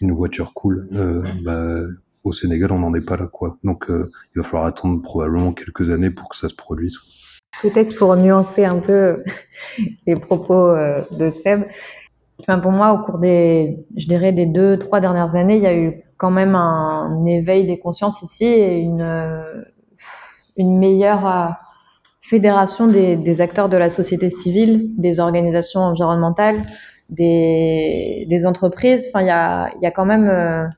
une 0.00 0.12
voiture 0.12 0.52
cool. 0.54 0.88
Euh, 0.92 1.22
bah, 1.44 1.80
au 2.24 2.32
Sénégal 2.32 2.72
on 2.72 2.78
n'en 2.78 2.94
est 2.94 3.04
pas 3.04 3.16
là 3.16 3.26
quoi. 3.26 3.58
Donc 3.64 3.86
il 3.88 4.42
va 4.42 4.44
falloir 4.44 4.66
attendre 4.66 5.00
probablement 5.02 5.52
quelques 5.52 5.90
années 5.90 6.10
pour 6.10 6.28
que 6.28 6.36
ça 6.36 6.48
se 6.48 6.54
produise. 6.54 6.98
Peut-être 7.62 7.96
pour 7.98 8.14
nuancer 8.16 8.64
un 8.64 8.78
peu 8.78 9.24
les 10.06 10.16
propos 10.16 10.74
de 11.10 11.32
Seb. 11.42 11.64
Enfin 12.38 12.58
pour 12.58 12.72
moi 12.72 12.92
au 12.92 13.04
cours 13.04 13.18
des 13.18 13.78
je 13.96 14.06
dirais 14.06 14.32
des 14.32 14.46
deux 14.46 14.78
trois 14.78 15.00
dernières 15.00 15.34
années 15.34 15.56
il 15.56 15.62
y 15.62 15.66
a 15.66 15.76
eu 15.76 16.02
quand 16.16 16.30
même 16.30 16.54
un 16.54 17.24
éveil 17.26 17.66
des 17.66 17.78
consciences 17.78 18.22
ici 18.22 18.44
et 18.44 18.78
une 18.78 19.02
une 20.60 20.78
meilleure 20.78 21.26
euh, 21.26 21.48
fédération 22.22 22.86
des, 22.86 23.40
acteurs 23.40 23.68
de 23.68 23.76
la 23.76 23.90
société 23.90 24.30
civile, 24.30 24.90
des 24.96 25.18
organisations 25.18 25.80
environnementales, 25.80 26.62
des, 27.08 28.42
entreprises. 28.44 29.06
Enfin, 29.08 29.22
il 29.22 29.82
y 29.82 29.86
a, 29.86 29.90
quand 29.90 30.04
même 30.04 30.28
euh, 30.28 30.68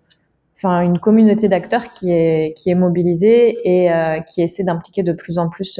une 0.63 0.99
communauté 0.99 1.49
d'acteurs 1.49 1.91
qui 1.91 2.13
est, 2.13 2.75
mobilisée 2.75 3.59
et 3.65 3.93
euh, 3.93 4.21
qui 4.21 4.41
essaie 4.41 4.63
d'impliquer 4.63 5.03
de 5.03 5.13
plus 5.13 5.39
en 5.39 5.49
plus 5.49 5.79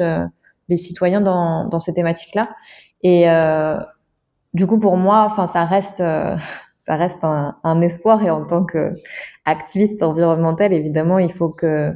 les 0.69 0.77
citoyens 0.77 1.21
dans, 1.21 1.79
ces 1.79 1.93
thématiques-là. 1.93 2.49
Et 3.01 3.25
du 4.53 4.67
coup, 4.67 4.79
pour 4.79 4.97
moi, 4.97 5.33
ça 5.53 5.65
reste, 5.65 6.01
un, 6.87 7.81
espoir. 7.81 8.23
Et 8.23 8.29
en 8.29 8.45
tant 8.45 8.65
qu'activiste 8.65 10.03
environnemental, 10.03 10.73
évidemment, 10.73 11.17
il 11.17 11.33
faut 11.33 11.49
que 11.49 11.93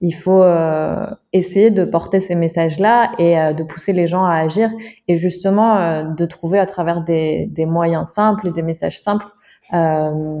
il 0.00 0.12
faut 0.12 0.42
euh, 0.42 1.06
essayer 1.32 1.70
de 1.70 1.84
porter 1.84 2.20
ces 2.20 2.34
messages-là 2.34 3.12
et 3.18 3.38
euh, 3.38 3.52
de 3.52 3.64
pousser 3.64 3.92
les 3.92 4.06
gens 4.06 4.24
à 4.24 4.34
agir 4.34 4.70
et 5.08 5.16
justement 5.16 5.76
euh, 5.76 6.02
de 6.04 6.26
trouver 6.26 6.58
à 6.58 6.66
travers 6.66 7.02
des, 7.02 7.46
des, 7.46 7.66
moyens 7.66 8.08
simples 8.14 8.46
et 8.46 8.52
des 8.52 8.62
messages 8.62 9.02
simples 9.02 9.26
euh, 9.74 10.40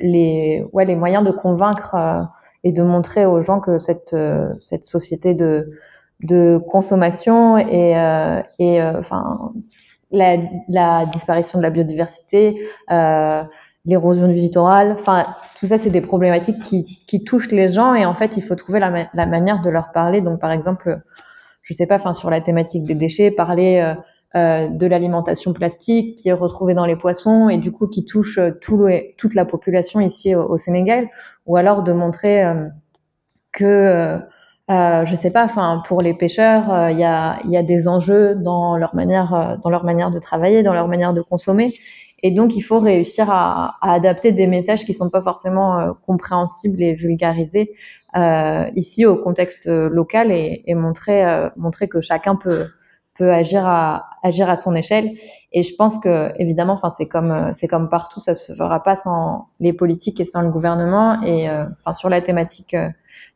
les, 0.00 0.64
ouais, 0.72 0.84
les 0.84 0.96
moyens 0.96 1.24
de 1.24 1.30
convaincre 1.30 1.94
euh, 1.94 2.22
et 2.64 2.72
de 2.72 2.82
montrer 2.82 3.26
aux 3.26 3.42
gens 3.42 3.60
que 3.60 3.78
cette, 3.78 4.16
cette 4.60 4.84
société 4.84 5.34
de, 5.34 5.70
de 6.22 6.58
consommation 6.70 7.58
et, 7.58 7.90
et 8.58 8.82
enfin, 8.82 9.52
la, 10.10 10.38
la, 10.70 11.04
disparition 11.04 11.58
de 11.58 11.62
la 11.62 11.68
biodiversité, 11.68 12.66
l'érosion 13.84 14.28
du 14.28 14.34
littoral. 14.34 14.96
Enfin, 14.98 15.26
tout 15.58 15.66
ça, 15.66 15.78
c'est 15.78 15.90
des 15.90 16.00
problématiques 16.00 16.62
qui, 16.62 17.00
qui, 17.06 17.24
touchent 17.24 17.50
les 17.50 17.70
gens 17.70 17.94
et 17.94 18.06
en 18.06 18.14
fait, 18.14 18.36
il 18.36 18.42
faut 18.42 18.54
trouver 18.54 18.80
la, 18.80 19.08
la, 19.12 19.26
manière 19.26 19.60
de 19.60 19.70
leur 19.70 19.92
parler. 19.92 20.20
Donc, 20.20 20.40
par 20.40 20.52
exemple, 20.52 21.00
je 21.62 21.74
sais 21.74 21.86
pas, 21.86 21.96
enfin, 21.96 22.12
sur 22.12 22.30
la 22.30 22.40
thématique 22.40 22.84
des 22.84 22.94
déchets, 22.94 23.30
parler 23.30 23.78
euh, 23.78 23.94
euh 24.36 24.68
de 24.68 24.86
l'alimentation 24.86 25.52
plastique 25.52 26.16
qui 26.18 26.28
est 26.28 26.32
retrouvée 26.32 26.74
dans 26.74 26.86
les 26.86 26.96
poissons 26.96 27.48
et 27.48 27.58
du 27.58 27.70
coup 27.72 27.86
qui 27.86 28.04
touche 28.04 28.38
euh, 28.38 28.50
tout 28.60 28.88
toute 29.16 29.34
la 29.34 29.44
population 29.44 30.00
ici 30.00 30.34
au, 30.34 30.58
Sénégal, 30.58 31.08
ou 31.46 31.56
alors 31.56 31.82
de 31.82 31.92
montrer 31.92 32.44
euh, 32.44 32.68
que 33.52 34.18
euh, 34.70 35.04
je 35.06 35.14
sais 35.14 35.30
pas, 35.30 35.44
enfin 35.44 35.82
pour 35.88 36.00
les 36.00 36.14
pêcheurs, 36.14 36.90
il 36.90 36.98
y, 36.98 37.04
a, 37.04 37.38
y, 37.44 37.56
a, 37.56 37.62
des 37.62 37.86
enjeux 37.86 38.34
dans 38.34 38.76
leur 38.76 38.94
manière, 38.94 39.58
dans 39.62 39.70
leur 39.70 39.84
manière 39.84 40.10
de 40.10 40.18
travailler, 40.18 40.62
dans 40.62 40.72
leur 40.72 40.88
manière 40.88 41.12
de 41.12 41.20
consommer, 41.20 41.74
et 42.26 42.30
donc, 42.30 42.56
il 42.56 42.62
faut 42.62 42.80
réussir 42.80 43.30
à, 43.30 43.76
à 43.82 43.92
adapter 43.92 44.32
des 44.32 44.46
messages 44.46 44.86
qui 44.86 44.94
sont 44.94 45.10
pas 45.10 45.20
forcément 45.20 45.78
euh, 45.78 45.92
compréhensibles 46.06 46.82
et 46.82 46.94
vulgarisés 46.94 47.72
euh, 48.16 48.64
ici 48.76 49.04
au 49.04 49.16
contexte 49.16 49.66
local 49.66 50.32
et, 50.32 50.62
et 50.66 50.74
montrer, 50.74 51.22
euh, 51.22 51.50
montrer 51.56 51.86
que 51.86 52.00
chacun 52.00 52.34
peut, 52.34 52.68
peut 53.18 53.30
agir 53.30 53.66
à, 53.66 54.06
agir 54.22 54.48
à 54.48 54.56
son 54.56 54.74
échelle. 54.74 55.10
Et 55.52 55.64
je 55.64 55.76
pense 55.76 56.00
que, 56.00 56.32
évidemment, 56.38 56.72
enfin, 56.72 56.94
c'est 56.96 57.08
comme, 57.08 57.52
comme 57.68 57.90
partout, 57.90 58.20
ça 58.20 58.34
se 58.34 58.54
fera 58.54 58.82
pas 58.82 58.96
sans 58.96 59.48
les 59.60 59.74
politiques 59.74 60.18
et 60.18 60.24
sans 60.24 60.40
le 60.40 60.48
gouvernement. 60.48 61.22
Et 61.24 61.50
euh, 61.50 61.66
sur 61.92 62.08
la 62.08 62.22
thématique, 62.22 62.74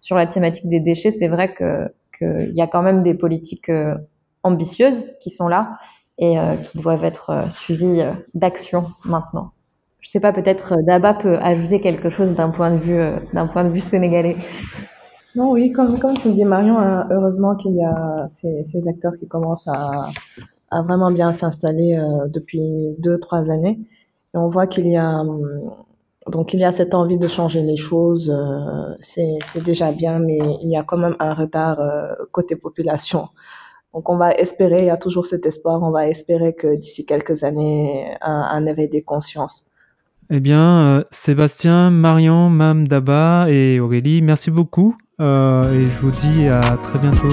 sur 0.01 0.17
la 0.17 0.27
thématique 0.27 0.69
des 0.69 0.81
déchets, 0.81 1.13
c'est 1.13 1.29
vrai 1.29 1.53
que 1.55 1.89
qu'il 2.19 2.53
y 2.55 2.61
a 2.61 2.67
quand 2.67 2.83
même 2.83 3.03
des 3.03 3.15
politiques 3.15 3.71
ambitieuses 4.43 5.05
qui 5.21 5.31
sont 5.31 5.49
là 5.49 5.79
et 6.19 6.39
euh, 6.39 6.57
qui 6.57 6.79
doivent 6.79 7.05
être 7.05 7.31
euh, 7.31 7.51
suivis 7.51 8.01
euh, 8.01 8.13
d'actions 8.35 8.87
maintenant. 9.05 9.53
Je 10.01 10.11
sais 10.11 10.21
pas, 10.21 10.33
peut-être 10.33 10.77
Daba 10.83 11.15
peut 11.15 11.37
ajouter 11.39 11.81
quelque 11.81 12.11
chose 12.11 12.35
d'un 12.35 12.51
point 12.51 12.71
de 12.71 12.79
vue 12.79 13.01
d'un 13.35 13.47
point 13.47 13.65
de 13.65 13.69
vue 13.69 13.81
sénégalais. 13.81 14.37
Non, 15.37 15.51
oui, 15.51 15.71
comme, 15.73 15.99
tu 16.23 16.33
dis, 16.33 16.45
Marion, 16.45 16.79
heureusement 17.11 17.57
qu'il 17.57 17.75
y 17.75 17.85
a 17.85 18.27
ces, 18.31 18.89
acteurs 18.89 19.13
qui 19.19 19.29
commencent 19.29 19.69
à, 19.69 20.09
vraiment 20.83 21.11
bien 21.11 21.35
s'installer 21.35 22.01
depuis 22.29 22.95
deux, 23.01 23.19
trois 23.19 23.51
années. 23.51 23.79
On 24.33 24.49
voit 24.49 24.67
qu'il 24.67 24.87
y 24.87 24.97
a, 24.97 25.23
donc 26.31 26.55
il 26.55 26.61
y 26.61 26.65
a 26.65 26.73
cette 26.73 26.95
envie 26.95 27.19
de 27.19 27.29
changer 27.29 27.63
les 27.63 27.77
choses. 27.77 28.33
c'est 29.01 29.39
déjà 29.65 29.93
bien, 29.93 30.19
mais 30.19 30.39
il 30.63 30.71
y 30.71 30.77
a 30.77 30.83
quand 30.83 30.99
même 30.99 31.17
un 31.19 31.35
retard 31.35 31.79
côté 32.33 32.57
population. 32.57 33.29
Donc 33.95 34.09
on 34.11 34.17
va 34.17 34.33
espérer, 34.33 34.81
il 34.81 34.87
y 34.87 34.91
a 34.91 34.97
toujours 34.97 35.27
cet 35.27 35.47
espoir, 35.47 35.83
on 35.83 35.91
va 35.91 36.09
espérer 36.09 36.55
que 36.55 36.77
d'ici 36.77 37.07
quelques 37.07 37.43
années, 37.43 38.15
un, 38.21 38.49
un 38.53 38.75
des 38.75 39.03
consciences. 39.03 39.65
Eh 40.31 40.41
bien, 40.41 40.99
euh, 40.99 41.05
Sébastien, 41.11 41.91
Marion, 41.91 42.51
Mam, 42.51 42.87
Daba 42.87 43.47
et 43.49 43.81
Aurélie, 43.81 44.21
merci 44.21 44.51
beaucoup. 44.51 44.97
Euh, 45.21 45.73
et 45.73 45.87
je 45.87 45.99
vous 46.01 46.11
dis 46.11 46.49
à 46.49 46.61
très 46.83 46.99
bientôt. 46.99 47.29